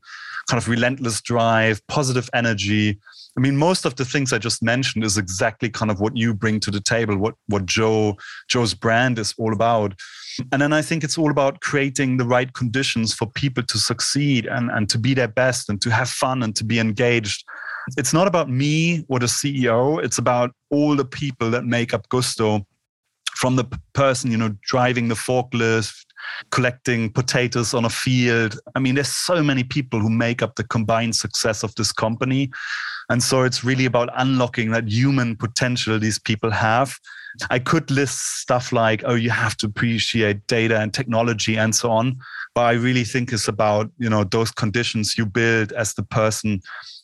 kind 0.50 0.62
of 0.62 0.68
relentless 0.68 1.22
drive, 1.22 1.86
positive 1.88 2.30
energy. 2.34 3.00
I 3.38 3.39
mean, 3.39 3.56
most 3.56 3.86
of 3.86 3.95
the 3.95 4.06
things 4.06 4.34
I 4.34 4.39
just 4.39 4.63
mentioned 4.63 5.04
is 5.04 5.17
exactly 5.17 5.69
kind 5.69 5.91
of 5.91 6.00
what 6.00 6.17
you 6.17 6.34
bring 6.34 6.60
to 6.62 6.71
the 6.71 6.82
table, 6.82 7.17
what 7.17 7.36
what 7.47 7.65
Joe 7.65 8.17
Joe's 8.47 8.73
brand 8.73 9.19
is 9.19 9.34
all 9.38 9.54
about. 9.54 9.93
And 10.52 10.62
then 10.62 10.73
I 10.73 10.82
think 10.82 11.04
it's 11.04 11.17
all 11.17 11.32
about 11.32 11.62
creating 11.62 12.17
the 12.17 12.26
right 12.26 12.52
conditions 12.54 13.13
for 13.13 13.26
people 13.26 13.63
to 13.63 13.78
succeed 13.80 14.45
and, 14.45 14.69
and 14.69 14.88
to 14.89 15.00
be 15.00 15.15
their 15.15 15.28
best 15.28 15.67
and 15.67 15.82
to 15.82 15.89
have 15.89 16.10
fun 16.10 16.43
and 16.43 16.56
to 16.56 16.63
be 16.63 16.80
engaged 16.80 17.43
it's 17.95 18.13
not 18.13 18.28
about 18.28 18.50
me 18.50 19.06
or 19.08 19.19
the 19.19 19.28
CEO. 19.28 20.04
It's 20.04 20.17
about 20.17 20.52
all 20.69 20.95
the 20.95 21.06
people 21.06 21.50
that 21.52 21.63
make 21.63 21.93
up 21.93 22.10
Gousto 22.10 22.65
from 23.36 23.56
the 23.56 23.65
person, 23.93 24.32
you 24.32 24.38
know, 24.38 24.56
driving 24.63 25.08
the 25.08 25.15
forklift, 25.15 25.95
collecting 26.50 27.12
potatoes 27.12 27.73
on 27.73 27.86
a 27.86 27.89
field. 27.89 28.60
I 28.76 28.80
mean, 28.80 28.95
there's 28.95 29.12
so 29.12 29.41
many 29.43 29.63
people 29.63 30.00
who 30.00 30.10
make 30.10 30.41
up 30.41 30.56
the 30.56 30.63
combined 30.63 31.15
success 31.15 31.63
of 31.63 31.73
this 31.76 31.91
company. 31.91 32.52
And 33.10 33.24
so 33.24 33.43
it's 33.43 33.63
really 33.63 33.86
about 33.86 34.10
unlocking 34.15 34.72
that 34.72 34.89
human 34.89 35.36
potential 35.36 35.98
these 35.98 36.20
people 36.20 36.51
have. 36.51 36.99
I 37.49 37.59
could 37.59 37.89
list 37.91 38.39
stuff 38.39 38.71
like, 38.71 39.03
oh, 39.05 39.15
you 39.15 39.30
have 39.30 39.55
to 39.57 39.67
appreciate 39.67 40.45
data 40.47 40.80
and 40.80 40.93
technology 40.93 41.57
and 41.57 41.75
so 41.75 41.91
on. 41.91 42.17
But 42.55 42.61
I 42.61 42.71
really 42.73 43.03
think 43.03 43.32
it's 43.32 43.47
about, 43.47 43.91
you 43.97 44.09
know, 44.09 44.23
those 44.23 44.51
conditions 44.51 45.17
you 45.17 45.25
build 45.25 45.71
as 45.73 45.93
the 45.93 46.03
person 46.03 46.61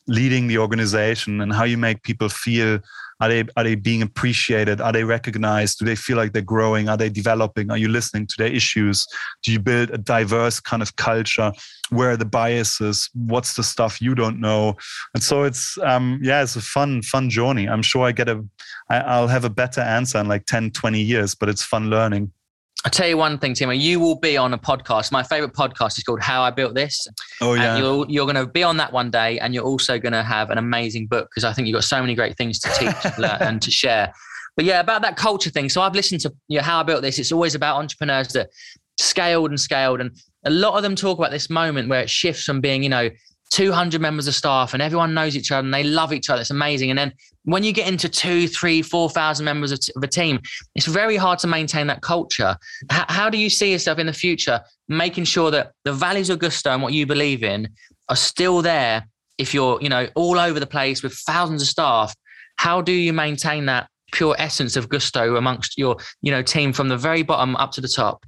leading 0.07 0.47
the 0.47 0.57
organization 0.57 1.41
and 1.41 1.53
how 1.53 1.63
you 1.63 1.78
make 1.78 2.03
people 2.03 2.30
feel 2.30 2.80
are 3.24 3.30
they 3.30 3.43
are 3.55 3.63
they 3.63 3.76
being 3.76 4.01
appreciated? 4.01 4.82
Are 4.82 4.91
they 4.91 5.03
recognized? 5.03 5.80
Do 5.80 5.86
they 5.86 5.95
feel 5.95 6.17
like 6.17 6.34
they're 6.34 6.41
growing? 6.41 6.89
Are 6.89 6.97
they 6.97 7.09
developing? 7.09 7.71
Are 7.71 7.78
you 7.78 7.88
listening 7.88 8.28
to 8.28 8.36
their 8.38 8.51
issues? 8.51 9.07
Do 9.43 9.51
you 9.51 9.59
build 9.59 9.91
a 9.91 9.97
diverse 9.97 10.59
kind 10.59 10.82
of 10.82 10.95
culture? 10.97 11.53
Where 11.89 12.11
are 12.11 12.17
the 12.17 12.26
biases? 12.26 13.09
What's 13.13 13.53
the 13.53 13.63
stuff 13.63 14.01
you 14.01 14.15
don't 14.15 14.41
know? 14.41 14.76
And 15.13 15.24
so 15.24 15.43
it's 15.43 15.78
um, 15.84 16.19
yeah, 16.21 16.43
it's 16.43 16.55
a 16.55 16.61
fun 16.61 17.01
fun 17.01 17.30
journey. 17.30 17.69
I'm 17.69 17.82
sure 17.82 18.05
I 18.05 18.11
get 18.11 18.28
a 18.28 18.43
I, 18.89 18.97
I'll 18.97 19.30
have 19.30 19.45
a 19.45 19.49
better 19.49 19.82
answer 19.82 20.17
in 20.24 20.30
like 20.30 20.45
10, 20.45 20.71
20 20.71 21.01
years, 21.01 21.36
but 21.36 21.49
it's 21.49 21.63
fun 21.63 21.89
learning. 21.89 22.32
I'll 22.86 22.91
tell 22.91 23.07
you 23.07 23.15
one 23.15 23.38
thing, 23.38 23.53
Timo. 23.53 23.80
You 23.80 23.99
will 23.99 24.19
be 24.19 24.36
on 24.36 24.53
a 24.53 24.57
podcast. 24.57 25.11
My 25.11 25.24
favorite 25.24 25.53
podcast 25.53 25.97
is 25.97 26.03
called 26.03 26.19
How 26.19 26.41
I 26.41 26.51
Built 26.51 26.76
This. 26.76 27.07
Oh 27.39 27.53
yeah. 27.53 27.76
And 27.76 27.84
you're 27.84 28.05
you're 28.09 28.26
going 28.26 28.36
to 28.36 28.45
be 28.45 28.61
on 28.61 28.76
that 28.78 28.91
one 28.91 29.09
day, 29.09 29.39
and 29.39 29.53
you're 29.53 29.63
also 29.63 29.97
going 29.97 30.11
to 30.11 30.24
have 30.24 30.49
an 30.49 30.57
amazing 30.57 31.07
book 31.07 31.30
because 31.30 31.45
I 31.45 31.53
think 31.53 31.67
you've 31.67 31.76
got 31.76 31.86
so 31.86 32.01
many 32.01 32.13
great 32.13 32.36
things 32.36 32.59
to 32.59 32.69
teach 32.78 33.13
and 33.39 33.61
to 33.61 33.71
share. 33.71 34.11
But 34.57 34.65
yeah, 34.65 34.82
about 34.82 35.01
that 35.03 35.15
culture 35.15 35.49
thing. 35.49 35.69
So 35.69 35.82
I've 35.82 35.95
listened 35.95 36.21
to 36.21 36.34
you 36.49 36.57
know, 36.57 36.63
How 36.63 36.82
I 36.82 36.84
Built 36.84 37.01
This. 37.03 37.19
It's 37.19 37.32
always 37.32 37.55
about 37.55 37.78
entrepreneurs 37.78 38.34
that 38.34 38.49
scaled 38.99 39.49
and 39.49 39.59
scaled, 39.59 40.01
and 40.01 40.11
a 40.43 40.49
lot 40.49 40.76
of 40.76 40.84
them 40.84 40.95
talk 40.95 41.17
about 41.17 41.32
this 41.32 41.49
moment 41.49 41.88
where 41.88 42.01
it 42.01 42.09
shifts 42.09 42.43
from 42.43 42.59
being 42.59 42.84
you 42.84 42.89
know 42.89 43.09
200 43.54 44.01
members 44.01 44.28
of 44.28 44.34
staff 44.34 44.74
and 44.74 44.82
everyone 44.82 45.14
knows 45.14 45.38
each 45.38 45.51
other 45.51 45.64
and 45.64 45.72
they 45.72 45.84
love 45.84 46.12
each 46.12 46.28
other. 46.28 46.41
It's 46.41 46.49
amazing. 46.49 46.89
And 46.89 46.97
then 46.97 47.14
when 47.43 47.64
you 47.64 47.72
get 47.72 47.88
into 47.88 48.10
two, 48.10 48.47
three, 48.47 48.82
4,000 48.82 49.45
members 49.45 49.72
of, 49.72 49.80
of, 49.95 50.01
a 50.01 50.08
team, 50.08 50.39
it's 50.74 50.88
very 50.88 51.18
hard 51.18 51.38
to 51.39 51.47
maintain 51.47 51.86
that 51.86 52.01
culture. 52.01 52.58
H- 52.91 53.06
how 53.10 53.30
do 53.30 53.38
you 53.38 53.51
see 53.51 53.72
yourself 53.72 53.99
in 53.99 54.08
the 54.08 54.14
future 54.14 54.60
making 54.88 55.26
sure 55.26 55.51
that 55.51 55.74
the 55.84 55.93
values 55.93 56.32
of 56.32 56.39
Gousto 56.39 56.74
and 56.74 56.82
what 56.82 56.93
you 56.93 57.06
believe 57.06 57.43
in 57.43 57.70
are 58.10 58.16
still 58.16 58.64
there 58.64 59.08
if 59.38 59.54
you're, 59.54 59.80
you 59.84 59.89
know, 59.89 60.08
all 60.16 60.39
over 60.39 60.60
the 60.60 60.66
place 60.66 61.04
with 61.04 61.14
thousands 61.14 61.62
of 61.62 61.68
staff? 61.68 62.16
How 62.56 62.82
do 62.82 62.91
you 62.91 63.14
maintain 63.14 63.68
that 63.68 63.88
pure 64.14 64.36
essence 64.39 64.76
of 64.76 64.89
Gousto 64.89 65.38
amongst 65.38 65.78
your, 65.78 65.97
you 66.24 66.32
know, 66.32 66.41
team 66.41 66.74
from 66.74 66.89
the 66.89 66.97
very 66.97 67.22
bottom 67.22 67.56
up 67.58 67.72
to 67.74 67.82
the 67.82 67.88
top? 67.88 68.26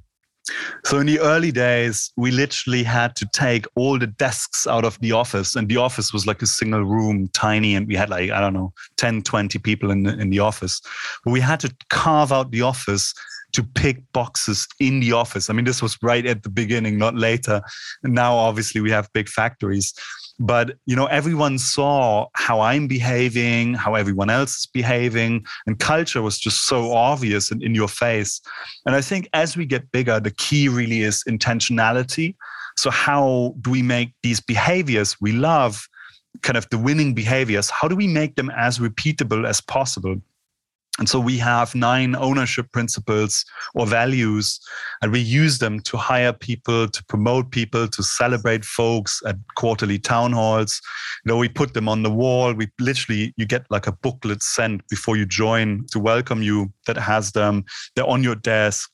So 0.86 1.00
in 1.00 1.08
the 1.08 1.20
early 1.20 1.52
days, 1.52 2.12
we 2.18 2.32
literally 2.32 2.84
had 2.84 3.16
to 3.16 3.28
take 3.34 3.66
all 3.76 3.98
the 3.98 4.08
desks 4.08 4.68
out 4.68 4.86
of 4.86 5.00
the 5.00 5.12
office 5.12 5.56
and 5.56 5.68
the 5.68 5.78
office 5.78 6.14
was 6.14 6.28
like 6.28 6.42
a 6.42 6.48
single 6.48 6.84
room, 6.84 7.30
tiny. 7.34 7.76
And 7.76 7.88
we 7.88 7.96
had 7.96 8.10
like, 8.10 8.30
I 8.30 8.40
don't 8.40 8.54
know, 8.54 8.72
10, 8.98 9.24
20 9.24 9.58
people 9.60 9.92
in 9.92 10.04
the, 10.04 10.18
in 10.20 10.30
the 10.30 10.40
office. 10.40 10.82
But 11.24 11.32
we 11.32 11.40
had 11.40 11.60
to 11.62 11.76
carve 11.90 12.32
out 12.32 12.52
the 12.52 12.62
office 12.62 13.14
to 13.54 13.64
pick 13.64 14.02
boxes 14.12 14.68
in 14.80 15.00
the 15.00 15.14
office. 15.14 15.50
I 15.50 15.54
mean, 15.54 15.66
this 15.66 15.82
was 15.82 15.98
right 16.04 16.26
at 16.26 16.44
the 16.44 16.50
beginning, 16.50 16.98
not 16.98 17.16
later. 17.16 17.62
And 18.04 18.14
now 18.14 18.36
obviously 18.36 18.82
we 18.82 18.92
have 18.92 19.12
big 19.14 19.30
factories 19.30 19.94
but 20.40 20.76
you 20.86 20.96
know 20.96 21.06
everyone 21.06 21.58
saw 21.58 22.28
how 22.34 22.60
i'm 22.60 22.88
behaving 22.88 23.74
how 23.74 23.96
everyone 23.96 24.30
else 24.30 24.60
is 24.60 24.66
behaving 24.66 25.46
and 25.66 25.80
culture 25.80 26.22
was 26.22 26.38
just 26.38 26.68
so 26.68 26.92
obvious 26.94 27.52
and 27.52 27.64
in 27.64 27.74
your 27.74 27.88
face. 27.88 28.42
And 28.86 28.96
i 28.96 29.02
think 29.02 29.30
as 29.34 29.56
we 29.56 29.66
get 29.66 29.92
bigger 29.92 30.20
the 30.20 30.32
key 30.32 30.68
really 30.68 31.02
is 31.02 31.24
intentionality. 31.28 32.36
So 32.78 32.92
how 32.92 33.56
do 33.62 33.72
we 33.72 33.82
make 33.82 34.14
these 34.22 34.42
behaviors 34.42 35.16
we 35.22 35.32
love 35.32 35.88
kind 36.42 36.58
of 36.58 36.70
the 36.70 36.78
winning 36.78 37.14
behaviors 37.14 37.70
how 37.70 37.88
do 37.88 37.96
we 37.96 38.08
make 38.08 38.36
them 38.36 38.52
as 38.52 38.80
repeatable 38.80 39.48
as 39.48 39.62
possible 39.62 40.18
and 40.98 41.10
so 41.10 41.20
we 41.20 41.38
have 41.38 41.76
nine 41.76 42.16
ownership 42.16 42.72
principles 42.72 43.44
or 43.74 43.86
values, 43.86 44.60
and 45.02 45.12
we 45.12 45.20
use 45.20 45.58
them 45.58 45.82
to 45.82 45.98
hire 45.98 46.32
people, 46.32 46.88
to 46.88 47.04
promote 47.06 47.52
people, 47.52 47.88
to 47.90 48.02
celebrate 48.02 48.64
folks 48.64 49.22
at 49.26 49.36
quarterly 49.56 50.00
town 50.00 50.32
halls. 50.32 50.82
You 51.26 51.32
know, 51.32 51.38
we 51.38 51.50
put 51.50 51.74
them 51.74 51.90
on 51.90 52.04
the 52.04 52.12
wall. 52.12 52.54
We 52.54 52.70
literally, 52.80 53.34
you 53.36 53.46
get 53.46 53.66
like 53.70 53.88
a 53.88 53.92
booklet 53.92 54.42
sent 54.42 54.88
before 54.88 55.18
you 55.18 55.26
join 55.26 55.86
to 55.92 56.00
welcome 56.00 56.42
you 56.42 56.72
that 56.88 56.98
has 56.98 57.34
them. 57.34 57.66
They're 57.96 58.08
on 58.08 58.24
your 58.24 58.36
desk. 58.36 58.90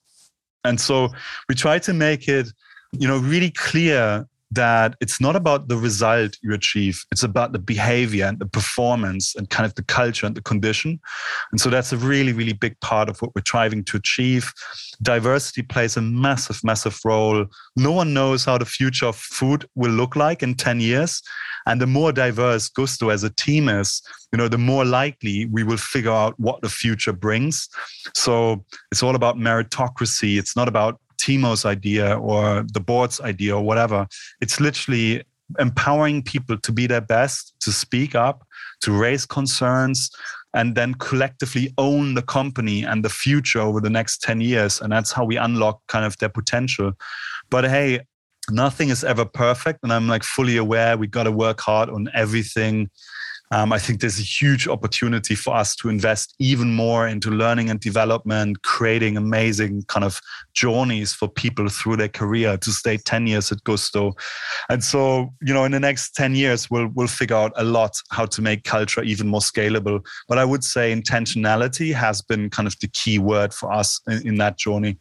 And 0.63 0.81
so 0.81 1.09
we 1.49 1.55
try 1.55 1.77
to 1.79 1.93
make 1.93 2.27
it, 2.27 2.47
you 2.93 3.07
know, 3.07 3.19
really 3.19 3.51
clear 3.51 4.27
that 4.51 4.95
it's 4.99 5.21
not 5.21 5.35
about 5.35 5.67
the 5.67 5.77
result 5.77 6.37
you 6.41 6.53
achieve 6.53 7.03
it's 7.11 7.23
about 7.23 7.51
the 7.51 7.59
behavior 7.59 8.25
and 8.25 8.39
the 8.39 8.45
performance 8.45 9.35
and 9.35 9.49
kind 9.49 9.65
of 9.65 9.75
the 9.75 9.83
culture 9.83 10.25
and 10.25 10.35
the 10.35 10.41
condition. 10.41 10.99
And 11.51 11.59
so 11.59 11.69
that's 11.69 11.91
a 11.91 11.97
really 11.97 12.33
really 12.33 12.53
big 12.53 12.79
part 12.79 13.09
of 13.09 13.21
what 13.21 13.33
we're 13.35 13.41
striving 13.41 13.83
to 13.85 13.97
achieve. 13.97 14.51
Diversity 15.01 15.61
plays 15.61 15.97
a 15.97 16.01
massive 16.01 16.63
massive 16.63 16.99
role. 17.03 17.45
No 17.75 17.91
one 17.91 18.13
knows 18.13 18.45
how 18.45 18.57
the 18.57 18.65
future 18.65 19.07
of 19.07 19.15
food 19.15 19.67
will 19.75 19.91
look 19.91 20.15
like 20.15 20.43
in 20.43 20.55
10 20.55 20.79
years. 20.79 21.21
And 21.67 21.79
the 21.79 21.87
more 21.87 22.11
diverse 22.11 22.69
Gousto 22.69 23.13
as 23.13 23.23
a 23.23 23.29
team 23.29 23.69
is 23.69 24.01
you 24.31 24.37
know 24.37 24.47
the 24.47 24.57
more 24.57 24.85
likely 24.85 25.45
we 25.47 25.63
will 25.63 25.77
figure 25.77 26.11
out 26.11 26.39
what 26.39 26.61
the 26.61 26.69
future 26.69 27.13
brings. 27.13 27.67
So 28.13 28.63
it's 28.91 29.03
all 29.03 29.15
about 29.15 29.37
meritocracy. 29.37 30.39
It's 30.39 30.55
not 30.55 30.67
about 30.67 31.00
Timo's 31.21 31.65
idea 31.65 32.17
or 32.17 32.65
the 32.73 32.79
board's 32.79 33.21
idea 33.21 33.55
or 33.55 33.63
whatever. 33.63 34.07
It's 34.41 34.59
literally 34.59 35.23
empowering 35.59 36.23
people 36.23 36.57
to 36.57 36.71
be 36.71 36.87
their 36.87 37.01
best, 37.01 37.53
to 37.61 37.71
speak 37.71 38.15
up, 38.15 38.45
to 38.81 38.91
raise 38.91 39.25
concerns, 39.25 40.09
and 40.53 40.75
then 40.75 40.93
collectively 40.95 41.73
own 41.77 42.13
the 42.13 42.21
company 42.21 42.83
and 42.83 43.05
the 43.05 43.09
future 43.09 43.61
over 43.61 43.79
the 43.79 43.89
next 43.89 44.21
10 44.21 44.41
years. 44.41 44.81
And 44.81 44.91
that's 44.91 45.11
how 45.11 45.23
we 45.23 45.37
unlock 45.37 45.81
kind 45.87 46.05
of 46.05 46.17
their 46.17 46.29
potential. 46.29 46.93
But 47.49 47.65
hey, 47.65 48.01
nothing 48.49 48.89
is 48.89 49.03
ever 49.03 49.25
perfect. 49.25 49.79
And 49.83 49.93
I'm 49.93 50.07
like 50.07 50.23
fully 50.23 50.57
aware 50.57 50.97
we 50.97 51.07
got 51.07 51.23
to 51.23 51.31
work 51.31 51.61
hard 51.61 51.89
on 51.89 52.09
everything 52.13 52.89
um, 53.51 53.73
I 53.73 53.79
think 53.79 53.99
there's 53.99 54.19
a 54.19 54.23
huge 54.23 54.67
opportunity 54.67 55.35
for 55.35 55.53
us 55.53 55.75
to 55.77 55.89
invest 55.89 56.33
even 56.39 56.73
more 56.73 57.07
into 57.07 57.29
learning 57.29 57.69
and 57.69 57.79
development, 57.79 58.61
creating 58.63 59.17
amazing 59.17 59.83
kind 59.87 60.05
of 60.05 60.21
journeys 60.53 61.13
for 61.13 61.27
people 61.27 61.67
through 61.67 61.97
their 61.97 62.07
career 62.07 62.57
to 62.57 62.71
stay 62.71 62.97
10 62.97 63.27
years 63.27 63.51
at 63.51 63.61
Gousto. 63.65 64.13
And 64.69 64.81
so, 64.81 65.33
you 65.41 65.53
know, 65.53 65.65
in 65.65 65.73
the 65.73 65.81
next 65.81 66.15
10 66.15 66.33
years, 66.33 66.71
we'll, 66.71 66.87
we'll 66.93 67.07
figure 67.07 67.35
out 67.35 67.51
a 67.57 67.63
lot 67.63 67.91
how 68.11 68.25
to 68.25 68.41
make 68.41 68.63
culture 68.63 69.03
even 69.03 69.27
more 69.27 69.41
scalable. 69.41 70.05
But 70.29 70.37
I 70.37 70.45
would 70.45 70.63
say 70.63 70.95
intentionality 70.95 71.93
has 71.93 72.21
been 72.21 72.49
kind 72.49 72.67
of 72.67 72.79
the 72.79 72.87
key 72.87 73.19
word 73.19 73.53
for 73.53 73.71
us 73.71 73.99
in, 74.07 74.27
in 74.29 74.35
that 74.37 74.57
journey. 74.57 74.97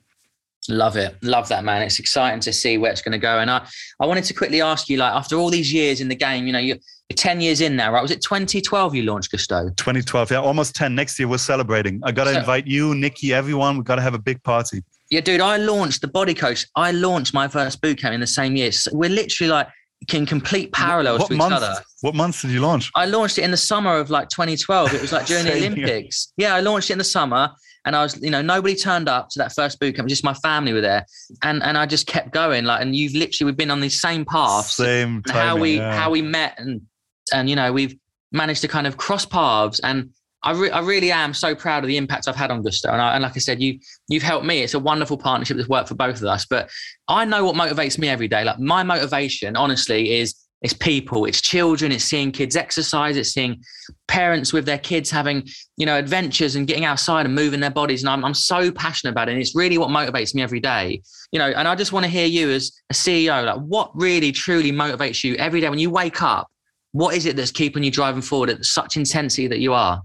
Love 0.68 0.96
it. 0.96 1.16
Love 1.22 1.48
that, 1.48 1.64
man. 1.64 1.82
It's 1.82 1.98
exciting 1.98 2.40
to 2.40 2.52
see 2.52 2.78
where 2.78 2.90
it's 2.90 3.00
going 3.00 3.12
to 3.12 3.18
go. 3.18 3.38
And 3.38 3.50
I, 3.50 3.66
I 3.98 4.06
wanted 4.06 4.24
to 4.24 4.34
quickly 4.34 4.60
ask 4.60 4.88
you, 4.88 4.98
like, 4.98 5.12
after 5.12 5.36
all 5.36 5.50
these 5.50 5.72
years 5.72 6.00
in 6.00 6.08
the 6.08 6.14
game, 6.14 6.46
you 6.46 6.52
know, 6.52 6.58
you, 6.58 6.76
10 7.16 7.40
years 7.40 7.60
in 7.60 7.76
now, 7.76 7.92
right? 7.92 8.02
Was 8.02 8.10
it 8.10 8.22
2012 8.22 8.94
you 8.94 9.02
launched 9.02 9.32
Gousto? 9.32 9.76
2012, 9.76 10.30
yeah, 10.30 10.40
almost 10.40 10.74
10. 10.74 10.94
Next 10.94 11.18
year 11.18 11.28
we're 11.28 11.38
celebrating. 11.38 12.00
I 12.04 12.12
got 12.12 12.24
to 12.24 12.32
so, 12.32 12.38
invite 12.40 12.66
you, 12.66 12.94
Nikki, 12.94 13.34
everyone. 13.34 13.76
We've 13.76 13.84
got 13.84 13.96
to 13.96 14.02
have 14.02 14.14
a 14.14 14.18
big 14.18 14.42
party. 14.42 14.82
Yeah, 15.10 15.20
dude, 15.20 15.40
I 15.40 15.56
launched 15.56 16.02
the 16.02 16.08
body 16.08 16.34
coach. 16.34 16.66
I 16.76 16.92
launched 16.92 17.34
my 17.34 17.48
first 17.48 17.80
boot 17.80 17.98
camp 17.98 18.14
in 18.14 18.20
the 18.20 18.26
same 18.26 18.54
year. 18.54 18.70
So 18.70 18.90
we're 18.94 19.10
literally 19.10 19.50
like 19.50 19.68
in 20.12 20.24
complete 20.24 20.72
parallels 20.72 21.20
what 21.20 21.28
to 21.28 21.34
month, 21.34 21.52
each 21.52 21.56
other. 21.56 21.74
What 22.02 22.14
month 22.14 22.42
did 22.42 22.52
you 22.52 22.60
launch? 22.60 22.90
I 22.94 23.06
launched 23.06 23.38
it 23.38 23.42
in 23.42 23.50
the 23.50 23.56
summer 23.56 23.96
of 23.96 24.10
like 24.10 24.28
2012. 24.28 24.94
It 24.94 25.00
was 25.00 25.12
like 25.12 25.26
during 25.26 25.44
the 25.44 25.52
Olympics. 25.56 26.32
Yeah, 26.36 26.54
I 26.54 26.60
launched 26.60 26.90
it 26.90 26.94
in 26.94 26.98
the 26.98 27.04
summer 27.04 27.50
and 27.84 27.96
I 27.96 28.02
was, 28.02 28.20
you 28.20 28.30
know, 28.30 28.42
nobody 28.42 28.74
turned 28.74 29.08
up 29.08 29.28
to 29.30 29.38
that 29.38 29.52
first 29.52 29.80
boot 29.80 29.96
camp. 29.96 30.08
Just 30.08 30.24
my 30.24 30.34
family 30.34 30.72
were 30.72 30.80
there, 30.80 31.06
and 31.42 31.62
and 31.62 31.78
I 31.78 31.86
just 31.86 32.06
kept 32.06 32.32
going. 32.32 32.64
Like, 32.64 32.82
and 32.82 32.94
you've 32.94 33.14
literally 33.14 33.50
we've 33.50 33.56
been 33.56 33.70
on 33.70 33.80
the 33.80 33.88
same 33.88 34.24
path. 34.24 34.66
Same 34.66 35.22
timing, 35.22 35.42
how 35.42 35.56
we 35.56 35.76
yeah. 35.76 35.94
how 35.94 36.10
we 36.10 36.22
met 36.22 36.58
and 36.58 36.82
and 37.32 37.48
you 37.48 37.56
know 37.56 37.72
we've 37.72 37.96
managed 38.32 38.60
to 38.62 38.68
kind 38.68 38.86
of 38.86 38.96
cross 38.96 39.26
paths 39.26 39.80
and 39.80 40.10
I, 40.42 40.52
re- 40.52 40.70
I 40.70 40.80
really 40.80 41.12
am 41.12 41.34
so 41.34 41.54
proud 41.54 41.84
of 41.84 41.88
the 41.88 41.96
impact 41.96 42.26
I've 42.26 42.36
had 42.36 42.50
on 42.50 42.62
Gousto. 42.62 42.90
And, 42.90 43.00
I, 43.00 43.14
and 43.14 43.22
like 43.22 43.36
I 43.36 43.40
said, 43.40 43.60
you, 43.60 43.78
you've 44.08 44.22
helped 44.22 44.46
me. 44.46 44.62
It's 44.62 44.74
a 44.74 44.78
wonderful 44.78 45.18
partnership 45.18 45.56
that's 45.56 45.68
worked 45.68 45.88
for 45.88 45.94
both 45.94 46.16
of 46.16 46.24
us. 46.24 46.46
But 46.46 46.70
I 47.08 47.24
know 47.24 47.44
what 47.44 47.56
motivates 47.56 47.98
me 47.98 48.08
every 48.08 48.28
day. 48.28 48.44
Like 48.44 48.58
my 48.58 48.82
motivation, 48.82 49.54
honestly, 49.54 50.18
is 50.18 50.34
it's 50.62 50.72
people, 50.74 51.24
it's 51.24 51.40
children, 51.40 51.90
it's 51.92 52.04
seeing 52.04 52.32
kids 52.32 52.54
exercise, 52.54 53.16
it's 53.16 53.32
seeing 53.32 53.62
parents 54.08 54.52
with 54.52 54.66
their 54.66 54.78
kids 54.78 55.10
having, 55.10 55.46
you 55.76 55.86
know, 55.86 55.96
adventures 55.96 56.54
and 56.54 56.66
getting 56.66 56.84
outside 56.84 57.24
and 57.26 57.34
moving 57.34 57.60
their 57.60 57.70
bodies. 57.70 58.02
And 58.02 58.10
I'm, 58.10 58.24
I'm 58.24 58.34
so 58.34 58.70
passionate 58.70 59.12
about 59.12 59.28
it. 59.28 59.32
And 59.32 59.40
it's 59.40 59.54
really 59.54 59.78
what 59.78 59.88
motivates 59.88 60.34
me 60.34 60.42
every 60.42 60.60
day. 60.60 61.02
You 61.32 61.38
know, 61.38 61.46
and 61.46 61.68
I 61.68 61.74
just 61.74 61.92
want 61.92 62.04
to 62.04 62.10
hear 62.10 62.26
you 62.26 62.50
as 62.50 62.72
a 62.90 62.94
CEO, 62.94 63.44
like 63.44 63.60
what 63.60 63.90
really 63.94 64.32
truly 64.32 64.72
motivates 64.72 65.22
you 65.22 65.34
every 65.36 65.60
day 65.60 65.68
when 65.68 65.78
you 65.78 65.90
wake 65.90 66.22
up 66.22 66.50
what 66.92 67.14
is 67.14 67.26
it 67.26 67.36
that's 67.36 67.50
keeping 67.50 67.82
you 67.82 67.90
driving 67.90 68.22
forward 68.22 68.50
at 68.50 68.64
such 68.64 68.96
intensity 68.96 69.46
that 69.46 69.60
you 69.60 69.72
are? 69.72 70.02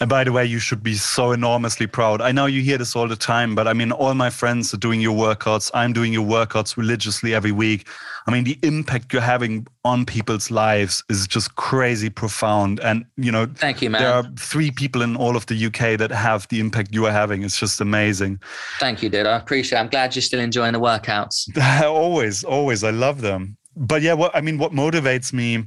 And 0.00 0.10
by 0.10 0.24
the 0.24 0.32
way, 0.32 0.44
you 0.44 0.58
should 0.58 0.82
be 0.82 0.94
so 0.94 1.32
enormously 1.32 1.86
proud. 1.86 2.20
I 2.20 2.32
know 2.32 2.46
you 2.46 2.62
hear 2.62 2.78
this 2.78 2.96
all 2.96 3.06
the 3.06 3.16
time, 3.16 3.54
but 3.54 3.68
I 3.68 3.72
mean, 3.72 3.92
all 3.92 4.14
my 4.14 4.28
friends 4.28 4.74
are 4.74 4.78
doing 4.78 5.00
your 5.00 5.16
workouts. 5.16 5.70
I'm 5.72 5.92
doing 5.92 6.12
your 6.12 6.26
workouts 6.26 6.76
religiously 6.76 7.32
every 7.34 7.52
week. 7.52 7.86
I 8.26 8.32
mean, 8.32 8.44
the 8.44 8.58
impact 8.62 9.12
you're 9.12 9.22
having 9.22 9.66
on 9.84 10.04
people's 10.04 10.50
lives 10.50 11.04
is 11.08 11.28
just 11.28 11.54
crazy 11.54 12.10
profound. 12.10 12.80
And, 12.80 13.04
you 13.16 13.30
know, 13.30 13.46
thank 13.54 13.82
you, 13.82 13.90
man. 13.90 14.02
There 14.02 14.12
are 14.12 14.24
three 14.36 14.70
people 14.70 15.02
in 15.02 15.16
all 15.16 15.36
of 15.36 15.46
the 15.46 15.66
UK 15.66 15.98
that 15.98 16.10
have 16.10 16.48
the 16.48 16.58
impact 16.58 16.92
you 16.92 17.06
are 17.06 17.12
having. 17.12 17.42
It's 17.42 17.58
just 17.58 17.80
amazing. 17.80 18.40
Thank 18.80 19.02
you, 19.02 19.08
dude. 19.08 19.26
I 19.26 19.36
appreciate 19.36 19.78
it. 19.78 19.82
I'm 19.82 19.88
glad 19.88 20.14
you're 20.14 20.22
still 20.22 20.40
enjoying 20.40 20.72
the 20.72 20.80
workouts. 20.80 21.48
always, 21.84 22.42
always. 22.42 22.82
I 22.82 22.90
love 22.90 23.20
them. 23.20 23.56
But 23.76 24.02
yeah, 24.02 24.12
what 24.12 24.34
I 24.36 24.40
mean, 24.40 24.58
what 24.58 24.72
motivates 24.72 25.32
me, 25.32 25.66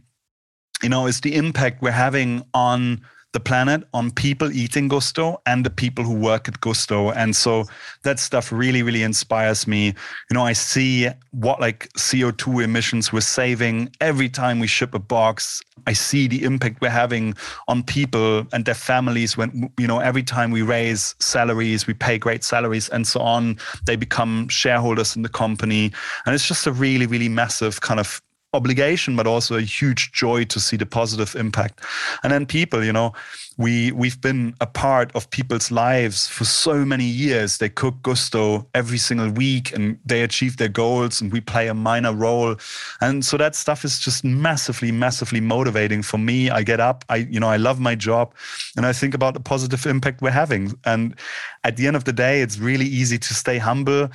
you 0.84 0.90
know, 0.90 1.08
is 1.08 1.22
the 1.22 1.36
impact 1.36 1.82
we're 1.82 1.92
having 1.92 2.44
on 2.54 3.02
the 3.36 3.40
planet 3.42 3.84
on 3.94 4.12
people 4.12 4.50
eating 4.54 4.88
Gousto 4.88 5.42
and 5.46 5.66
the 5.66 5.70
people 5.70 6.06
who 6.06 6.14
work 6.14 6.48
at 6.48 6.62
Gousto. 6.62 7.14
And 7.14 7.36
so 7.36 7.66
that 8.04 8.18
stuff 8.18 8.50
really, 8.50 8.82
really 8.82 9.04
inspires 9.04 9.68
me. 9.68 9.88
You 9.88 10.34
know, 10.36 10.46
I 10.46 10.54
see 10.54 11.10
what 11.32 11.60
like 11.60 11.90
CO2 11.98 12.64
emissions 12.64 13.12
we're 13.12 13.20
saving 13.20 13.92
every 14.00 14.30
time 14.30 14.62
we 14.62 14.68
ship 14.68 14.94
a 14.94 15.00
box. 15.00 15.62
I 15.86 15.92
see 15.92 16.30
the 16.30 16.46
impact 16.46 16.80
we're 16.80 16.90
having 16.90 17.36
on 17.68 17.84
people 17.84 18.48
and 18.54 18.64
their 18.64 18.74
families 18.74 19.36
when, 19.36 19.70
you 19.78 19.86
know, 19.86 20.00
every 20.00 20.24
time 20.24 20.52
we 20.52 20.62
raise 20.62 21.14
salaries, 21.20 21.88
we 21.88 21.94
pay 21.94 22.18
great 22.18 22.42
salaries 22.42 22.88
and 22.88 23.06
so 23.06 23.20
on, 23.20 23.58
they 23.86 23.98
become 23.98 24.48
shareholders 24.48 25.14
in 25.14 25.24
the 25.24 25.30
company. 25.30 25.92
And 26.26 26.34
it's 26.34 26.48
just 26.48 26.68
a 26.68 26.72
really, 26.72 27.06
really 27.06 27.28
massive 27.28 27.82
kind 27.82 28.00
of 28.00 28.22
obligation, 28.56 29.16
but 29.16 29.28
also 29.28 29.56
a 29.58 29.62
huge 29.62 30.12
joy 30.12 30.46
to 30.46 30.60
see 30.60 30.78
the 30.78 30.86
positive 30.86 31.36
impact. 31.36 31.82
And 32.24 32.32
then 32.32 32.46
people, 32.46 32.84
you 32.84 32.94
know, 32.94 33.14
we 33.58 33.92
we've 33.94 34.20
been 34.20 34.54
a 34.60 34.66
part 34.66 35.16
of 35.16 35.30
people's 35.30 35.72
lives 35.72 36.28
for 36.28 36.44
so 36.44 36.84
many 36.84 37.06
years. 37.06 37.58
They 37.58 37.70
cook 37.70 37.96
Gousto 38.02 38.66
every 38.74 38.98
single 38.98 39.30
week 39.30 39.74
and 39.74 39.98
they 40.06 40.24
achieve 40.24 40.58
their 40.58 40.70
goals 40.70 41.22
and 41.22 41.32
we 41.32 41.42
play 41.42 41.68
a 41.68 41.74
minor 41.74 42.14
role. 42.14 42.56
And 43.02 43.24
so 43.26 43.38
that 43.38 43.56
stuff 43.56 43.86
is 43.86 44.00
just 44.00 44.24
massively, 44.24 44.92
massively 44.92 45.40
motivating 45.40 46.02
for 46.02 46.18
me. 46.18 46.50
I 46.50 46.64
get 46.64 46.80
up, 46.80 47.06
I, 47.10 47.18
you 47.18 47.40
know, 47.40 47.50
I 47.50 47.58
love 47.58 47.80
my 47.80 47.96
job 47.96 48.34
and 48.76 48.86
I 48.86 48.94
think 48.94 49.14
about 49.14 49.34
the 49.34 49.40
positive 49.40 49.86
impact 49.86 50.22
we're 50.22 50.32
having. 50.32 50.74
And 50.86 51.16
at 51.64 51.78
the 51.78 51.88
end 51.88 51.96
of 51.96 52.04
the 52.04 52.14
day, 52.14 52.42
it's 52.42 52.58
really 52.58 52.86
easy 52.86 53.18
to 53.18 53.34
stay 53.34 53.58
humble, 53.58 54.10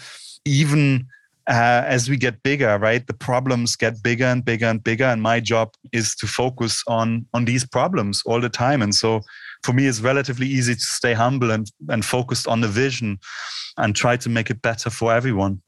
even 0.45 1.07
uh, 1.47 1.85
as 1.87 2.09
we 2.09 2.17
get 2.17 2.43
bigger, 2.43 2.79
right, 2.79 3.07
the 3.07 3.15
problems 3.15 3.77
get 3.77 4.03
bigger 4.03 4.27
and 4.27 4.45
bigger 4.45 4.67
and 4.67 4.83
bigger. 4.83 5.05
And 5.05 5.23
my 5.23 5.41
job 5.41 5.73
is 5.93 6.15
to 6.17 6.27
focus 6.27 6.83
on 6.87 7.27
on 7.35 7.45
these 7.45 7.67
problems 7.67 8.23
all 8.27 8.41
the 8.41 8.49
time. 8.49 8.83
And 8.83 8.95
so 8.95 9.21
for 9.63 9.73
me, 9.73 9.87
it's 9.87 10.01
relatively 10.01 10.47
easy 10.47 10.75
to 10.75 10.81
stay 10.81 11.13
humble 11.13 11.51
and, 11.51 11.71
and 11.89 12.05
focused 12.05 12.47
on 12.49 12.61
the 12.61 12.69
vision 12.69 13.19
and 13.77 13.95
try 13.95 14.17
to 14.17 14.29
make 14.29 14.51
it 14.51 14.63
better 14.63 14.91
for 14.91 15.13
everyone. 15.13 15.61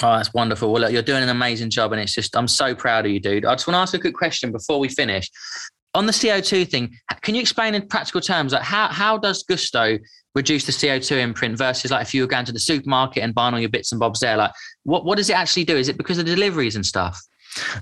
Oh, 0.00 0.16
that's 0.16 0.32
wonderful. 0.32 0.72
Well, 0.72 0.82
look, 0.82 0.92
you're 0.92 1.02
doing 1.02 1.22
an 1.22 1.28
amazing 1.28 1.70
job, 1.70 1.92
and 1.92 2.00
it's 2.00 2.14
just 2.14 2.36
I'm 2.36 2.48
so 2.48 2.74
proud 2.74 3.04
of 3.04 3.12
you, 3.12 3.20
dude. 3.20 3.44
I 3.44 3.54
just 3.54 3.66
want 3.66 3.74
to 3.74 3.80
ask 3.80 3.94
a 3.94 3.98
quick 3.98 4.14
question 4.14 4.50
before 4.50 4.78
we 4.78 4.88
finish. 4.88 5.30
On 5.94 6.06
the 6.06 6.12
CO2 6.12 6.70
thing, 6.70 6.96
can 7.20 7.34
you 7.34 7.40
explain 7.42 7.74
in 7.74 7.86
practical 7.86 8.22
terms 8.22 8.54
like 8.54 8.62
how 8.62 8.88
how 8.88 9.18
does 9.18 9.44
Gousto 9.44 9.98
reduce 10.34 10.64
the 10.64 10.72
CO2 10.72 11.18
imprint 11.18 11.58
versus 11.58 11.90
like 11.90 12.02
if 12.02 12.14
you 12.14 12.22
were 12.22 12.26
going 12.26 12.46
to 12.46 12.52
the 12.52 12.58
supermarket 12.58 13.22
and 13.22 13.34
buying 13.34 13.52
all 13.52 13.60
your 13.60 13.68
bits 13.68 13.92
and 13.92 13.98
bobs 13.98 14.20
there? 14.20 14.36
Like, 14.38 14.52
what, 14.84 15.04
what 15.04 15.16
does 15.16 15.30
it 15.30 15.36
actually 15.36 15.64
do? 15.64 15.76
Is 15.76 15.88
it 15.88 15.96
because 15.96 16.18
of 16.18 16.26
the 16.26 16.34
deliveries 16.34 16.76
and 16.76 16.84
stuff? 16.84 17.20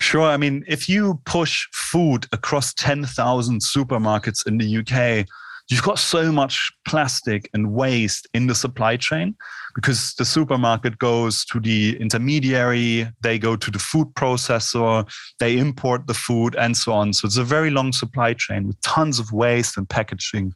Sure. 0.01 0.23
I 0.23 0.37
mean, 0.37 0.65
if 0.67 0.89
you 0.89 1.21
push 1.25 1.67
food 1.73 2.27
across 2.33 2.75
10,000 2.75 3.61
supermarkets 3.61 4.47
in 4.47 4.59
the 4.59 4.79
UK, 4.79 5.27
you've 5.69 5.83
got 5.83 5.99
so 5.99 6.33
much 6.33 6.73
plastic 6.87 7.49
and 7.55 7.73
waste 7.73 8.27
in 8.35 8.49
the 8.49 8.55
supply 8.55 8.97
chain 8.97 9.37
because 9.77 10.15
the 10.15 10.25
supermarket 10.25 10.99
goes 10.99 11.45
to 11.45 11.61
the 11.61 11.97
intermediary, 12.01 13.09
they 13.23 13.39
go 13.39 13.55
to 13.55 13.71
the 13.71 13.79
food 13.79 14.09
processor, 14.15 15.09
they 15.39 15.57
import 15.57 16.09
the 16.09 16.15
food, 16.15 16.57
and 16.57 16.77
so 16.77 16.93
on. 16.93 17.13
So 17.13 17.27
it's 17.27 17.37
a 17.37 17.45
very 17.45 17.71
long 17.71 17.93
supply 17.93 18.35
chain 18.35 18.67
with 18.67 18.81
tons 18.81 19.21
of 19.21 19.33
waste 19.33 19.77
and 19.77 19.89
packaging. 19.89 20.53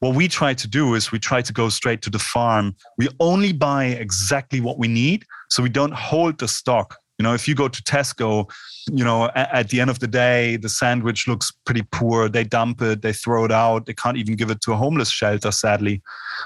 What 0.00 0.14
we 0.14 0.28
try 0.28 0.52
to 0.52 0.68
do 0.68 0.94
is 0.94 1.10
we 1.10 1.18
try 1.18 1.40
to 1.40 1.52
go 1.52 1.70
straight 1.70 2.02
to 2.02 2.10
the 2.10 2.18
farm. 2.18 2.76
We 2.98 3.08
only 3.20 3.54
buy 3.54 3.86
exactly 3.86 4.60
what 4.60 4.78
we 4.78 4.88
need, 4.88 5.24
so 5.52 5.62
we 5.62 5.68
don't 5.68 5.92
hold 5.92 6.38
the 6.38 6.48
stock. 6.48 6.96
You 7.18 7.24
know, 7.24 7.34
if 7.34 7.46
you 7.46 7.54
go 7.54 7.68
to 7.68 7.82
Tesco, 7.82 8.50
you 8.90 9.04
know, 9.04 9.26
at, 9.34 9.52
at, 9.52 9.68
the 9.68 9.82
end 9.82 9.90
of 9.90 9.98
the 9.98 10.06
day, 10.06 10.56
the 10.56 10.70
sandwich 10.70 11.28
looks 11.28 11.52
pretty 11.66 11.82
poor. 11.92 12.30
They 12.30 12.42
dump 12.42 12.80
it, 12.80 13.02
they 13.02 13.12
throw 13.12 13.44
it 13.44 13.52
out. 13.52 13.84
They 13.84 13.92
can't 13.92 14.16
even 14.16 14.34
give 14.34 14.50
it 14.50 14.62
to 14.62 14.72
a 14.72 14.76
homeless 14.76 15.10
shelter, 15.10 15.52
sadly. 15.52 16.00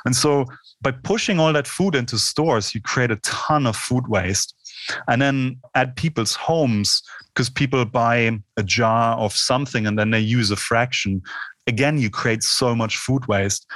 And 0.04 0.16
so 0.16 0.44
by 0.82 0.90
pushing 0.90 1.38
all 1.38 1.52
that 1.52 1.68
food 1.68 1.94
into 1.94 2.18
stores, 2.18 2.74
you 2.74 2.82
create 2.82 3.12
a 3.12 3.16
ton 3.22 3.64
of 3.64 3.76
food 3.76 4.08
waste. 4.08 4.54
And 5.06 5.22
then 5.22 5.60
at 5.76 5.94
people's 5.94 6.34
homes, 6.34 7.00
because 7.32 7.48
people 7.48 7.84
buy 7.84 8.36
a 8.56 8.62
jar 8.64 9.16
of 9.16 9.32
something 9.36 9.86
and 9.86 9.96
then 9.96 10.10
they 10.10 10.20
use 10.20 10.50
a 10.50 10.56
fraction, 10.56 11.22
again, 11.68 11.98
you 11.98 12.10
create 12.10 12.42
so 12.42 12.74
much 12.74 12.96
food 12.96 13.26
waste. 13.28 13.66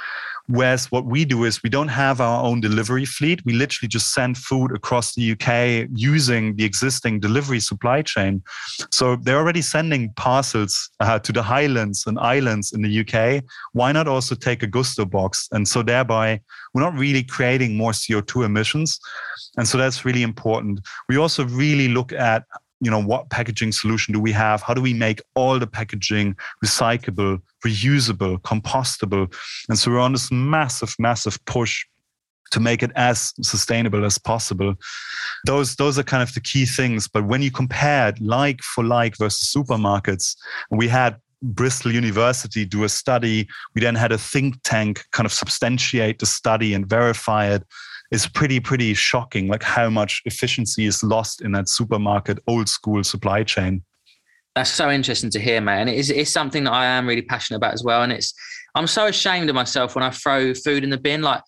Whereas 0.51 0.91
what 0.91 1.05
we 1.05 1.23
do 1.23 1.45
is 1.45 1.63
we 1.63 1.69
don't 1.69 1.87
have 1.87 2.19
our 2.19 2.43
own 2.43 2.59
delivery 2.59 3.05
fleet. 3.05 3.41
We 3.45 3.53
literally 3.53 3.87
just 3.87 4.13
send 4.13 4.37
food 4.37 4.75
across 4.75 5.15
the 5.15 5.31
UK 5.31 5.87
using 5.93 6.55
the 6.57 6.65
existing 6.65 7.21
delivery 7.21 7.61
supply 7.61 8.01
chain. 8.01 8.43
So 8.91 9.15
they're 9.15 9.37
already 9.37 9.61
sending 9.61 10.11
parcels 10.13 10.89
uh, 10.99 11.19
to 11.19 11.31
the 11.31 11.41
highlands 11.41 12.05
and 12.05 12.19
islands 12.19 12.73
in 12.73 12.81
the 12.81 12.99
UK. 12.99 13.43
Why 13.71 13.93
not 13.93 14.09
also 14.09 14.35
take 14.35 14.61
a 14.61 14.67
Gousto 14.67 15.09
box? 15.09 15.47
And 15.53 15.65
so 15.65 15.83
thereby, 15.83 16.41
we're 16.73 16.81
not 16.81 16.97
really 16.97 17.23
creating 17.23 17.77
more 17.77 17.91
CO2 17.91 18.45
emissions. 18.45 18.99
And 19.57 19.67
so 19.67 19.77
that's 19.77 20.03
really 20.03 20.23
important. 20.23 20.81
We 21.07 21.17
also 21.17 21.45
really 21.45 21.87
look 21.87 22.11
at 22.11 22.43
you 22.81 22.89
know 22.89 23.01
what 23.01 23.29
packaging 23.29 23.71
solution 23.71 24.13
do 24.13 24.19
we 24.19 24.31
have? 24.31 24.61
How 24.61 24.73
do 24.73 24.81
we 24.81 24.93
make 24.93 25.21
all 25.35 25.59
the 25.59 25.67
packaging 25.67 26.35
recyclable 26.65 27.41
reusable 27.65 28.41
compostable? 28.41 29.33
And 29.69 29.77
so 29.77 29.91
we're 29.91 29.99
on 29.99 30.13
this 30.13 30.31
massive 30.31 30.95
massive 30.99 31.43
push 31.45 31.85
to 32.51 32.59
make 32.59 32.83
it 32.83 32.91
as 32.95 33.33
sustainable 33.41 34.03
as 34.03 34.17
possible. 34.17 34.75
Those 35.45 35.75
those 35.75 35.97
are 35.99 36.03
kind 36.03 36.23
of 36.23 36.33
the 36.33 36.41
key 36.41 36.65
things. 36.65 37.07
But 37.07 37.25
when 37.25 37.41
you 37.41 37.51
compared 37.51 38.19
like 38.19 38.61
for 38.61 38.83
like 38.83 39.17
versus 39.17 39.53
supermarkets 39.53 40.35
we 40.71 40.87
had 40.87 41.17
Bristol 41.43 41.91
University 41.91 42.65
do 42.65 42.83
a 42.83 42.89
study. 42.89 43.47
We 43.73 43.81
then 43.81 43.95
had 43.95 44.11
a 44.11 44.17
think 44.17 44.57
tank 44.63 45.05
kind 45.11 45.25
of 45.25 45.33
substantiate 45.33 46.19
the 46.19 46.25
study 46.25 46.73
and 46.73 46.87
verify 46.87 47.47
it 47.47 47.63
is 48.11 48.27
pretty 48.27 48.59
pretty 48.59 48.93
shocking 48.93 49.47
like 49.47 49.63
how 49.63 49.89
much 49.89 50.21
efficiency 50.25 50.85
is 50.85 51.03
lost 51.03 51.41
in 51.41 51.51
that 51.51 51.67
supermarket 51.69 52.39
old 52.47 52.67
school 52.67 53.03
supply 53.03 53.43
chain 53.43 53.83
that's 54.55 54.69
so 54.69 54.89
interesting 54.89 55.29
to 55.29 55.39
hear 55.39 55.61
man 55.61 55.87
it 55.87 55.97
is 55.97 56.09
it's 56.09 56.31
something 56.31 56.63
that 56.63 56.73
i 56.73 56.85
am 56.85 57.07
really 57.07 57.21
passionate 57.21 57.57
about 57.57 57.73
as 57.73 57.83
well 57.83 58.03
and 58.03 58.11
it's 58.11 58.33
i'm 58.75 58.87
so 58.87 59.07
ashamed 59.07 59.49
of 59.49 59.55
myself 59.55 59.95
when 59.95 60.03
i 60.03 60.09
throw 60.09 60.53
food 60.53 60.83
in 60.83 60.89
the 60.89 60.97
bin 60.97 61.21
like 61.21 61.41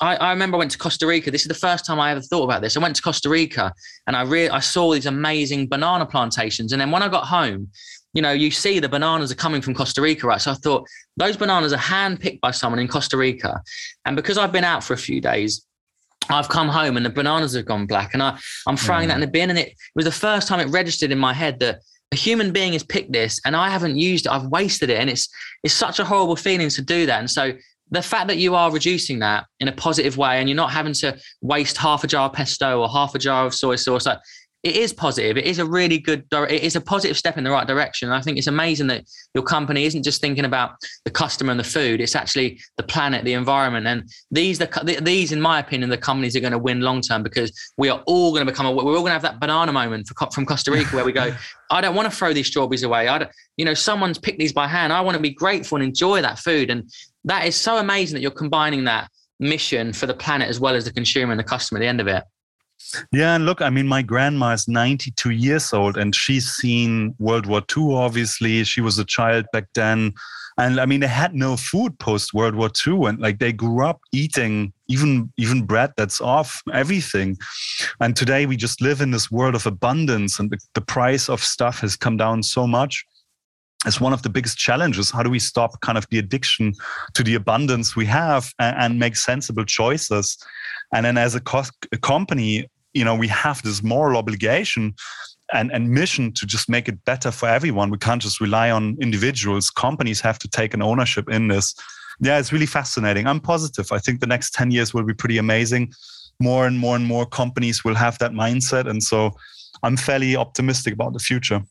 I, 0.00 0.16
I 0.16 0.30
remember 0.30 0.56
I 0.56 0.58
went 0.58 0.70
to 0.70 0.78
Costa 0.78 1.08
Rica. 1.08 1.30
This 1.32 1.42
is 1.42 1.48
the 1.48 1.54
first 1.54 1.84
time 1.84 1.98
I 1.98 2.12
ever 2.12 2.20
thought 2.20 2.44
about 2.44 2.62
this. 2.62 2.76
I 2.76 2.80
went 2.80 2.94
to 2.96 3.02
Costa 3.02 3.28
Rica 3.28 3.72
and 4.06 4.14
I 4.14 4.22
really 4.22 4.48
I 4.48 4.60
saw 4.60 4.92
these 4.92 5.06
amazing 5.06 5.68
banana 5.68 6.06
plantations. 6.06 6.72
And 6.72 6.80
then 6.80 6.92
when 6.92 7.02
I 7.02 7.08
got 7.08 7.24
home, 7.24 7.68
you 8.14 8.22
know, 8.22 8.32
you 8.32 8.50
see 8.50 8.78
the 8.78 8.88
bananas 8.88 9.32
are 9.32 9.36
coming 9.36 9.60
from 9.60 9.74
Costa 9.74 10.00
Rica, 10.00 10.26
right? 10.26 10.40
So 10.40 10.52
I 10.52 10.54
thought 10.54 10.86
those 11.16 11.36
bananas 11.36 11.72
are 11.72 11.78
hand 11.78 12.20
picked 12.20 12.40
by 12.40 12.52
someone 12.52 12.78
in 12.78 12.88
Costa 12.88 13.16
Rica. 13.16 13.60
And 14.04 14.16
because 14.16 14.38
I've 14.38 14.52
been 14.52 14.64
out 14.64 14.84
for 14.84 14.94
a 14.94 14.98
few 14.98 15.20
days, 15.20 15.66
I've 16.30 16.48
come 16.48 16.68
home 16.68 16.96
and 16.96 17.06
the 17.06 17.10
bananas 17.10 17.54
have 17.54 17.64
gone 17.64 17.86
black, 17.86 18.14
and 18.14 18.22
I, 18.22 18.38
I'm 18.66 18.76
throwing 18.76 19.04
mm. 19.04 19.08
that 19.08 19.14
in 19.14 19.20
the 19.20 19.26
bin. 19.26 19.50
And 19.50 19.58
it, 19.58 19.68
it 19.68 19.76
was 19.94 20.04
the 20.04 20.12
first 20.12 20.48
time 20.48 20.60
it 20.60 20.70
registered 20.70 21.10
in 21.10 21.18
my 21.18 21.32
head 21.32 21.58
that 21.60 21.80
a 22.12 22.16
human 22.16 22.52
being 22.52 22.72
has 22.72 22.82
picked 22.82 23.12
this, 23.12 23.40
and 23.44 23.54
I 23.54 23.68
haven't 23.68 23.96
used 23.96 24.26
it. 24.26 24.32
I've 24.32 24.46
wasted 24.46 24.90
it, 24.90 24.98
and 24.98 25.10
it's 25.10 25.28
it's 25.62 25.74
such 25.74 25.98
a 25.98 26.04
horrible 26.04 26.36
feeling 26.36 26.68
to 26.70 26.82
do 26.82 27.06
that. 27.06 27.20
And 27.20 27.30
so 27.30 27.52
the 27.90 28.02
fact 28.02 28.28
that 28.28 28.36
you 28.36 28.54
are 28.54 28.70
reducing 28.70 29.18
that 29.20 29.46
in 29.60 29.68
a 29.68 29.72
positive 29.72 30.16
way, 30.16 30.38
and 30.38 30.48
you're 30.48 30.56
not 30.56 30.70
having 30.70 30.92
to 30.94 31.18
waste 31.40 31.76
half 31.76 32.04
a 32.04 32.06
jar 32.06 32.26
of 32.26 32.34
pesto 32.34 32.80
or 32.80 32.88
half 32.88 33.14
a 33.14 33.18
jar 33.18 33.46
of 33.46 33.54
soy 33.54 33.76
sauce, 33.76 34.06
like 34.06 34.18
it 34.64 34.74
is 34.74 34.92
positive. 34.92 35.36
It 35.36 35.44
is 35.44 35.60
a 35.60 35.64
really 35.64 35.98
good. 35.98 36.24
It 36.32 36.62
is 36.62 36.74
a 36.74 36.80
positive 36.80 37.16
step 37.16 37.38
in 37.38 37.44
the 37.44 37.50
right 37.50 37.66
direction. 37.66 38.08
And 38.08 38.16
I 38.16 38.20
think 38.20 38.38
it's 38.38 38.48
amazing 38.48 38.88
that 38.88 39.04
your 39.32 39.44
company 39.44 39.84
isn't 39.84 40.02
just 40.02 40.20
thinking 40.20 40.44
about 40.44 40.72
the 41.04 41.12
customer 41.12 41.52
and 41.52 41.60
the 41.60 41.64
food. 41.64 42.00
It's 42.00 42.16
actually 42.16 42.58
the 42.76 42.82
planet, 42.82 43.24
the 43.24 43.34
environment, 43.34 43.86
and 43.86 44.10
these 44.32 44.58
the 44.58 44.98
these, 45.00 45.30
in 45.30 45.40
my 45.40 45.60
opinion, 45.60 45.90
the 45.90 45.96
companies 45.96 46.34
are 46.34 46.40
going 46.40 46.52
to 46.52 46.58
win 46.58 46.80
long 46.80 47.02
term 47.02 47.22
because 47.22 47.52
we 47.76 47.88
are 47.88 48.02
all 48.06 48.32
going 48.32 48.44
to 48.44 48.50
become. 48.50 48.66
We're 48.74 48.82
all 48.82 49.00
going 49.00 49.06
to 49.06 49.12
have 49.12 49.22
that 49.22 49.38
banana 49.38 49.72
moment 49.72 50.08
for, 50.08 50.28
from 50.32 50.44
Costa 50.44 50.72
Rica 50.72 50.96
where 50.96 51.04
we 51.04 51.12
go. 51.12 51.34
I 51.70 51.80
don't 51.80 51.94
want 51.94 52.10
to 52.10 52.16
throw 52.16 52.32
these 52.32 52.48
strawberries 52.48 52.82
away. 52.82 53.08
I 53.08 53.18
don't, 53.18 53.30
you 53.58 53.64
know, 53.64 53.74
someone's 53.74 54.18
picked 54.18 54.38
these 54.38 54.52
by 54.52 54.66
hand. 54.66 54.92
I 54.92 55.02
want 55.02 55.16
to 55.16 55.22
be 55.22 55.30
grateful 55.30 55.76
and 55.76 55.84
enjoy 55.84 56.22
that 56.22 56.38
food. 56.38 56.70
And 56.70 56.90
that 57.24 57.46
is 57.46 57.54
so 57.54 57.76
amazing 57.76 58.14
that 58.14 58.22
you're 58.22 58.30
combining 58.30 58.84
that 58.84 59.10
mission 59.38 59.92
for 59.92 60.06
the 60.06 60.14
planet 60.14 60.48
as 60.48 60.58
well 60.58 60.74
as 60.74 60.86
the 60.86 60.92
consumer 60.92 61.30
and 61.30 61.38
the 61.38 61.44
customer 61.44 61.78
at 61.78 61.82
the 61.82 61.86
end 61.86 62.00
of 62.00 62.08
it. 62.08 62.24
Yeah, 63.12 63.34
and 63.34 63.44
look, 63.44 63.60
I 63.60 63.70
mean, 63.70 63.86
my 63.86 64.02
grandma 64.02 64.52
is 64.52 64.68
92 64.68 65.30
years 65.30 65.72
old 65.72 65.96
and 65.96 66.14
she's 66.14 66.48
seen 66.48 67.14
World 67.18 67.46
War 67.46 67.62
II, 67.76 67.94
obviously. 67.94 68.64
She 68.64 68.80
was 68.80 68.98
a 68.98 69.04
child 69.04 69.46
back 69.52 69.66
then. 69.74 70.14
And 70.58 70.80
I 70.80 70.86
mean, 70.86 71.00
they 71.00 71.06
had 71.06 71.34
no 71.34 71.56
food 71.56 71.96
post 72.00 72.34
World 72.34 72.56
War 72.56 72.68
II, 72.84 73.04
and 73.04 73.20
like 73.20 73.38
they 73.38 73.52
grew 73.52 73.86
up 73.86 74.00
eating 74.10 74.72
even 74.88 75.32
even 75.36 75.64
bread 75.64 75.92
that's 75.96 76.20
off 76.20 76.62
everything. 76.72 77.36
And 78.00 78.16
today 78.16 78.44
we 78.44 78.56
just 78.56 78.82
live 78.82 79.00
in 79.00 79.12
this 79.12 79.30
world 79.30 79.54
of 79.54 79.66
abundance, 79.66 80.40
and 80.40 80.50
the, 80.50 80.58
the 80.74 80.80
price 80.80 81.28
of 81.28 81.44
stuff 81.44 81.78
has 81.80 81.94
come 81.94 82.16
down 82.16 82.42
so 82.42 82.66
much 82.66 83.04
as 83.86 84.00
one 84.00 84.12
of 84.12 84.22
the 84.22 84.28
biggest 84.28 84.58
challenges. 84.58 85.10
How 85.10 85.22
do 85.22 85.30
we 85.30 85.38
stop 85.38 85.80
kind 85.80 85.96
of 85.96 86.06
the 86.10 86.18
addiction 86.18 86.74
to 87.14 87.22
the 87.22 87.34
abundance 87.34 87.94
we 87.94 88.06
have 88.06 88.52
and, 88.58 88.76
and 88.76 88.98
make 88.98 89.16
sensible 89.16 89.64
choices? 89.64 90.36
And 90.92 91.06
then 91.06 91.16
as 91.16 91.34
a, 91.34 91.40
co- 91.40 91.62
a 91.92 91.96
company, 91.98 92.68
you 92.92 93.04
know, 93.04 93.14
we 93.14 93.28
have 93.28 93.62
this 93.62 93.82
moral 93.82 94.18
obligation 94.18 94.94
and, 95.52 95.70
and 95.72 95.90
mission 95.90 96.32
to 96.34 96.46
just 96.46 96.68
make 96.68 96.88
it 96.88 97.04
better 97.04 97.30
for 97.30 97.48
everyone. 97.48 97.90
We 97.90 97.98
can't 97.98 98.20
just 98.20 98.40
rely 98.40 98.70
on 98.70 98.96
individuals. 99.00 99.70
Companies 99.70 100.20
have 100.20 100.38
to 100.40 100.48
take 100.48 100.74
an 100.74 100.82
ownership 100.82 101.28
in 101.30 101.48
this. 101.48 101.74
Yeah, 102.20 102.38
it's 102.38 102.52
really 102.52 102.66
fascinating. 102.66 103.26
I'm 103.26 103.40
positive. 103.40 103.92
I 103.92 103.98
think 103.98 104.20
the 104.20 104.26
next 104.26 104.52
10 104.54 104.72
years 104.72 104.92
will 104.92 105.04
be 105.04 105.14
pretty 105.14 105.38
amazing. 105.38 105.92
More 106.40 106.66
and 106.66 106.78
more 106.78 106.96
and 106.96 107.06
more 107.06 107.26
companies 107.26 107.84
will 107.84 107.94
have 107.94 108.18
that 108.18 108.32
mindset. 108.32 108.88
And 108.88 109.02
so 109.02 109.30
I'm 109.82 109.96
fairly 109.96 110.36
optimistic 110.36 110.94
about 110.94 111.12
the 111.12 111.18
future. 111.20 111.62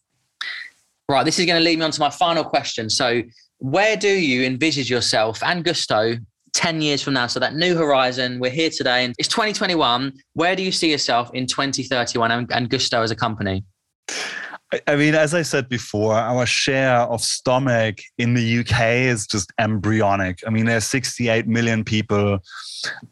Right. 1.09 1.23
This 1.23 1.39
is 1.39 1.45
going 1.45 1.59
to 1.59 1.63
lead 1.63 1.79
me 1.79 1.85
on 1.85 1.91
to 1.91 1.99
my 1.99 2.09
final 2.09 2.43
question. 2.43 2.89
So, 2.89 3.23
where 3.59 3.95
do 3.95 4.09
you 4.09 4.43
envisage 4.43 4.89
yourself 4.89 5.41
and 5.41 5.63
Gousto 5.63 6.19
10 6.57 6.81
years 6.81 7.03
from 7.03 7.13
now. 7.13 7.27
So 7.27 7.39
that 7.39 7.55
new 7.55 7.75
horizon, 7.75 8.39
we're 8.39 8.49
here 8.49 8.71
today 8.71 9.05
and 9.05 9.13
it's 9.19 9.27
2021. 9.27 10.11
Where 10.33 10.55
do 10.55 10.63
you 10.63 10.71
see 10.71 10.89
yourself 10.89 11.29
in 11.35 11.45
2031 11.45 12.31
and, 12.31 12.51
and 12.51 12.67
Gousto 12.67 13.03
as 13.03 13.11
a 13.11 13.15
company? 13.15 13.63
I 14.85 14.97
mean, 14.97 15.15
as 15.15 15.33
I 15.33 15.43
said 15.43 15.69
before, 15.69 16.13
our 16.13 16.45
share 16.45 16.99
of 16.99 17.21
stomach 17.21 17.99
in 18.17 18.33
the 18.33 18.59
UK 18.59 18.81
is 19.07 19.25
just 19.25 19.53
embryonic. 19.57 20.39
I 20.45 20.49
mean, 20.49 20.65
there's 20.65 20.85
68 20.87 21.47
million 21.47 21.85
people. 21.85 22.39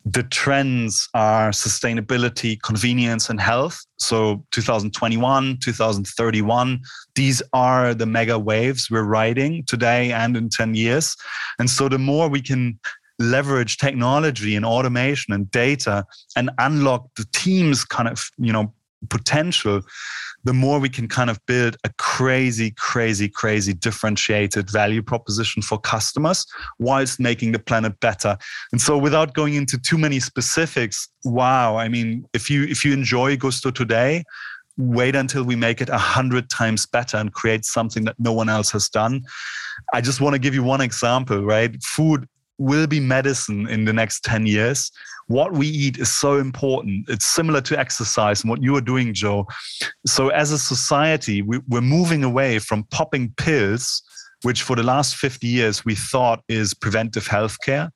The 0.05 0.23
trends 0.23 1.07
are 1.13 1.51
sustainability, 1.51 2.61
convenience, 2.61 3.29
and 3.29 3.39
health. 3.39 3.79
So 3.99 4.43
2021, 4.51 5.59
2031, 5.63 6.81
these 7.15 7.41
are 7.53 7.93
the 7.93 8.05
mega 8.05 8.37
waves 8.37 8.91
we're 8.91 9.03
riding 9.03 9.63
today 9.63 10.11
and 10.11 10.35
in 10.35 10.49
10 10.49 10.75
years. 10.75 11.15
And 11.57 11.69
so 11.69 11.87
the 11.87 11.99
more 11.99 12.27
we 12.27 12.41
can 12.41 12.77
leverage 13.17 13.77
technology 13.77 14.57
and 14.57 14.65
automation 14.65 15.33
and 15.33 15.49
data 15.51 16.05
and 16.35 16.51
unlock 16.57 17.07
the 17.15 17.25
team's 17.31 17.85
kind 17.85 18.09
of 18.09 18.29
you 18.37 18.51
know 18.51 18.73
potential 19.09 19.81
the 20.45 20.53
more 20.53 20.79
we 20.79 20.89
can 20.89 21.07
kind 21.07 21.29
of 21.29 21.39
build 21.45 21.75
a 21.83 21.89
crazy 21.97 22.71
crazy 22.77 23.27
crazy 23.27 23.73
differentiated 23.73 24.69
value 24.69 25.01
proposition 25.01 25.61
for 25.61 25.77
customers 25.79 26.45
whilst 26.79 27.19
making 27.19 27.51
the 27.51 27.59
planet 27.59 27.99
better. 27.99 28.37
And 28.71 28.79
so 28.79 28.97
without 28.97 29.33
going 29.33 29.55
into 29.55 29.77
too 29.77 29.97
many 29.97 30.19
specifics 30.19 31.07
wow 31.23 31.75
i 31.75 31.89
mean 31.89 32.23
if 32.33 32.49
you 32.49 32.63
if 32.65 32.85
you 32.85 32.93
enjoy 32.93 33.35
Gousto 33.35 33.73
today 33.73 34.23
wait 34.77 35.15
until 35.15 35.43
we 35.43 35.55
make 35.55 35.81
it 35.81 35.89
a 35.89 35.97
hundred 35.97 36.49
times 36.49 36.85
better 36.85 37.17
and 37.17 37.33
create 37.33 37.65
something 37.65 38.03
that 38.05 38.15
no 38.19 38.33
one 38.33 38.49
else 38.49 38.71
has 38.71 38.89
done. 38.89 39.23
I 39.93 40.01
just 40.01 40.19
want 40.19 40.33
to 40.33 40.39
give 40.39 40.53
you 40.53 40.63
one 40.63 40.81
example 40.81 41.43
right? 41.43 41.81
Food 41.83 42.27
will 42.57 42.87
be 42.87 42.99
medicine 42.99 43.67
in 43.67 43.85
the 43.85 43.93
next 43.93 44.23
10 44.23 44.45
years. 44.45 44.91
What 45.27 45.53
we 45.53 45.67
eat 45.67 45.97
is 45.97 46.11
so 46.11 46.37
important. 46.37 47.09
It's 47.09 47.25
similar 47.25 47.61
to 47.61 47.79
exercise 47.79 48.41
and 48.41 48.49
what 48.49 48.61
you 48.61 48.75
are 48.75 48.81
doing, 48.81 49.13
Joe. 49.13 49.47
So, 50.05 50.29
as 50.29 50.51
a 50.51 50.59
society, 50.59 51.41
we, 51.41 51.59
we're 51.67 51.81
moving 51.81 52.23
away 52.23 52.59
from 52.59 52.83
popping 52.91 53.33
pills, 53.37 54.03
which 54.43 54.61
for 54.61 54.75
the 54.75 54.83
last 54.83 55.15
50 55.15 55.47
years 55.47 55.83
we 55.83 55.95
thought 55.95 56.43
is 56.47 56.73
preventive 56.73 57.27
healthcare 57.27 57.89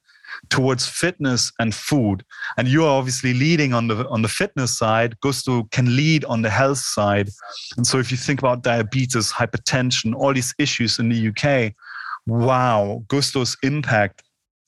towards 0.49 0.87
fitness 0.87 1.51
and 1.59 1.73
food 1.73 2.23
and 2.57 2.67
you 2.67 2.83
are 2.85 2.97
obviously 2.97 3.33
leading 3.33 3.73
on 3.73 3.87
the 3.87 4.07
on 4.09 4.21
the 4.21 4.27
fitness 4.27 4.77
side 4.77 5.15
Gousto 5.23 5.69
can 5.71 5.95
lead 5.95 6.23
on 6.25 6.41
the 6.41 6.49
health 6.49 6.77
side 6.77 7.29
and 7.77 7.85
so 7.85 7.97
if 7.99 8.11
you 8.11 8.17
think 8.17 8.39
about 8.39 8.61
diabetes 8.61 9.31
hypertension 9.31 10.13
all 10.15 10.33
these 10.33 10.53
issues 10.59 10.99
in 10.99 11.09
the 11.09 11.29
uk 11.29 11.73
wow 12.27 13.03
Gousto's 13.07 13.57
impact 13.63 14.23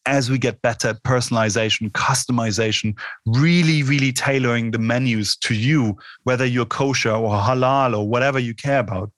as 0.05 0.29
we 0.29 0.37
get 0.37 0.61
better 0.61 0.89
at 0.89 1.03
personalization, 1.03 1.91
customization, 1.91 2.97
really, 3.25 3.83
really 3.83 4.11
tailoring 4.11 4.71
the 4.71 4.79
menus 4.79 5.35
to 5.37 5.53
you, 5.53 5.95
whether 6.23 6.45
you're 6.45 6.65
kosher 6.65 7.11
or 7.11 7.35
halal 7.35 7.97
or 7.97 8.07
whatever 8.07 8.39
you 8.39 8.53
care 8.53 8.79
about, 8.79 9.11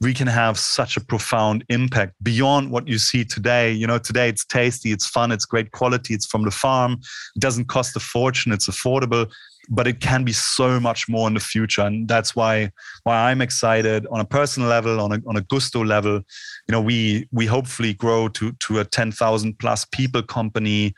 we 0.00 0.12
can 0.12 0.26
have 0.26 0.58
such 0.58 0.96
a 0.96 1.00
profound 1.00 1.64
impact 1.68 2.12
beyond 2.22 2.70
what 2.70 2.86
you 2.86 2.98
see 2.98 3.24
today. 3.24 3.72
You 3.72 3.86
know, 3.86 3.98
today 3.98 4.28
it's 4.28 4.44
tasty, 4.44 4.92
it's 4.92 5.06
fun, 5.06 5.32
it's 5.32 5.44
great 5.44 5.72
quality, 5.72 6.14
it's 6.14 6.26
from 6.26 6.44
the 6.44 6.50
farm, 6.50 7.00
it 7.34 7.40
doesn't 7.40 7.66
cost 7.66 7.96
a 7.96 8.00
fortune, 8.00 8.52
it's 8.52 8.68
affordable 8.68 9.30
but 9.68 9.86
it 9.86 10.00
can 10.00 10.24
be 10.24 10.32
so 10.32 10.80
much 10.80 11.08
more 11.08 11.28
in 11.28 11.34
the 11.34 11.40
future. 11.40 11.82
And 11.82 12.08
that's 12.08 12.34
why 12.34 12.70
why 13.04 13.30
i'm 13.30 13.40
excited 13.40 14.06
on 14.10 14.20
a 14.20 14.24
personal 14.24 14.68
level 14.68 15.00
on 15.00 15.12
a, 15.12 15.20
on 15.26 15.36
a 15.36 15.42
Gousto 15.42 15.86
level. 15.86 16.14
You 16.14 16.72
know 16.72 16.80
we 16.80 17.28
we 17.32 17.46
hopefully 17.46 17.94
grow 17.94 18.28
to 18.28 18.52
to 18.52 18.80
a 18.80 18.84
10,000 18.84 19.58
plus 19.58 19.84
people 19.86 20.22
company. 20.22 20.94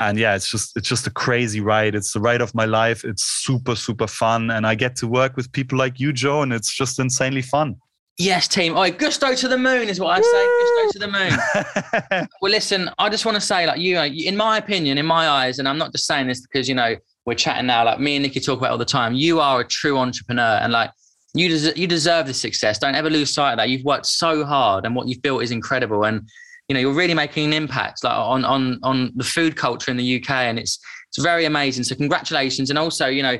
And 0.00 0.18
yeah 0.18 0.34
it's 0.34 0.50
just 0.50 0.76
it's 0.76 0.88
just 0.88 1.06
a 1.06 1.10
crazy 1.10 1.60
ride. 1.60 1.94
It's 1.94 2.12
the 2.12 2.20
ride 2.20 2.40
of 2.40 2.54
my 2.54 2.64
life. 2.64 3.04
It's 3.04 3.24
super 3.24 3.74
super 3.74 4.06
fun. 4.06 4.50
And 4.50 4.66
i 4.66 4.74
get 4.74 4.96
to 4.96 5.06
work 5.06 5.36
with 5.36 5.52
people 5.52 5.78
like 5.78 6.00
you 6.00 6.12
joe 6.12 6.42
and 6.42 6.52
it's 6.52 6.74
just 6.74 6.98
insanely 6.98 7.42
fun. 7.42 7.76
Yes, 8.20 8.48
team. 8.48 8.76
Oh, 8.76 8.90
Gousto 8.90 9.38
to 9.38 9.46
the 9.46 9.56
moon 9.56 9.88
is 9.88 10.00
what 10.00 10.18
I 10.18 10.20
say. 10.20 10.46
Gousto 10.48 10.90
to 10.90 10.98
the 10.98 12.18
moon. 12.18 12.28
well, 12.42 12.50
listen, 12.50 12.90
I 12.98 13.08
just 13.10 13.24
want 13.24 13.36
to 13.36 13.40
say, 13.40 13.64
like 13.64 13.78
you, 13.78 13.96
in 14.00 14.36
my 14.36 14.58
opinion, 14.58 14.98
in 14.98 15.06
my 15.06 15.28
eyes, 15.28 15.60
and 15.60 15.68
I'm 15.68 15.78
not 15.78 15.92
just 15.92 16.04
saying 16.04 16.26
this 16.26 16.40
because 16.40 16.68
you 16.68 16.74
know 16.74 16.96
we're 17.28 17.34
chatting 17.34 17.66
now, 17.66 17.84
like 17.84 18.00
me 18.00 18.16
and 18.16 18.22
Nikki 18.22 18.40
talk 18.40 18.58
about 18.58 18.70
all 18.70 18.78
the 18.78 18.84
time. 18.84 19.14
You 19.14 19.38
are 19.38 19.60
a 19.60 19.64
true 19.64 19.98
entrepreneur, 19.98 20.58
and 20.62 20.72
like 20.72 20.90
you 21.34 21.48
deserve 21.48 21.76
you 21.76 21.86
deserve 21.86 22.26
the 22.26 22.34
success. 22.34 22.78
Don't 22.78 22.94
ever 22.94 23.10
lose 23.10 23.32
sight 23.32 23.52
of 23.52 23.58
that. 23.58 23.68
You've 23.68 23.84
worked 23.84 24.06
so 24.06 24.44
hard, 24.44 24.86
and 24.86 24.96
what 24.96 25.06
you've 25.06 25.22
built 25.22 25.42
is 25.42 25.50
incredible. 25.50 26.04
And 26.04 26.28
you 26.68 26.74
know 26.74 26.80
you're 26.80 26.94
really 26.94 27.14
making 27.14 27.44
an 27.44 27.52
impact, 27.52 28.02
like 28.02 28.16
on 28.16 28.44
on 28.44 28.80
on 28.82 29.12
the 29.14 29.24
food 29.24 29.56
culture 29.56 29.90
in 29.90 29.98
the 29.98 30.22
UK, 30.22 30.30
and 30.30 30.58
it's 30.58 30.78
it's 31.10 31.22
very 31.22 31.44
amazing. 31.44 31.84
So 31.84 31.94
congratulations, 31.94 32.70
and 32.70 32.78
also 32.78 33.06
you 33.06 33.22
know 33.22 33.38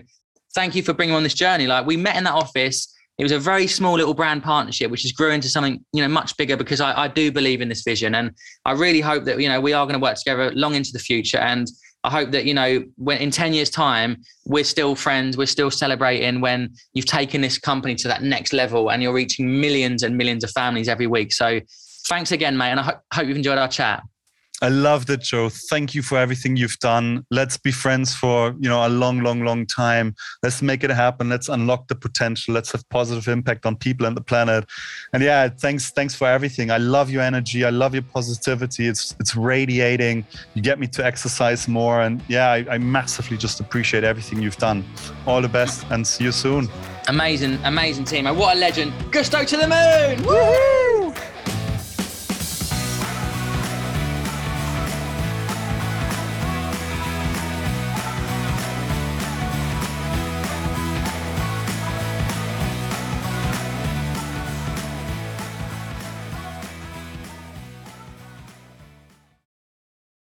thank 0.55 0.74
you 0.74 0.82
for 0.82 0.93
bringing 0.93 1.14
on 1.14 1.22
this 1.22 1.34
journey. 1.34 1.66
Like 1.66 1.86
we 1.86 1.97
met 1.97 2.16
in 2.16 2.24
that 2.24 2.34
office. 2.34 2.95
It 3.16 3.24
was 3.24 3.32
a 3.32 3.39
very 3.39 3.66
small 3.66 3.95
little 3.95 4.14
brand 4.14 4.45
partnership, 4.45 4.93
which 4.93 5.03
has 5.03 5.11
grew 5.11 5.30
into 5.30 5.49
something 5.49 5.84
you 5.93 6.03
know 6.03 6.09
much 6.09 6.36
bigger 6.36 6.57
because 6.57 6.80
I, 6.80 7.05
I 7.05 7.09
do 7.09 7.32
believe 7.32 7.62
in 7.62 7.68
this 7.68 7.82
vision, 7.82 8.14
and 8.14 8.32
I 8.66 8.72
really 8.72 9.01
hope 9.01 9.24
that 9.24 9.41
you 9.41 9.49
know 9.49 9.61
we 9.62 9.72
are 9.72 9.86
going 9.86 9.99
to 9.99 10.03
work 10.03 10.18
together 10.18 10.53
long 10.53 10.74
into 10.74 10.93
the 10.93 10.99
future. 10.99 11.39
And 11.39 11.68
I 12.05 12.11
hope 12.11 12.30
that 12.30 12.44
you 12.44 12.55
know 12.55 12.84
when 12.96 13.18
in 13.18 13.30
10 13.30 13.53
years 13.55 13.70
time 13.70 14.22
we're 14.46 14.64
still 14.64 14.94
friends 14.94 15.36
we're 15.36 15.46
still 15.46 15.70
celebrating 15.70 16.40
when 16.40 16.70
you've 16.94 17.07
taken 17.07 17.40
this 17.40 17.59
company 17.59 17.94
to 17.96 18.09
that 18.09 18.22
next 18.22 18.53
level 18.53 18.90
and 18.90 19.03
you're 19.03 19.12
reaching 19.12 19.61
millions 19.61 20.03
and 20.03 20.16
millions 20.16 20.44
of 20.44 20.51
families 20.51 20.88
every 20.88 21.07
week. 21.07 21.32
So 21.32 21.61
thanks 22.09 22.32
again 22.32 22.57
mate 22.57 22.70
and 22.70 22.80
I 22.80 22.82
ho- 22.84 23.01
hope 23.12 23.26
you've 23.26 23.36
enjoyed 23.36 23.59
our 23.59 23.68
chat 23.68 24.03
I 24.61 24.69
love 24.71 25.09
it, 25.09 25.21
Joe. 25.21 25.49
Thank 25.49 25.95
you 25.95 26.03
for 26.03 26.19
everything 26.19 26.57
you've 26.57 26.79
done. 26.81 27.25
Let's 27.31 27.57
be 27.57 27.71
friends 27.71 28.15
for 28.15 28.57
you 28.59 28.69
know 28.69 28.85
a 28.85 28.89
long, 28.89 29.21
long, 29.21 29.45
long 29.45 29.67
time. 29.67 30.17
Let's 30.43 30.63
make 30.63 30.83
it 30.83 30.91
happen. 30.91 31.29
Let's 31.29 31.49
unlock 31.49 31.87
the 31.87 31.95
potential. 31.95 32.55
Let's 32.55 32.73
have 32.73 32.89
positive 32.89 33.29
impact 33.29 33.67
on 33.67 33.77
people 33.77 34.07
and 34.07 34.17
the 34.17 34.21
planet. 34.21 34.65
And 35.13 35.23
yeah, 35.23 35.49
thanks, 35.49 35.91
thanks 35.91 36.15
for 36.15 36.27
everything. 36.27 36.73
I 36.73 36.79
love 36.79 37.09
your 37.09 37.23
energy. 37.23 37.65
I 37.65 37.71
love 37.71 37.95
your 37.95 38.03
positivity. 38.03 38.89
It's 38.89 39.15
it's 39.21 39.37
radiating. 39.37 40.27
You 40.55 40.63
get 40.63 40.81
me 40.81 40.89
to 40.89 41.07
exercise 41.07 41.69
more. 41.69 42.01
And 42.01 42.21
yeah, 42.27 42.51
I, 42.51 42.67
I 42.69 42.79
massively 42.79 43.37
just 43.37 43.61
appreciate 43.61 44.03
everything 44.03 44.43
you've 44.43 44.57
done. 44.57 44.85
All 45.25 45.41
the 45.41 45.49
best, 45.49 45.87
and 45.91 46.05
see 46.05 46.25
you 46.25 46.33
soon. 46.33 46.69
Amazing, 47.07 47.59
amazing 47.65 48.07
team. 48.07 48.25
What 48.25 48.57
a 48.57 48.59
legend. 48.59 48.93
Gousto 49.13 49.47
to 49.47 49.57
the 49.57 49.69
moon. 49.69 50.27
Woo-hoo! 50.27 50.88